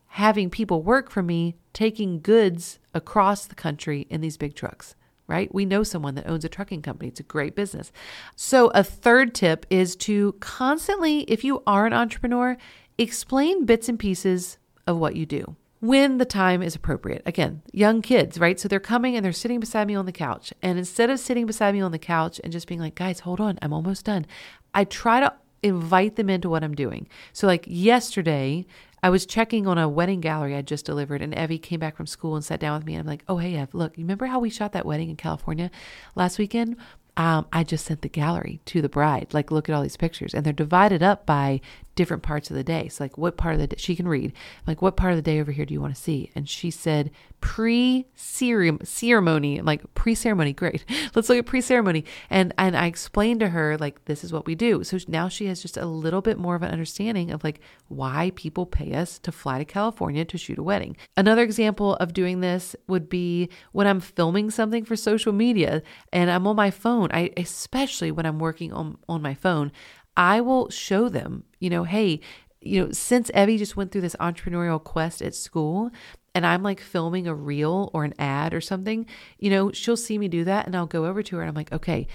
having 0.07 0.50
people 0.50 0.83
work 0.83 1.11
for 1.11 1.20
me 1.20 1.57
taking 1.72 2.20
goods 2.20 2.79
across 2.94 3.46
the 3.46 3.57
country 3.57 4.07
in 4.09 4.20
these 4.20 4.37
big 4.37 4.55
trucks 4.55 4.94
right? 5.27 5.55
We 5.55 5.64
know 5.64 5.83
someone 5.83 6.16
that 6.16 6.27
owns 6.27 6.44
a 6.44 6.50
trucking 6.50 6.83
company. 6.83 7.09
It's 7.09 7.18
a 7.18 7.22
great 7.22 7.55
business. 7.55 7.90
So, 8.37 8.68
a 8.74 8.85
third 8.85 9.35
tip 9.35 9.64
is 9.70 9.96
to 9.96 10.33
constantly, 10.40 11.20
if 11.20 11.42
you 11.42 11.62
are 11.66 11.87
an 11.87 11.94
entrepreneur, 11.94 12.59
explain 12.98 13.64
bits 13.64 13.88
and 13.88 13.98
pieces 13.98 14.59
of 14.87 14.98
what 14.98 15.16
you 15.16 15.24
do 15.24 15.57
when 15.80 16.18
the 16.18 16.24
time 16.24 16.62
is 16.62 16.74
appropriate. 16.74 17.22
Again, 17.26 17.62
young 17.72 18.00
kids, 18.02 18.38
right? 18.38 18.58
So 18.58 18.68
they're 18.68 18.80
coming 18.80 19.16
and 19.16 19.24
they're 19.24 19.32
sitting 19.32 19.60
beside 19.60 19.87
me 19.87 19.94
on 19.94 20.06
the 20.06 20.12
couch. 20.12 20.52
And 20.62 20.78
instead 20.78 21.10
of 21.10 21.20
sitting 21.20 21.46
beside 21.46 21.74
me 21.74 21.80
on 21.80 21.92
the 21.92 21.98
couch 21.98 22.40
and 22.42 22.52
just 22.52 22.66
being 22.66 22.80
like, 22.80 22.94
guys, 22.94 23.20
hold 23.20 23.40
on, 23.40 23.58
I'm 23.60 23.72
almost 23.72 24.06
done, 24.06 24.26
I 24.72 24.84
try 24.84 25.20
to 25.20 25.32
invite 25.62 26.16
them 26.16 26.30
into 26.30 26.48
what 26.48 26.62
I'm 26.62 26.74
doing. 26.74 27.08
So, 27.32 27.46
like 27.46 27.64
yesterday, 27.66 28.66
I 29.02 29.10
was 29.10 29.26
checking 29.26 29.66
on 29.66 29.76
a 29.76 29.88
wedding 29.88 30.20
gallery 30.20 30.54
I 30.54 30.62
just 30.62 30.87
delivered, 30.87 31.20
and 31.20 31.37
Evie 31.37 31.58
came 31.58 31.80
back 31.80 31.96
from 31.96 32.06
school 32.06 32.37
and 32.37 32.44
sat 32.44 32.60
down 32.60 32.78
with 32.78 32.87
me. 32.87 32.94
And 32.94 33.00
I'm 33.00 33.06
like, 33.06 33.24
oh, 33.28 33.38
hey, 33.38 33.56
Ev, 33.56 33.74
look, 33.74 33.98
you 33.98 34.04
remember 34.04 34.26
how 34.26 34.38
we 34.38 34.50
shot 34.50 34.72
that 34.72 34.87
wedding 34.87 35.10
in 35.10 35.16
California 35.16 35.70
last 36.14 36.38
weekend? 36.38 36.76
Um, 37.16 37.46
I 37.52 37.64
just 37.64 37.84
sent 37.84 38.02
the 38.02 38.08
gallery 38.08 38.60
to 38.64 38.82
the 38.82 38.88
bride. 38.88 39.28
Like, 39.32 39.50
look 39.50 39.68
at 39.68 39.74
all 39.74 39.82
these 39.82 39.96
pictures. 39.96 40.34
And 40.34 40.44
they're 40.44 40.52
divided 40.52 41.02
up 41.02 41.26
by 41.26 41.60
different 41.94 42.22
parts 42.22 42.50
of 42.50 42.57
the 42.57 42.64
day. 42.64 42.88
So, 42.88 43.04
like, 43.04 43.16
what 43.18 43.37
part 43.37 43.54
of 43.54 43.61
the 43.61 43.68
day 43.68 43.76
she 43.78 43.96
can 43.96 44.09
read? 44.09 44.33
Like, 44.66 44.83
what 44.83 44.96
part 44.96 45.12
of 45.12 45.16
the 45.16 45.22
day 45.22 45.40
over 45.40 45.52
here 45.52 45.64
do 45.64 45.74
you 45.74 45.80
want 45.80 45.94
to 45.94 46.00
see? 46.00 46.30
And 46.35 46.48
she 46.48 46.70
said, 46.70 47.11
pre 47.40 48.07
ceremony. 48.14 49.61
Like, 49.61 49.94
pre 49.94 50.14
ceremony, 50.14 50.52
great. 50.52 50.85
Let's 51.14 51.28
look 51.28 51.38
at 51.38 51.46
pre 51.46 51.61
ceremony. 51.61 52.04
And 52.30 52.54
and 52.59 52.76
I 52.76 52.87
explained 52.87 53.40
to 53.40 53.50
her 53.50 53.76
like, 53.76 54.04
this 54.07 54.24
is 54.24 54.33
what 54.33 54.46
we 54.46 54.54
do. 54.54 54.83
So 54.83 54.98
now 55.09 55.28
she 55.28 55.46
has 55.46 55.61
just 55.61 55.76
a 55.76 55.87
little 55.87 56.22
bit 56.22 56.38
more 56.38 56.54
of 56.54 56.62
an 56.62 56.70
understanding 56.70 57.30
of 57.30 57.44
like 57.44 57.61
why 57.88 58.33
people 58.35 58.66
pay 58.66 58.94
us 58.94 59.18
to 59.20 59.33
fly 59.33 59.59
to 59.59 59.64
California 59.64 60.24
to 60.24 60.38
shoot 60.38 60.59
a 60.59 60.62
wedding. 60.62 60.96
Another 61.16 61.42
example 61.42 61.96
of 61.96 62.14
doing 62.14 62.40
this 62.40 62.74
would 62.87 63.09
be 63.09 63.50
when 63.72 63.87
I'm 63.87 64.00
filming 64.00 64.50
something 64.50 64.85
for 64.85 64.96
social 64.96 65.33
media 65.33 65.83
and 66.12 66.30
I'm 66.30 66.46
on 66.46 66.57
my 66.57 66.70
phone. 66.70 67.11
I 67.12 67.30
especially 67.37 68.11
when 68.11 68.26
I'm 68.26 68.38
working 68.38 68.72
on 68.72 68.96
on 69.09 69.22
my 69.22 69.35
phone. 69.35 69.70
I 70.16 70.40
will 70.40 70.70
show 70.70 71.09
them, 71.09 71.44
you 71.59 71.70
know, 71.70 71.85
hey, 71.85 72.20
you 72.61 72.81
know, 72.81 72.92
since 72.92 73.31
Evie 73.35 73.59
just 73.59 73.77
went 73.77 73.92
through 73.92 74.00
this 74.00 74.16
entrepreneurial 74.16 74.83
quest 74.83 75.20
at 75.20 75.35
school 75.35 75.90
and 76.35 76.46
I'm 76.46 76.62
like 76.62 76.81
filming 76.81 77.27
a 77.27 77.35
reel 77.35 77.90
or 77.92 78.05
an 78.05 78.14
ad 78.18 78.55
or 78.55 78.61
something, 78.61 79.07
you 79.38 79.50
know, 79.50 79.70
she'll 79.72 79.96
see 79.96 80.18
me 80.18 80.29
do 80.29 80.44
that 80.44 80.66
and 80.66 80.74
I'll 80.74 80.87
go 80.87 81.05
over 81.05 81.22
to 81.22 81.37
her 81.37 81.42
and 81.42 81.48
I'm 81.48 81.55
like, 81.55 81.72
okay, 81.72 82.07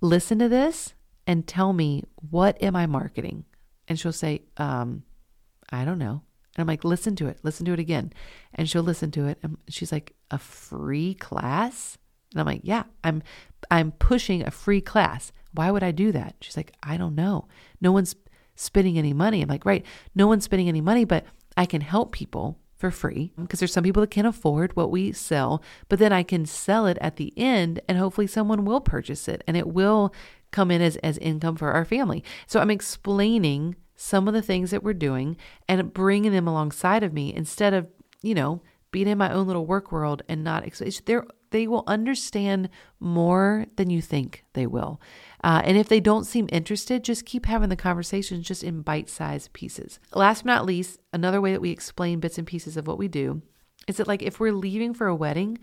listen 0.00 0.38
to 0.38 0.48
this 0.48 0.94
and 1.26 1.46
tell 1.46 1.72
me, 1.72 2.04
what 2.30 2.62
am 2.62 2.76
I 2.76 2.86
marketing? 2.86 3.44
And 3.88 3.98
she'll 3.98 4.12
say, 4.12 4.42
um, 4.56 5.02
I 5.70 5.84
don't 5.84 5.98
know. 5.98 6.22
And 6.54 6.62
I'm 6.62 6.66
like, 6.66 6.84
listen 6.84 7.16
to 7.16 7.26
it, 7.26 7.38
listen 7.42 7.66
to 7.66 7.72
it 7.72 7.80
again. 7.80 8.12
And 8.54 8.68
she'll 8.68 8.82
listen 8.82 9.10
to 9.12 9.26
it. 9.26 9.38
And 9.42 9.58
she's 9.68 9.92
like, 9.92 10.14
a 10.30 10.38
free 10.38 11.14
class? 11.14 11.98
And 12.32 12.40
I'm 12.40 12.46
like, 12.46 12.62
yeah, 12.64 12.84
I'm 13.04 13.22
I'm 13.70 13.92
pushing 13.92 14.46
a 14.46 14.50
free 14.50 14.80
class. 14.80 15.32
Why 15.52 15.70
would 15.70 15.82
I 15.82 15.90
do 15.90 16.12
that? 16.12 16.36
She's 16.40 16.56
like, 16.56 16.72
I 16.82 16.96
don't 16.96 17.14
know. 17.14 17.48
No 17.80 17.92
one's 17.92 18.14
spending 18.54 18.98
any 18.98 19.12
money. 19.12 19.42
I'm 19.42 19.48
like, 19.48 19.64
right, 19.64 19.84
no 20.14 20.26
one's 20.26 20.44
spending 20.44 20.68
any 20.68 20.80
money, 20.80 21.04
but 21.04 21.24
I 21.56 21.66
can 21.66 21.80
help 21.80 22.12
people 22.12 22.58
for 22.76 22.90
free 22.90 23.32
because 23.40 23.58
there's 23.58 23.72
some 23.72 23.84
people 23.84 24.02
that 24.02 24.10
can't 24.10 24.26
afford 24.26 24.76
what 24.76 24.90
we 24.90 25.12
sell, 25.12 25.62
but 25.88 25.98
then 25.98 26.12
I 26.12 26.22
can 26.22 26.44
sell 26.44 26.86
it 26.86 26.98
at 27.00 27.16
the 27.16 27.32
end 27.36 27.80
and 27.88 27.96
hopefully 27.96 28.26
someone 28.26 28.64
will 28.64 28.80
purchase 28.80 29.28
it 29.28 29.42
and 29.46 29.56
it 29.56 29.68
will 29.68 30.12
come 30.50 30.70
in 30.70 30.82
as, 30.82 30.96
as 30.96 31.16
income 31.18 31.56
for 31.56 31.72
our 31.72 31.84
family. 31.84 32.22
So 32.46 32.60
I'm 32.60 32.70
explaining 32.70 33.76
some 33.94 34.28
of 34.28 34.34
the 34.34 34.42
things 34.42 34.70
that 34.70 34.82
we're 34.82 34.92
doing 34.92 35.38
and 35.68 35.92
bringing 35.92 36.32
them 36.32 36.46
alongside 36.46 37.02
of 37.02 37.14
me 37.14 37.34
instead 37.34 37.72
of, 37.72 37.86
you 38.22 38.34
know, 38.34 38.60
being 38.90 39.08
in 39.08 39.18
my 39.18 39.32
own 39.32 39.46
little 39.46 39.66
work 39.66 39.90
world 39.90 40.22
and 40.28 40.44
not, 40.44 40.64
they're, 41.06 41.24
they 41.50 41.66
will 41.66 41.84
understand 41.86 42.68
more 43.00 43.66
than 43.76 43.90
you 43.90 44.02
think 44.02 44.44
they 44.52 44.66
will. 44.66 45.00
Uh, 45.44 45.62
and 45.64 45.76
if 45.76 45.88
they 45.88 46.00
don't 46.00 46.24
seem 46.24 46.48
interested, 46.50 47.04
just 47.04 47.26
keep 47.26 47.46
having 47.46 47.68
the 47.68 47.76
conversations 47.76 48.46
just 48.46 48.64
in 48.64 48.82
bite 48.82 49.08
sized 49.08 49.52
pieces. 49.52 49.98
Last 50.14 50.42
but 50.42 50.50
not 50.52 50.66
least, 50.66 51.00
another 51.12 51.40
way 51.40 51.52
that 51.52 51.60
we 51.60 51.70
explain 51.70 52.20
bits 52.20 52.38
and 52.38 52.46
pieces 52.46 52.76
of 52.76 52.86
what 52.86 52.98
we 52.98 53.08
do 53.08 53.42
is 53.86 53.98
that, 53.98 54.08
like, 54.08 54.22
if 54.22 54.40
we're 54.40 54.52
leaving 54.52 54.92
for 54.92 55.06
a 55.06 55.14
wedding 55.14 55.58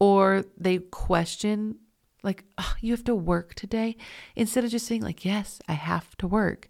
or 0.00 0.44
they 0.56 0.78
question, 0.78 1.76
like, 2.22 2.44
oh, 2.58 2.74
you 2.80 2.92
have 2.92 3.04
to 3.04 3.14
work 3.14 3.54
today, 3.54 3.96
instead 4.34 4.64
of 4.64 4.70
just 4.70 4.86
saying, 4.86 5.02
like, 5.02 5.24
yes, 5.24 5.60
I 5.68 5.74
have 5.74 6.16
to 6.16 6.26
work, 6.26 6.68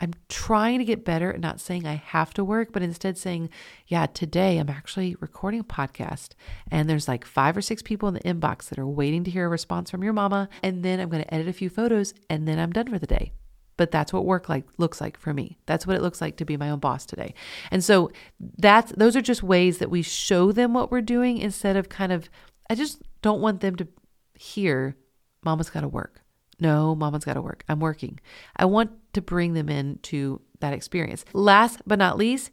I'm 0.00 0.12
trying 0.28 0.78
to 0.78 0.84
get 0.84 1.04
better 1.04 1.32
at 1.32 1.40
not 1.40 1.60
saying 1.60 1.86
I 1.86 1.96
have 1.96 2.32
to 2.34 2.44
work, 2.44 2.72
but 2.72 2.82
instead 2.82 3.18
saying, 3.18 3.50
yeah, 3.88 4.06
today 4.06 4.58
I'm 4.58 4.70
actually 4.70 5.16
recording 5.20 5.60
a 5.60 5.64
podcast 5.64 6.30
and 6.70 6.88
there's 6.88 7.08
like 7.08 7.24
five 7.24 7.56
or 7.56 7.62
six 7.62 7.82
people 7.82 8.08
in 8.08 8.14
the 8.14 8.20
inbox 8.20 8.68
that 8.68 8.78
are 8.78 8.86
waiting 8.86 9.24
to 9.24 9.30
hear 9.30 9.46
a 9.46 9.48
response 9.48 9.90
from 9.90 10.04
your 10.04 10.12
mama. 10.12 10.48
And 10.62 10.84
then 10.84 11.00
I'm 11.00 11.08
going 11.08 11.24
to 11.24 11.34
edit 11.34 11.48
a 11.48 11.52
few 11.52 11.68
photos 11.68 12.14
and 12.30 12.46
then 12.46 12.60
I'm 12.60 12.72
done 12.72 12.88
for 12.88 12.98
the 12.98 13.06
day. 13.08 13.32
But 13.76 13.90
that's 13.90 14.12
what 14.12 14.24
work 14.24 14.48
like 14.48 14.66
looks 14.76 15.00
like 15.00 15.18
for 15.18 15.34
me. 15.34 15.58
That's 15.66 15.86
what 15.86 15.96
it 15.96 16.02
looks 16.02 16.20
like 16.20 16.36
to 16.36 16.44
be 16.44 16.56
my 16.56 16.70
own 16.70 16.78
boss 16.80 17.04
today. 17.04 17.34
And 17.70 17.82
so 17.82 18.10
that's 18.56 18.92
those 18.92 19.16
are 19.16 19.20
just 19.20 19.42
ways 19.42 19.78
that 19.78 19.90
we 19.90 20.02
show 20.02 20.52
them 20.52 20.74
what 20.74 20.90
we're 20.90 21.00
doing 21.00 21.38
instead 21.38 21.76
of 21.76 21.88
kind 21.88 22.10
of 22.10 22.28
I 22.68 22.74
just 22.74 23.00
don't 23.22 23.40
want 23.40 23.60
them 23.60 23.76
to 23.76 23.88
hear 24.34 24.96
mama's 25.44 25.70
got 25.70 25.80
to 25.80 25.88
work. 25.88 26.22
No, 26.60 26.94
mama's 26.94 27.24
got 27.24 27.34
to 27.34 27.42
work. 27.42 27.64
I'm 27.68 27.80
working. 27.80 28.18
I 28.56 28.64
want 28.64 28.90
to 29.12 29.22
bring 29.22 29.54
them 29.54 29.68
into 29.68 30.40
that 30.60 30.72
experience. 30.72 31.24
Last 31.32 31.82
but 31.86 31.98
not 31.98 32.18
least, 32.18 32.50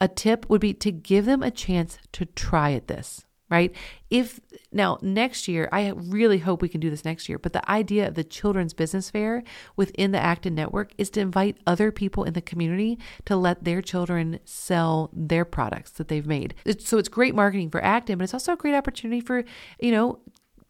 a 0.00 0.08
tip 0.08 0.50
would 0.50 0.60
be 0.60 0.74
to 0.74 0.90
give 0.90 1.24
them 1.24 1.42
a 1.42 1.50
chance 1.50 1.98
to 2.12 2.26
try 2.26 2.72
at 2.72 2.88
this, 2.88 3.24
right? 3.48 3.74
If 4.10 4.40
now 4.72 4.98
next 5.00 5.46
year, 5.46 5.68
I 5.70 5.90
really 5.90 6.38
hope 6.38 6.60
we 6.60 6.68
can 6.68 6.80
do 6.80 6.90
this 6.90 7.04
next 7.04 7.28
year, 7.28 7.38
but 7.38 7.52
the 7.52 7.70
idea 7.70 8.08
of 8.08 8.14
the 8.14 8.24
children's 8.24 8.74
business 8.74 9.08
fair 9.08 9.44
within 9.76 10.10
the 10.10 10.18
Acton 10.18 10.56
network 10.56 10.92
is 10.98 11.10
to 11.10 11.20
invite 11.20 11.58
other 11.64 11.92
people 11.92 12.24
in 12.24 12.34
the 12.34 12.42
community 12.42 12.98
to 13.24 13.36
let 13.36 13.62
their 13.62 13.80
children 13.80 14.40
sell 14.44 15.10
their 15.12 15.44
products 15.44 15.92
that 15.92 16.08
they've 16.08 16.26
made. 16.26 16.54
So 16.80 16.98
it's 16.98 17.08
great 17.08 17.36
marketing 17.36 17.70
for 17.70 17.82
Acton, 17.82 18.18
but 18.18 18.24
it's 18.24 18.34
also 18.34 18.54
a 18.54 18.56
great 18.56 18.74
opportunity 18.74 19.20
for, 19.20 19.44
you 19.78 19.92
know, 19.92 20.18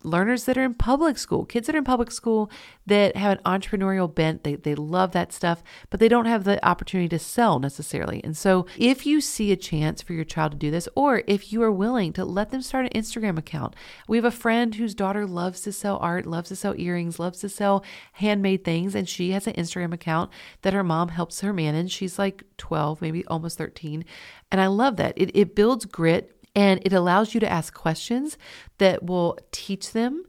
learners 0.05 0.45
that 0.45 0.59
are 0.59 0.65
in 0.65 0.75
public 0.75 1.19
school, 1.19 1.45
kids 1.45 1.67
that 1.67 1.75
are 1.75 1.79
in 1.79 1.85
public 1.85 2.11
school 2.11 2.51
that 2.87 3.17
have 3.17 3.39
an 3.39 3.45
entrepreneurial 3.45 4.13
bent. 4.13 4.45
They, 4.45 4.57
they 4.57 4.75
love 4.75 5.13
that 5.13 5.33
stuff, 5.33 5.63
but 5.91 6.01
they 6.01 6.09
don't 6.09 6.27
have 6.27 6.45
the 6.45 6.65
opportunity 6.67 7.09
to 7.09 7.19
sell 7.19 7.59
necessarily. 7.59 8.23
And 8.23 8.37
so, 8.37 8.67
if 8.77 9.07
you 9.07 9.21
see 9.21 9.53
a 9.53 9.57
chance 9.57 10.03
for 10.03 10.13
your 10.13 10.25
child 10.25 10.53
to 10.53 10.59
do 10.59 10.71
this, 10.71 10.89
or 10.95 11.23
if 11.27 11.53
you 11.53 11.63
are 11.63 11.73
willing 11.73 12.13
to 12.15 12.25
let 12.25 12.51
them 12.51 12.63
start 12.63 12.87
an 12.87 13.01
Instagram 13.01 13.39
account, 13.39 13.75
we 14.09 14.17
have 14.17 14.25
a 14.25 14.31
friend 14.31 14.75
whose 14.75 14.95
daughter 14.95 15.27
loves 15.27 15.61
to 15.63 15.73
sell 15.73 15.99
art, 15.99 16.27
loves 16.27 16.49
to 16.49 16.57
sell 16.57 16.75
earrings, 16.77 17.19
loves 17.19 17.41
to 17.41 17.49
sell 17.49 17.85
handmade 18.15 18.65
things, 18.65 18.95
and 18.95 19.09
she 19.09 19.31
has 19.31 19.47
an 19.47 19.55
Instagram 19.55 19.93
account 19.93 20.31
that 20.63 20.75
her 20.75 20.85
mom 20.85 21.09
helps 21.09 21.41
her 21.41 21.53
manage. 21.53 21.91
She's 21.91 22.19
like 22.19 22.45
12, 22.59 23.01
maybe 23.01 23.25
almost 23.27 23.59
13. 23.59 24.05
And 24.51 24.61
I 24.61 24.67
love 24.67 24.97
that. 24.97 25.15
It, 25.17 25.31
it 25.35 25.55
builds 25.55 25.85
grit 25.85 26.34
and 26.55 26.81
it 26.85 26.93
allows 26.93 27.35
you 27.35 27.41
to 27.41 27.51
ask 27.51 27.75
questions 27.75 28.39
that 28.79 29.05
will 29.05 29.39
teach 29.51 29.93
them 29.93 30.25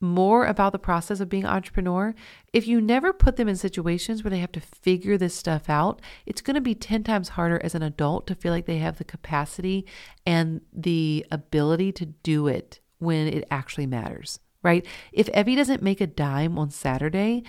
more 0.00 0.46
about 0.46 0.72
the 0.72 0.78
process 0.78 1.20
of 1.20 1.28
being 1.28 1.44
an 1.44 1.50
entrepreneur. 1.50 2.14
If 2.52 2.68
you 2.68 2.80
never 2.80 3.12
put 3.12 3.36
them 3.36 3.48
in 3.48 3.56
situations 3.56 4.22
where 4.22 4.30
they 4.30 4.38
have 4.38 4.52
to 4.52 4.60
figure 4.60 5.18
this 5.18 5.34
stuff 5.34 5.68
out, 5.68 6.00
it's 6.24 6.40
going 6.40 6.54
to 6.54 6.60
be 6.60 6.74
10 6.74 7.02
times 7.02 7.30
harder 7.30 7.60
as 7.62 7.74
an 7.74 7.82
adult 7.82 8.26
to 8.28 8.34
feel 8.34 8.52
like 8.52 8.66
they 8.66 8.78
have 8.78 8.98
the 8.98 9.04
capacity 9.04 9.86
and 10.24 10.60
the 10.72 11.26
ability 11.30 11.92
to 11.92 12.06
do 12.06 12.46
it 12.46 12.80
when 12.98 13.26
it 13.26 13.44
actually 13.50 13.86
matters, 13.86 14.38
right? 14.62 14.86
If 15.12 15.28
Evie 15.30 15.56
doesn't 15.56 15.82
make 15.82 16.00
a 16.00 16.06
dime 16.06 16.58
on 16.58 16.70
Saturday, 16.70 17.42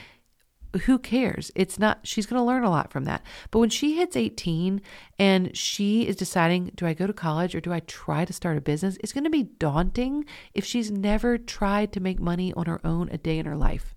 who 0.86 1.00
cares? 1.00 1.52
It's 1.56 1.80
not, 1.80 2.00
she's 2.04 2.26
going 2.26 2.40
to 2.40 2.46
learn 2.46 2.64
a 2.64 2.70
lot 2.70 2.92
from 2.92 3.06
that. 3.06 3.24
But 3.52 3.60
when 3.60 3.70
she 3.70 3.96
hits 3.98 4.16
18 4.16 4.82
and 5.18 5.56
she 5.58 6.08
is 6.08 6.16
deciding, 6.16 6.72
do 6.76 6.86
I 6.86 6.94
go 6.94 7.08
to 7.08 7.14
college 7.14 7.56
or 7.56 7.62
do 7.62 7.74
I 7.74 7.80
try 7.82 8.26
to 8.26 8.34
start 8.34 8.58
a 8.58 8.62
business? 8.62 8.98
It's 9.02 9.14
going 9.14 9.24
to 9.24 9.30
be 9.30 9.44
daunting 9.44 10.26
if 10.54 10.66
she's 10.66 10.92
never 10.92 11.38
tried 11.38 11.92
to 11.94 12.00
make 12.00 12.20
money 12.20 12.54
on 12.54 12.68
her 12.68 12.82
own 12.84 13.10
a 13.10 13.18
day 13.18 13.40
in 13.40 13.46
her 13.46 13.58
life. 13.58 13.96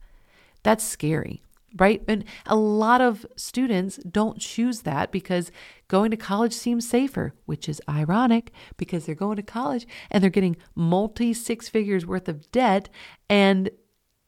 That's 0.63 0.85
scary, 0.85 1.43
right? 1.77 2.03
And 2.09 2.25
a 2.47 2.57
lot 2.57 3.01
of 3.01 3.27
students 3.37 3.97
don't 3.97 4.39
choose 4.39 4.83
that 4.83 5.13
because 5.13 5.51
going 5.89 6.11
to 6.11 6.17
college 6.17 6.55
seems 6.55 6.89
safer, 6.89 7.35
which 7.45 7.69
is 7.69 7.83
ironic 7.89 8.53
because 8.79 9.05
they're 9.05 9.15
going 9.15 9.37
to 9.37 9.43
college 9.43 9.87
and 10.11 10.23
they're 10.23 10.31
getting 10.31 10.57
multi 10.75 11.35
six 11.35 11.69
figures 11.69 12.07
worth 12.07 12.29
of 12.29 12.51
debt 12.51 12.89
and 13.29 13.71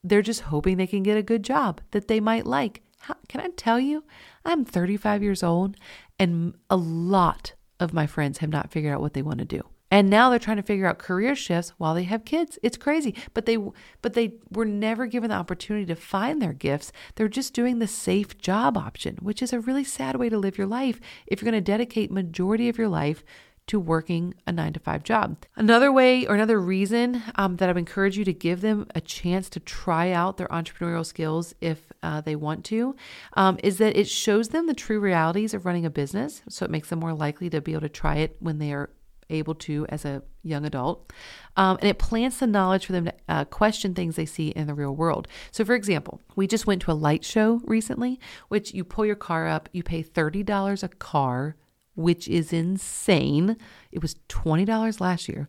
they're 0.05 0.23
just 0.23 0.43
hoping 0.43 0.77
they 0.77 0.87
can 0.87 1.03
get 1.03 1.17
a 1.17 1.23
good 1.23 1.43
job 1.43 1.81
that 1.91 2.07
they 2.07 2.21
might 2.21 2.47
like. 2.47 2.83
How, 3.01 3.17
can 3.29 3.41
I 3.41 3.49
tell 3.57 3.81
you? 3.81 4.05
I'm 4.45 4.65
35 4.65 5.23
years 5.23 5.43
old, 5.43 5.77
and 6.19 6.55
a 6.71 6.77
lot 6.77 7.55
of 7.81 7.93
my 7.93 8.07
friends 8.07 8.39
have 8.39 8.51
not 8.51 8.71
figured 8.71 8.95
out 8.95 9.01
what 9.01 9.15
they 9.15 9.23
want 9.23 9.39
to 9.39 9.45
do. 9.45 9.63
And 9.91 10.11
now 10.11 10.29
they're 10.29 10.41
trying 10.41 10.57
to 10.57 10.63
figure 10.65 10.87
out 10.87 10.99
career 10.99 11.37
shifts 11.37 11.73
while 11.79 11.95
they 11.95 12.03
have 12.03 12.25
kids. 12.25 12.59
It's 12.63 12.77
crazy. 12.77 13.15
But 13.33 13.47
they 13.47 13.59
but 14.03 14.15
they 14.15 14.35
were 14.51 14.65
never 14.65 15.07
given 15.07 15.31
the 15.31 15.37
opportunity 15.37 15.87
to 15.87 15.95
find 15.95 16.43
their 16.43 16.53
gifts. 16.53 16.91
They're 17.15 17.29
just 17.29 17.55
doing 17.55 17.79
the 17.79 17.87
safe 17.87 18.37
job 18.39 18.77
option, 18.77 19.19
which 19.21 19.41
is 19.41 19.53
a 19.53 19.61
really 19.61 19.85
sad 19.85 20.17
way 20.17 20.29
to 20.31 20.39
live 20.39 20.59
your 20.59 20.67
life 20.67 20.99
if 21.29 21.41
you're 21.41 21.51
going 21.51 21.63
to 21.63 21.73
dedicate 21.73 22.11
majority 22.11 22.69
of 22.69 22.77
your 22.77 22.89
life 22.89 23.23
to 23.67 23.81
working 23.81 24.35
a 24.47 24.53
nine 24.53 24.73
to 24.75 24.81
five 24.81 25.03
job. 25.03 25.37
Another 25.57 25.91
way 25.91 26.27
or 26.27 26.35
another 26.35 26.61
reason 26.61 27.23
um, 27.37 27.57
that 27.57 27.69
I 27.69 27.73
would 27.73 27.79
encourage 27.79 28.19
you 28.19 28.25
to 28.25 28.33
give 28.33 28.61
them 28.61 28.87
a 28.95 29.01
chance 29.01 29.49
to 29.51 29.61
try 29.61 30.11
out 30.11 30.37
their 30.37 30.49
entrepreneurial 30.49 31.07
skills 31.07 31.55
if 31.61 31.93
uh, 32.03 32.21
they 32.21 32.37
want 32.37 32.65
to 32.67 32.95
um, 33.35 33.59
is 33.63 33.79
that 33.79 33.97
it 33.97 34.09
shows 34.09 34.49
them 34.49 34.67
the 34.67 34.75
true 34.75 35.01
realities 35.01 35.55
of 35.55 35.65
running 35.65 35.87
a 35.87 35.91
business. 35.91 36.43
So 36.49 36.65
it 36.65 36.71
makes 36.71 36.91
them 36.91 36.99
more 36.99 37.15
likely 37.15 37.49
to 37.51 37.61
be 37.61 37.73
able 37.73 37.83
to 37.83 37.89
try 37.89 38.17
it 38.17 38.37
when 38.41 38.59
they 38.59 38.73
are 38.73 38.91
able 39.31 39.55
to 39.55 39.87
as 39.89 40.05
a 40.05 40.23
young 40.43 40.65
adult. 40.65 41.13
Um, 41.57 41.79
and 41.81 41.89
it 41.89 41.99
plants 41.99 42.39
the 42.39 42.47
knowledge 42.47 42.87
for 42.87 42.93
them 42.93 43.07
to 43.07 43.15
uh, 43.29 43.45
question 43.47 43.95
things 43.95 44.17
they 44.17 44.27
see 44.27 44.49
in 44.49 44.67
the 44.67 44.75
real 44.75 44.95
world. 44.95 45.29
So, 45.51 45.65
for 45.65 45.75
example, 45.75 46.21
we 46.37 46.47
just 46.47 46.67
went 46.67 46.83
to 46.83 46.93
a 46.93 46.95
light 46.95 47.25
show 47.25 47.61
recently, 47.65 48.21
which 48.49 48.75
you 48.75 48.85
pull 48.85 49.07
your 49.07 49.17
car 49.17 49.49
up, 49.49 49.69
you 49.73 49.83
pay 49.83 50.03
$30 50.03 50.83
a 50.83 50.89
car, 50.89 51.57
which 51.95 52.29
is 52.29 52.53
insane. 52.53 53.57
It 53.93 54.03
was 54.03 54.17
$20 54.29 55.01
last 55.01 55.29
year. 55.29 55.49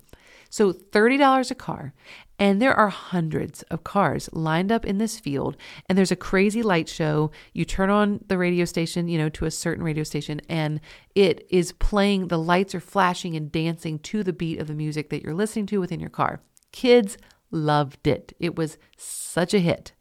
So 0.50 0.72
$30 0.72 1.52
a 1.52 1.56
car. 1.56 1.94
And 2.38 2.62
there 2.62 2.74
are 2.74 2.90
hundreds 2.90 3.64
of 3.64 3.84
cars 3.84 4.30
lined 4.32 4.72
up 4.72 4.86
in 4.86 4.98
this 4.98 5.20
field. 5.20 5.58
And 5.88 5.98
there's 5.98 6.12
a 6.12 6.18
crazy 6.18 6.62
light 6.62 6.88
show. 6.88 7.32
You 7.54 7.66
turn 7.66 7.90
on 7.90 8.24
the 8.28 8.38
radio 8.38 8.66
station, 8.66 9.08
you 9.08 9.18
know, 9.18 9.30
to 9.30 9.46
a 9.46 9.52
certain 9.52 9.84
radio 9.84 10.04
station, 10.04 10.42
and 10.50 10.82
it 11.14 11.46
is 11.50 11.72
playing. 11.74 12.28
The 12.28 12.40
lights 12.40 12.76
are 12.76 12.80
flashing 12.80 13.36
and 13.36 13.52
dancing 13.52 14.00
to 14.00 14.24
the 14.24 14.34
beat 14.34 14.60
of 14.60 14.68
the 14.68 14.74
music 14.74 15.10
that 15.10 15.24
you're 15.24 15.34
listening 15.34 15.66
to 15.68 15.80
within 15.80 16.00
your 16.00 16.10
car. 16.10 16.42
Kids 16.72 17.18
loved 17.52 18.08
it. 18.08 18.34
It 18.40 18.56
was 18.56 18.78
such 18.98 19.54
a 19.54 19.60
hit. 19.60 19.94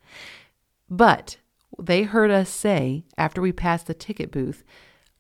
But 0.91 1.37
they 1.79 2.03
heard 2.03 2.31
us 2.31 2.51
say 2.51 3.05
after 3.17 3.41
we 3.41 3.53
passed 3.53 3.87
the 3.87 3.95
ticket 3.95 4.31
booth, 4.31 4.65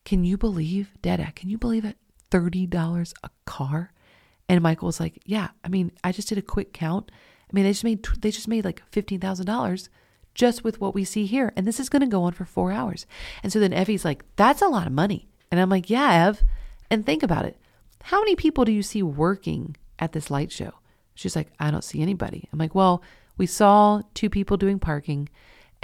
Can 0.04 0.24
you 0.24 0.36
believe, 0.36 0.90
Dada, 1.02 1.32
can 1.34 1.48
you 1.48 1.58
believe 1.58 1.84
it? 1.84 1.96
$30 2.30 3.14
a 3.22 3.30
car? 3.46 3.92
And 4.48 4.62
Michael 4.62 4.86
was 4.86 5.00
like, 5.00 5.20
"Yeah, 5.24 5.48
I 5.64 5.68
mean, 5.68 5.92
I 6.02 6.12
just 6.12 6.28
did 6.28 6.38
a 6.38 6.42
quick 6.42 6.72
count. 6.72 7.10
I 7.10 7.50
mean, 7.52 7.64
they 7.64 7.70
just 7.70 7.84
made 7.84 8.04
they 8.20 8.30
just 8.30 8.48
made 8.48 8.64
like 8.64 8.82
fifteen 8.90 9.20
thousand 9.20 9.46
dollars 9.46 9.88
just 10.34 10.64
with 10.64 10.80
what 10.80 10.94
we 10.94 11.04
see 11.04 11.26
here, 11.26 11.52
and 11.56 11.66
this 11.66 11.80
is 11.80 11.88
going 11.88 12.00
to 12.00 12.06
go 12.06 12.24
on 12.24 12.32
for 12.32 12.44
four 12.44 12.72
hours." 12.72 13.06
And 13.42 13.52
so 13.52 13.58
then 13.58 13.72
Evie's 13.72 14.04
like, 14.04 14.24
"That's 14.36 14.62
a 14.62 14.68
lot 14.68 14.86
of 14.86 14.92
money," 14.92 15.28
and 15.50 15.60
I'm 15.60 15.70
like, 15.70 15.88
"Yeah, 15.88 16.26
Ev." 16.28 16.44
And 16.90 17.06
think 17.06 17.22
about 17.22 17.46
it: 17.46 17.56
how 18.02 18.20
many 18.20 18.36
people 18.36 18.64
do 18.64 18.72
you 18.72 18.82
see 18.82 19.02
working 19.02 19.76
at 19.98 20.12
this 20.12 20.30
light 20.30 20.52
show? 20.52 20.74
She's 21.14 21.36
like, 21.36 21.50
"I 21.58 21.70
don't 21.70 21.84
see 21.84 22.02
anybody." 22.02 22.48
I'm 22.52 22.58
like, 22.58 22.74
"Well, 22.74 23.02
we 23.38 23.46
saw 23.46 24.02
two 24.12 24.28
people 24.28 24.56
doing 24.58 24.78
parking, 24.78 25.28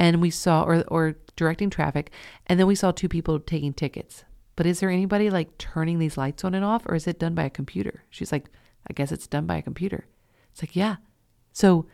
and 0.00 0.20
we 0.20 0.30
saw 0.30 0.62
or 0.62 0.82
or 0.88 1.16
directing 1.36 1.68
traffic, 1.68 2.10
and 2.46 2.58
then 2.58 2.66
we 2.66 2.74
saw 2.74 2.90
two 2.90 3.08
people 3.08 3.38
taking 3.38 3.74
tickets." 3.74 4.24
But 4.56 4.66
is 4.66 4.80
there 4.80 4.90
anybody 4.90 5.30
like 5.30 5.58
turning 5.58 5.98
these 5.98 6.16
lights 6.18 6.44
on 6.44 6.54
and 6.54 6.64
off, 6.64 6.82
or 6.86 6.94
is 6.94 7.06
it 7.06 7.18
done 7.18 7.34
by 7.34 7.44
a 7.44 7.50
computer? 7.50 8.04
She's 8.10 8.32
like, 8.32 8.46
I 8.88 8.92
guess 8.92 9.12
it's 9.12 9.26
done 9.26 9.46
by 9.46 9.56
a 9.56 9.62
computer. 9.62 10.06
It's 10.52 10.62
like, 10.62 10.74
yeah. 10.74 10.96
So 11.52 11.86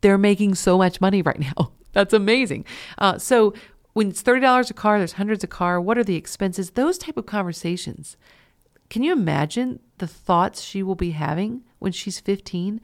they're 0.00 0.18
making 0.18 0.54
so 0.54 0.78
much 0.78 1.00
money 1.00 1.22
right 1.22 1.38
now. 1.58 1.72
That's 1.92 2.14
amazing. 2.14 2.64
Uh, 2.96 3.18
so 3.18 3.54
when 3.92 4.08
it's 4.08 4.22
thirty 4.22 4.40
dollars 4.40 4.70
a 4.70 4.74
car, 4.74 4.98
there's 4.98 5.12
hundreds 5.12 5.44
a 5.44 5.48
car. 5.48 5.80
What 5.80 5.98
are 5.98 6.04
the 6.04 6.16
expenses? 6.16 6.70
Those 6.70 6.98
type 6.98 7.16
of 7.16 7.26
conversations. 7.26 8.16
Can 8.90 9.02
you 9.02 9.12
imagine 9.12 9.80
the 9.98 10.06
thoughts 10.06 10.62
she 10.62 10.82
will 10.82 10.94
be 10.94 11.10
having 11.10 11.62
when 11.78 11.92
she's 11.92 12.20
15 12.20 12.80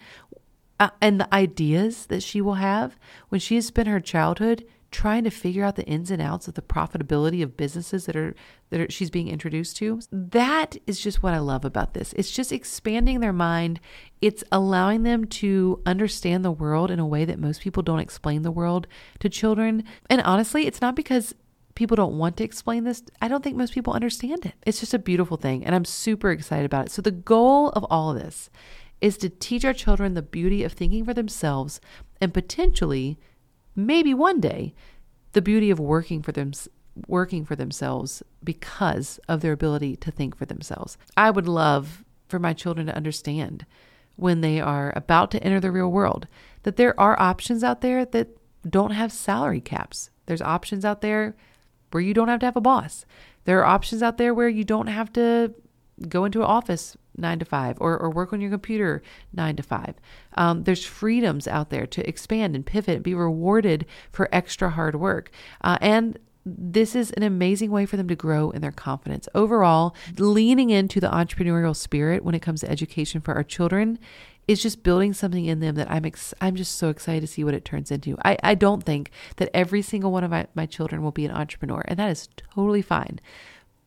uh, 0.80 0.90
and 1.00 1.20
the 1.20 1.32
ideas 1.34 2.06
that 2.06 2.22
she 2.22 2.40
will 2.40 2.54
have 2.54 2.96
when 3.28 3.40
she 3.40 3.54
has 3.56 3.66
spent 3.66 3.88
her 3.88 4.00
childhood 4.00 4.64
trying 4.94 5.24
to 5.24 5.30
figure 5.30 5.64
out 5.64 5.74
the 5.74 5.84
ins 5.86 6.08
and 6.12 6.22
outs 6.22 6.46
of 6.46 6.54
the 6.54 6.62
profitability 6.62 7.42
of 7.42 7.56
businesses 7.56 8.06
that 8.06 8.14
are 8.14 8.32
that 8.70 8.80
are, 8.80 8.86
she's 8.88 9.10
being 9.10 9.26
introduced 9.26 9.76
to. 9.76 10.00
That 10.12 10.76
is 10.86 11.00
just 11.00 11.20
what 11.20 11.34
I 11.34 11.38
love 11.38 11.64
about 11.64 11.94
this. 11.94 12.12
It's 12.12 12.30
just 12.30 12.52
expanding 12.52 13.18
their 13.18 13.32
mind. 13.32 13.80
It's 14.20 14.44
allowing 14.52 15.02
them 15.02 15.24
to 15.26 15.82
understand 15.84 16.44
the 16.44 16.52
world 16.52 16.92
in 16.92 17.00
a 17.00 17.06
way 17.06 17.24
that 17.24 17.40
most 17.40 17.60
people 17.60 17.82
don't 17.82 17.98
explain 17.98 18.42
the 18.42 18.52
world 18.52 18.86
to 19.18 19.28
children. 19.28 19.82
And 20.08 20.20
honestly, 20.22 20.64
it's 20.64 20.80
not 20.80 20.94
because 20.94 21.34
people 21.74 21.96
don't 21.96 22.16
want 22.16 22.36
to 22.36 22.44
explain 22.44 22.84
this. 22.84 23.02
I 23.20 23.26
don't 23.26 23.42
think 23.42 23.56
most 23.56 23.74
people 23.74 23.94
understand 23.94 24.46
it. 24.46 24.54
It's 24.64 24.78
just 24.78 24.94
a 24.94 24.98
beautiful 25.00 25.36
thing 25.36 25.64
and 25.64 25.74
I'm 25.74 25.84
super 25.84 26.30
excited 26.30 26.66
about 26.66 26.86
it. 26.86 26.92
So 26.92 27.02
the 27.02 27.10
goal 27.10 27.70
of 27.70 27.84
all 27.90 28.12
of 28.12 28.22
this 28.22 28.48
is 29.04 29.18
to 29.18 29.28
teach 29.28 29.66
our 29.66 29.74
children 29.74 30.14
the 30.14 30.22
beauty 30.22 30.64
of 30.64 30.72
thinking 30.72 31.04
for 31.04 31.12
themselves 31.12 31.78
and 32.22 32.32
potentially 32.32 33.18
maybe 33.76 34.14
one 34.14 34.40
day, 34.40 34.72
the 35.32 35.42
beauty 35.42 35.70
of 35.70 35.78
working 35.78 36.22
for 36.22 36.32
them 36.32 36.52
working 37.06 37.44
for 37.44 37.54
themselves 37.54 38.22
because 38.42 39.20
of 39.28 39.42
their 39.42 39.52
ability 39.52 39.94
to 39.94 40.10
think 40.10 40.34
for 40.34 40.46
themselves. 40.46 40.96
I 41.18 41.30
would 41.30 41.46
love 41.46 42.02
for 42.28 42.38
my 42.38 42.54
children 42.54 42.86
to 42.86 42.96
understand 42.96 43.66
when 44.16 44.40
they 44.40 44.58
are 44.58 44.90
about 44.96 45.30
to 45.32 45.44
enter 45.44 45.60
the 45.60 45.72
real 45.72 45.92
world 45.92 46.26
that 46.62 46.76
there 46.76 46.98
are 46.98 47.20
options 47.20 47.62
out 47.62 47.82
there 47.82 48.06
that 48.06 48.28
don't 48.66 48.92
have 48.92 49.12
salary 49.12 49.60
caps. 49.60 50.08
There's 50.24 50.40
options 50.40 50.82
out 50.82 51.02
there 51.02 51.36
where 51.90 52.02
you 52.02 52.14
don't 52.14 52.28
have 52.28 52.40
to 52.40 52.46
have 52.46 52.56
a 52.56 52.62
boss. 52.62 53.04
There 53.44 53.60
are 53.60 53.66
options 53.66 54.02
out 54.02 54.16
there 54.16 54.32
where 54.32 54.48
you 54.48 54.64
don't 54.64 54.86
have 54.86 55.12
to 55.12 55.52
go 56.08 56.24
into 56.24 56.40
an 56.40 56.46
office 56.46 56.96
nine 57.16 57.38
to 57.38 57.44
five 57.44 57.76
or, 57.80 57.98
or 57.98 58.10
work 58.10 58.32
on 58.32 58.40
your 58.40 58.50
computer 58.50 59.02
nine 59.32 59.56
to 59.56 59.62
five. 59.62 59.94
Um, 60.36 60.64
there's 60.64 60.84
freedoms 60.84 61.46
out 61.46 61.70
there 61.70 61.86
to 61.86 62.08
expand 62.08 62.56
and 62.56 62.66
pivot 62.66 62.96
and 62.96 63.04
be 63.04 63.14
rewarded 63.14 63.86
for 64.10 64.28
extra 64.32 64.70
hard 64.70 64.96
work. 64.96 65.30
Uh, 65.60 65.78
and 65.80 66.18
this 66.46 66.94
is 66.94 67.10
an 67.12 67.22
amazing 67.22 67.70
way 67.70 67.86
for 67.86 67.96
them 67.96 68.08
to 68.08 68.14
grow 68.16 68.50
in 68.50 68.60
their 68.60 68.72
confidence. 68.72 69.28
Overall, 69.34 69.94
leaning 70.18 70.70
into 70.70 71.00
the 71.00 71.08
entrepreneurial 71.08 71.74
spirit 71.74 72.22
when 72.22 72.34
it 72.34 72.42
comes 72.42 72.60
to 72.60 72.70
education 72.70 73.20
for 73.20 73.34
our 73.34 73.44
children 73.44 73.98
is 74.46 74.62
just 74.62 74.82
building 74.82 75.14
something 75.14 75.46
in 75.46 75.60
them 75.60 75.74
that 75.76 75.90
I'm 75.90 76.04
ex- 76.04 76.34
I'm 76.40 76.54
just 76.54 76.76
so 76.76 76.90
excited 76.90 77.22
to 77.22 77.26
see 77.26 77.44
what 77.44 77.54
it 77.54 77.64
turns 77.64 77.90
into. 77.90 78.18
I, 78.24 78.36
I 78.42 78.54
don't 78.54 78.84
think 78.84 79.10
that 79.36 79.48
every 79.54 79.80
single 79.80 80.12
one 80.12 80.22
of 80.22 80.30
my, 80.30 80.46
my 80.54 80.66
children 80.66 81.02
will 81.02 81.12
be 81.12 81.24
an 81.24 81.30
entrepreneur, 81.30 81.82
and 81.86 81.98
that 81.98 82.10
is 82.10 82.28
totally 82.36 82.82
fine. 82.82 83.20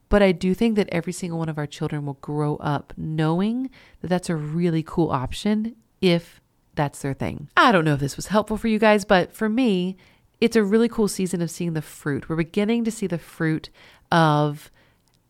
But 0.09 0.21
I 0.23 0.31
do 0.31 0.53
think 0.53 0.75
that 0.75 0.89
every 0.91 1.13
single 1.13 1.39
one 1.39 1.49
of 1.49 1.57
our 1.57 1.67
children 1.67 2.05
will 2.05 2.17
grow 2.21 2.55
up 2.57 2.93
knowing 2.95 3.69
that 4.01 4.07
that's 4.07 4.29
a 4.29 4.35
really 4.35 4.83
cool 4.83 5.11
option 5.11 5.75
if 6.01 6.39
that's 6.75 7.01
their 7.01 7.13
thing. 7.13 7.49
I 7.57 7.71
don't 7.71 7.83
know 7.83 7.95
if 7.95 7.99
this 7.99 8.15
was 8.15 8.27
helpful 8.27 8.57
for 8.57 8.67
you 8.67 8.79
guys, 8.79 9.03
but 9.03 9.33
for 9.33 9.49
me, 9.49 9.97
it's 10.39 10.55
a 10.55 10.63
really 10.63 10.87
cool 10.87 11.07
season 11.07 11.41
of 11.41 11.51
seeing 11.51 11.73
the 11.73 11.81
fruit. 11.81 12.29
We're 12.29 12.35
beginning 12.35 12.83
to 12.85 12.91
see 12.91 13.07
the 13.07 13.17
fruit 13.17 13.69
of 14.11 14.71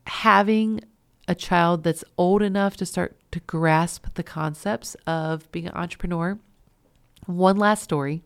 having 0.06 0.82
a 1.28 1.36
child 1.36 1.84
that's 1.84 2.04
old 2.18 2.42
enough 2.42 2.78
to 2.78 2.86
start 2.86 3.18
to 3.32 3.40
grasp 3.42 4.06
the 4.14 4.24
concepts 4.24 4.96
of 5.06 5.52
being 5.52 5.68
an 5.68 5.74
entrepreneur. 5.74 6.38
One 7.26 7.58
last 7.58 7.84
story. 7.84 8.24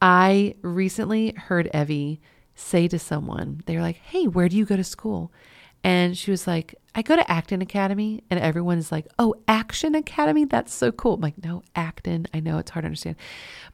I 0.00 0.56
recently 0.62 1.32
heard 1.32 1.70
Evie 1.72 2.20
say 2.54 2.88
to 2.88 2.98
someone, 2.98 3.62
they're 3.66 3.82
like, 3.82 3.96
Hey, 3.96 4.26
where 4.26 4.48
do 4.48 4.56
you 4.56 4.64
go 4.64 4.76
to 4.76 4.84
school? 4.84 5.32
And 5.84 6.16
she 6.16 6.30
was 6.30 6.46
like, 6.46 6.74
I 6.94 7.02
go 7.02 7.16
to 7.16 7.30
Acton 7.30 7.60
Academy. 7.60 8.22
And 8.30 8.38
everyone 8.38 8.78
is 8.78 8.92
like, 8.92 9.06
Oh, 9.18 9.34
Action 9.48 9.94
Academy? 9.94 10.44
That's 10.44 10.72
so 10.72 10.92
cool. 10.92 11.14
I'm 11.14 11.20
like, 11.20 11.42
No, 11.42 11.62
Acton. 11.74 12.26
I 12.32 12.40
know 12.40 12.58
it's 12.58 12.70
hard 12.70 12.84
to 12.84 12.86
understand. 12.86 13.16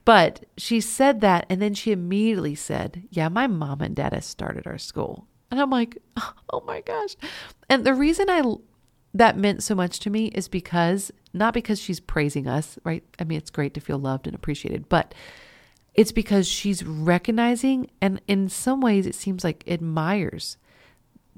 But 0.04 0.44
she 0.56 0.80
said 0.80 1.20
that. 1.20 1.46
And 1.50 1.60
then 1.60 1.74
she 1.74 1.92
immediately 1.92 2.54
said, 2.54 3.04
Yeah, 3.10 3.28
my 3.28 3.46
mom 3.46 3.80
and 3.80 3.94
dad 3.94 4.18
started 4.24 4.66
our 4.66 4.78
school. 4.78 5.26
And 5.50 5.60
I'm 5.60 5.70
like, 5.70 5.98
Oh 6.52 6.62
my 6.66 6.80
gosh. 6.80 7.16
And 7.68 7.84
the 7.84 7.94
reason 7.94 8.30
I 8.30 8.42
that 9.14 9.36
meant 9.36 9.62
so 9.62 9.74
much 9.74 10.00
to 10.00 10.10
me 10.10 10.26
is 10.28 10.48
because 10.48 11.10
not 11.32 11.54
because 11.54 11.80
she's 11.80 12.00
praising 12.00 12.46
us, 12.46 12.78
right? 12.84 13.02
I 13.18 13.24
mean, 13.24 13.38
it's 13.38 13.50
great 13.50 13.74
to 13.74 13.80
feel 13.80 13.98
loved 13.98 14.26
and 14.26 14.34
appreciated, 14.34 14.88
but 14.88 15.14
it's 15.98 16.12
because 16.12 16.46
she's 16.46 16.84
recognizing 16.84 17.90
and 18.00 18.20
in 18.28 18.48
some 18.48 18.80
ways 18.80 19.04
it 19.04 19.16
seems 19.16 19.42
like 19.42 19.64
admires 19.66 20.56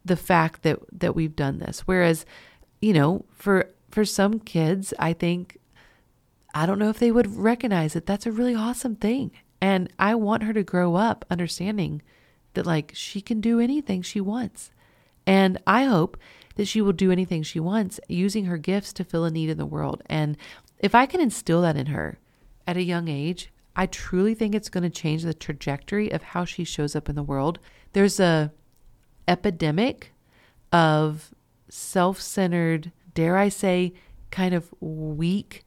the 0.05 0.17
fact 0.17 0.63
that 0.65 0.79
that 0.93 1.17
we've 1.17 1.35
done 1.35 1.61
this. 1.61 1.81
Whereas, 1.87 2.27
you 2.79 2.93
know, 2.93 3.25
for 3.31 3.71
for 3.91 4.05
some 4.05 4.39
kids, 4.39 4.93
I 4.99 5.15
think 5.15 5.57
I 6.53 6.67
don't 6.67 6.79
know 6.79 6.91
if 6.91 6.99
they 6.99 7.11
would 7.11 7.39
recognize 7.39 7.95
that 7.95 8.05
that's 8.05 8.27
a 8.27 8.33
really 8.33 8.55
awesome 8.55 8.97
thing. 8.97 9.31
And 9.63 9.91
I 9.99 10.15
want 10.15 10.43
her 10.43 10.53
to 10.53 10.63
grow 10.63 10.95
up 10.95 11.25
understanding 11.31 12.03
that 12.53 12.67
like 12.67 12.93
she 12.95 13.23
can 13.23 13.41
do 13.41 13.61
anything 13.61 14.03
she 14.03 14.21
wants. 14.21 14.73
And 15.27 15.57
I 15.67 15.85
hope 15.85 16.19
that 16.57 16.69
she 16.69 16.83
will 16.83 16.93
do 16.93 17.11
anything 17.11 17.43
she 17.43 17.61
wants 17.61 17.99
using 18.09 18.45
her 18.45 18.59
gifts 18.59 18.93
to 18.95 19.05
fill 19.05 19.25
a 19.25 19.31
need 19.31 19.49
in 19.49 19.57
the 19.57 19.65
world. 19.65 20.03
And 20.05 20.37
if 20.81 20.95
I 20.95 21.07
can 21.07 21.23
instill 21.23 21.63
that 21.63 21.79
in 21.79 21.87
her 21.87 22.19
at 22.67 22.77
a 22.77 22.83
young 22.83 23.09
age, 23.09 23.51
I 23.77 23.87
truly 23.87 24.35
think 24.35 24.55
it's 24.55 24.68
going 24.68 24.83
to 24.83 24.91
change 24.91 25.23
the 25.23 25.35
trajectory 25.35 26.11
of 26.11 26.23
how 26.23 26.45
she 26.45 26.64
shows 26.64 26.95
up 26.97 27.09
in 27.09 27.14
the 27.14 27.23
world. 27.23 27.59
There's 27.93 28.21
a 28.21 28.53
epidemic 29.29 30.12
of 30.73 31.33
self-centered, 31.68 32.93
dare 33.14 33.37
I 33.37 33.49
say, 33.49 33.93
kind 34.31 34.55
of 34.55 34.73
weak 34.81 35.64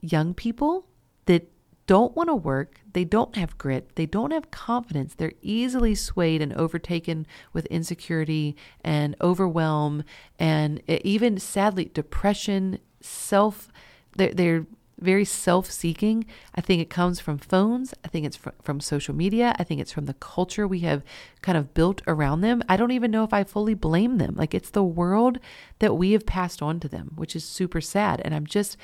young 0.00 0.34
people 0.34 0.86
that 1.26 1.48
don't 1.86 2.14
want 2.16 2.28
to 2.28 2.34
work, 2.34 2.80
they 2.92 3.04
don't 3.04 3.36
have 3.36 3.58
grit, 3.58 3.96
they 3.96 4.06
don't 4.06 4.30
have 4.30 4.50
confidence. 4.50 5.14
They're 5.14 5.32
easily 5.42 5.94
swayed 5.94 6.40
and 6.40 6.52
overtaken 6.54 7.26
with 7.52 7.66
insecurity 7.66 8.56
and 8.84 9.16
overwhelm 9.20 10.04
and 10.38 10.80
even 10.88 11.38
sadly 11.38 11.86
depression, 11.86 12.78
self 13.00 13.68
they're, 14.16 14.32
they're 14.32 14.66
very 15.02 15.24
self 15.24 15.70
seeking. 15.70 16.24
I 16.54 16.60
think 16.60 16.80
it 16.80 16.90
comes 16.90 17.20
from 17.20 17.38
phones. 17.38 17.94
I 18.04 18.08
think 18.08 18.26
it's 18.26 18.36
fr- 18.36 18.50
from 18.62 18.80
social 18.80 19.14
media. 19.14 19.54
I 19.58 19.64
think 19.64 19.80
it's 19.80 19.92
from 19.92 20.06
the 20.06 20.14
culture 20.14 20.66
we 20.66 20.80
have 20.80 21.02
kind 21.42 21.58
of 21.58 21.74
built 21.74 22.02
around 22.06 22.40
them. 22.40 22.62
I 22.68 22.76
don't 22.76 22.92
even 22.92 23.10
know 23.10 23.24
if 23.24 23.32
I 23.32 23.44
fully 23.44 23.74
blame 23.74 24.18
them. 24.18 24.34
Like 24.36 24.54
it's 24.54 24.70
the 24.70 24.84
world 24.84 25.38
that 25.80 25.96
we 25.96 26.12
have 26.12 26.26
passed 26.26 26.62
on 26.62 26.80
to 26.80 26.88
them, 26.88 27.12
which 27.16 27.36
is 27.36 27.44
super 27.44 27.80
sad. 27.80 28.20
And 28.24 28.34
I'm 28.34 28.46
just 28.46 28.76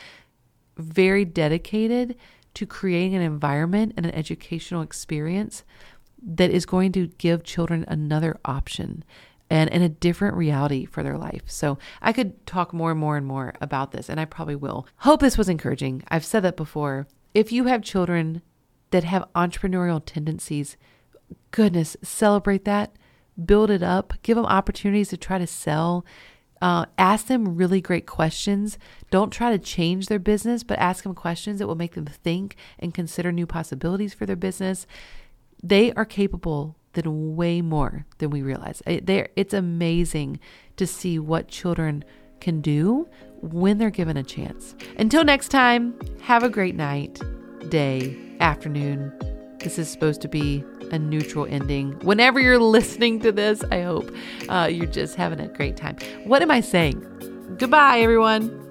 very 0.76 1.24
dedicated 1.24 2.16
to 2.54 2.66
creating 2.66 3.14
an 3.14 3.22
environment 3.22 3.94
and 3.96 4.04
an 4.04 4.14
educational 4.14 4.82
experience 4.82 5.64
that 6.20 6.50
is 6.50 6.66
going 6.66 6.92
to 6.92 7.06
give 7.18 7.44
children 7.44 7.84
another 7.88 8.38
option 8.44 9.04
and, 9.51 9.72
and 9.72 9.82
a 9.82 9.88
different 9.88 10.36
reality 10.36 10.84
for 10.84 11.03
their 11.03 11.16
life. 11.16 11.42
So 11.46 11.78
I 12.03 12.12
could 12.12 12.46
talk 12.46 12.72
more 12.72 12.90
and 12.90 13.01
more 13.01 13.16
and 13.16 13.26
more 13.26 13.55
about 13.61 13.92
this, 13.92 14.09
and 14.09 14.20
I 14.20 14.24
probably 14.24 14.57
will. 14.57 14.86
Hope 14.99 15.20
this 15.20 15.38
was 15.38 15.49
encouraging. 15.49 16.03
I've 16.09 16.24
said 16.24 16.40
that 16.40 16.57
before. 16.57 17.07
If 17.34 17.53
you 17.53 17.64
have 17.64 17.82
children 17.82 18.42
that 18.90 19.05
have 19.05 19.28
entrepreneurial 19.34 20.03
tendencies, 20.05 20.76
goodness, 21.51 21.96
celebrate 22.03 22.64
that, 22.64 22.92
build 23.42 23.70
it 23.70 23.82
up, 23.82 24.14
give 24.22 24.36
them 24.36 24.46
opportunities 24.46 25.09
to 25.11 25.16
try 25.16 25.38
to 25.38 25.46
sell. 25.46 26.05
Uh, 26.61 26.86
ask 26.96 27.28
them 27.28 27.55
really 27.55 27.80
great 27.80 28.05
questions. 28.05 28.78
Don't 29.11 29.30
try 29.30 29.53
to 29.53 29.62
change 29.62 30.07
their 30.07 30.18
business, 30.18 30.64
but 30.64 30.78
ask 30.78 31.05
them 31.05 31.14
questions 31.14 31.61
that 31.61 31.68
will 31.68 31.76
make 31.76 31.94
them 31.94 32.07
think 32.07 32.57
and 32.80 32.92
consider 32.92 33.30
new 33.30 33.46
possibilities 33.46 34.12
for 34.12 34.26
their 34.26 34.34
business. 34.34 34.86
They 35.62 35.92
are 35.92 36.05
capable 36.05 36.76
than 36.93 37.36
way 37.36 37.61
more 37.61 38.07
than 38.18 38.30
we 38.30 38.43
realize. 38.43 38.82
It, 38.86 39.09
it's 39.36 39.55
amazing 39.55 40.41
to 40.76 40.86
see 40.86 41.18
what 41.18 41.49
children 41.49 42.05
can 42.41 42.61
do 42.61 43.09
when 43.41 43.78
they're 43.78 43.91
given 43.91 44.16
a 44.16 44.22
chance. 44.22 44.74
Until 44.99 45.24
next 45.24 45.49
time, 45.49 45.99
have 46.22 46.43
a 46.43 46.49
great 46.49 46.74
night, 46.74 47.20
day, 47.68 48.16
afternoon. 48.41 49.12
This 49.61 49.78
is 49.78 49.89
supposed 49.89 50.20
to 50.22 50.28
be 50.28 50.64
a 50.93 50.99
neutral 50.99 51.47
ending. 51.47 51.93
Whenever 52.01 52.41
you're 52.41 52.59
listening 52.78 53.20
to 53.20 53.32
this, 53.32 53.62
I 53.70 53.82
hope 53.82 54.11
uh, 54.49 54.68
you're 54.70 54.86
just 54.86 55.16
having 55.16 55.41
a 55.41 55.49
great 55.49 55.76
time. 55.76 55.97
What 56.24 56.43
am 56.43 56.51
I 56.51 56.61
saying? 56.61 57.57
Goodbye, 57.59 58.01
everyone. 58.01 58.67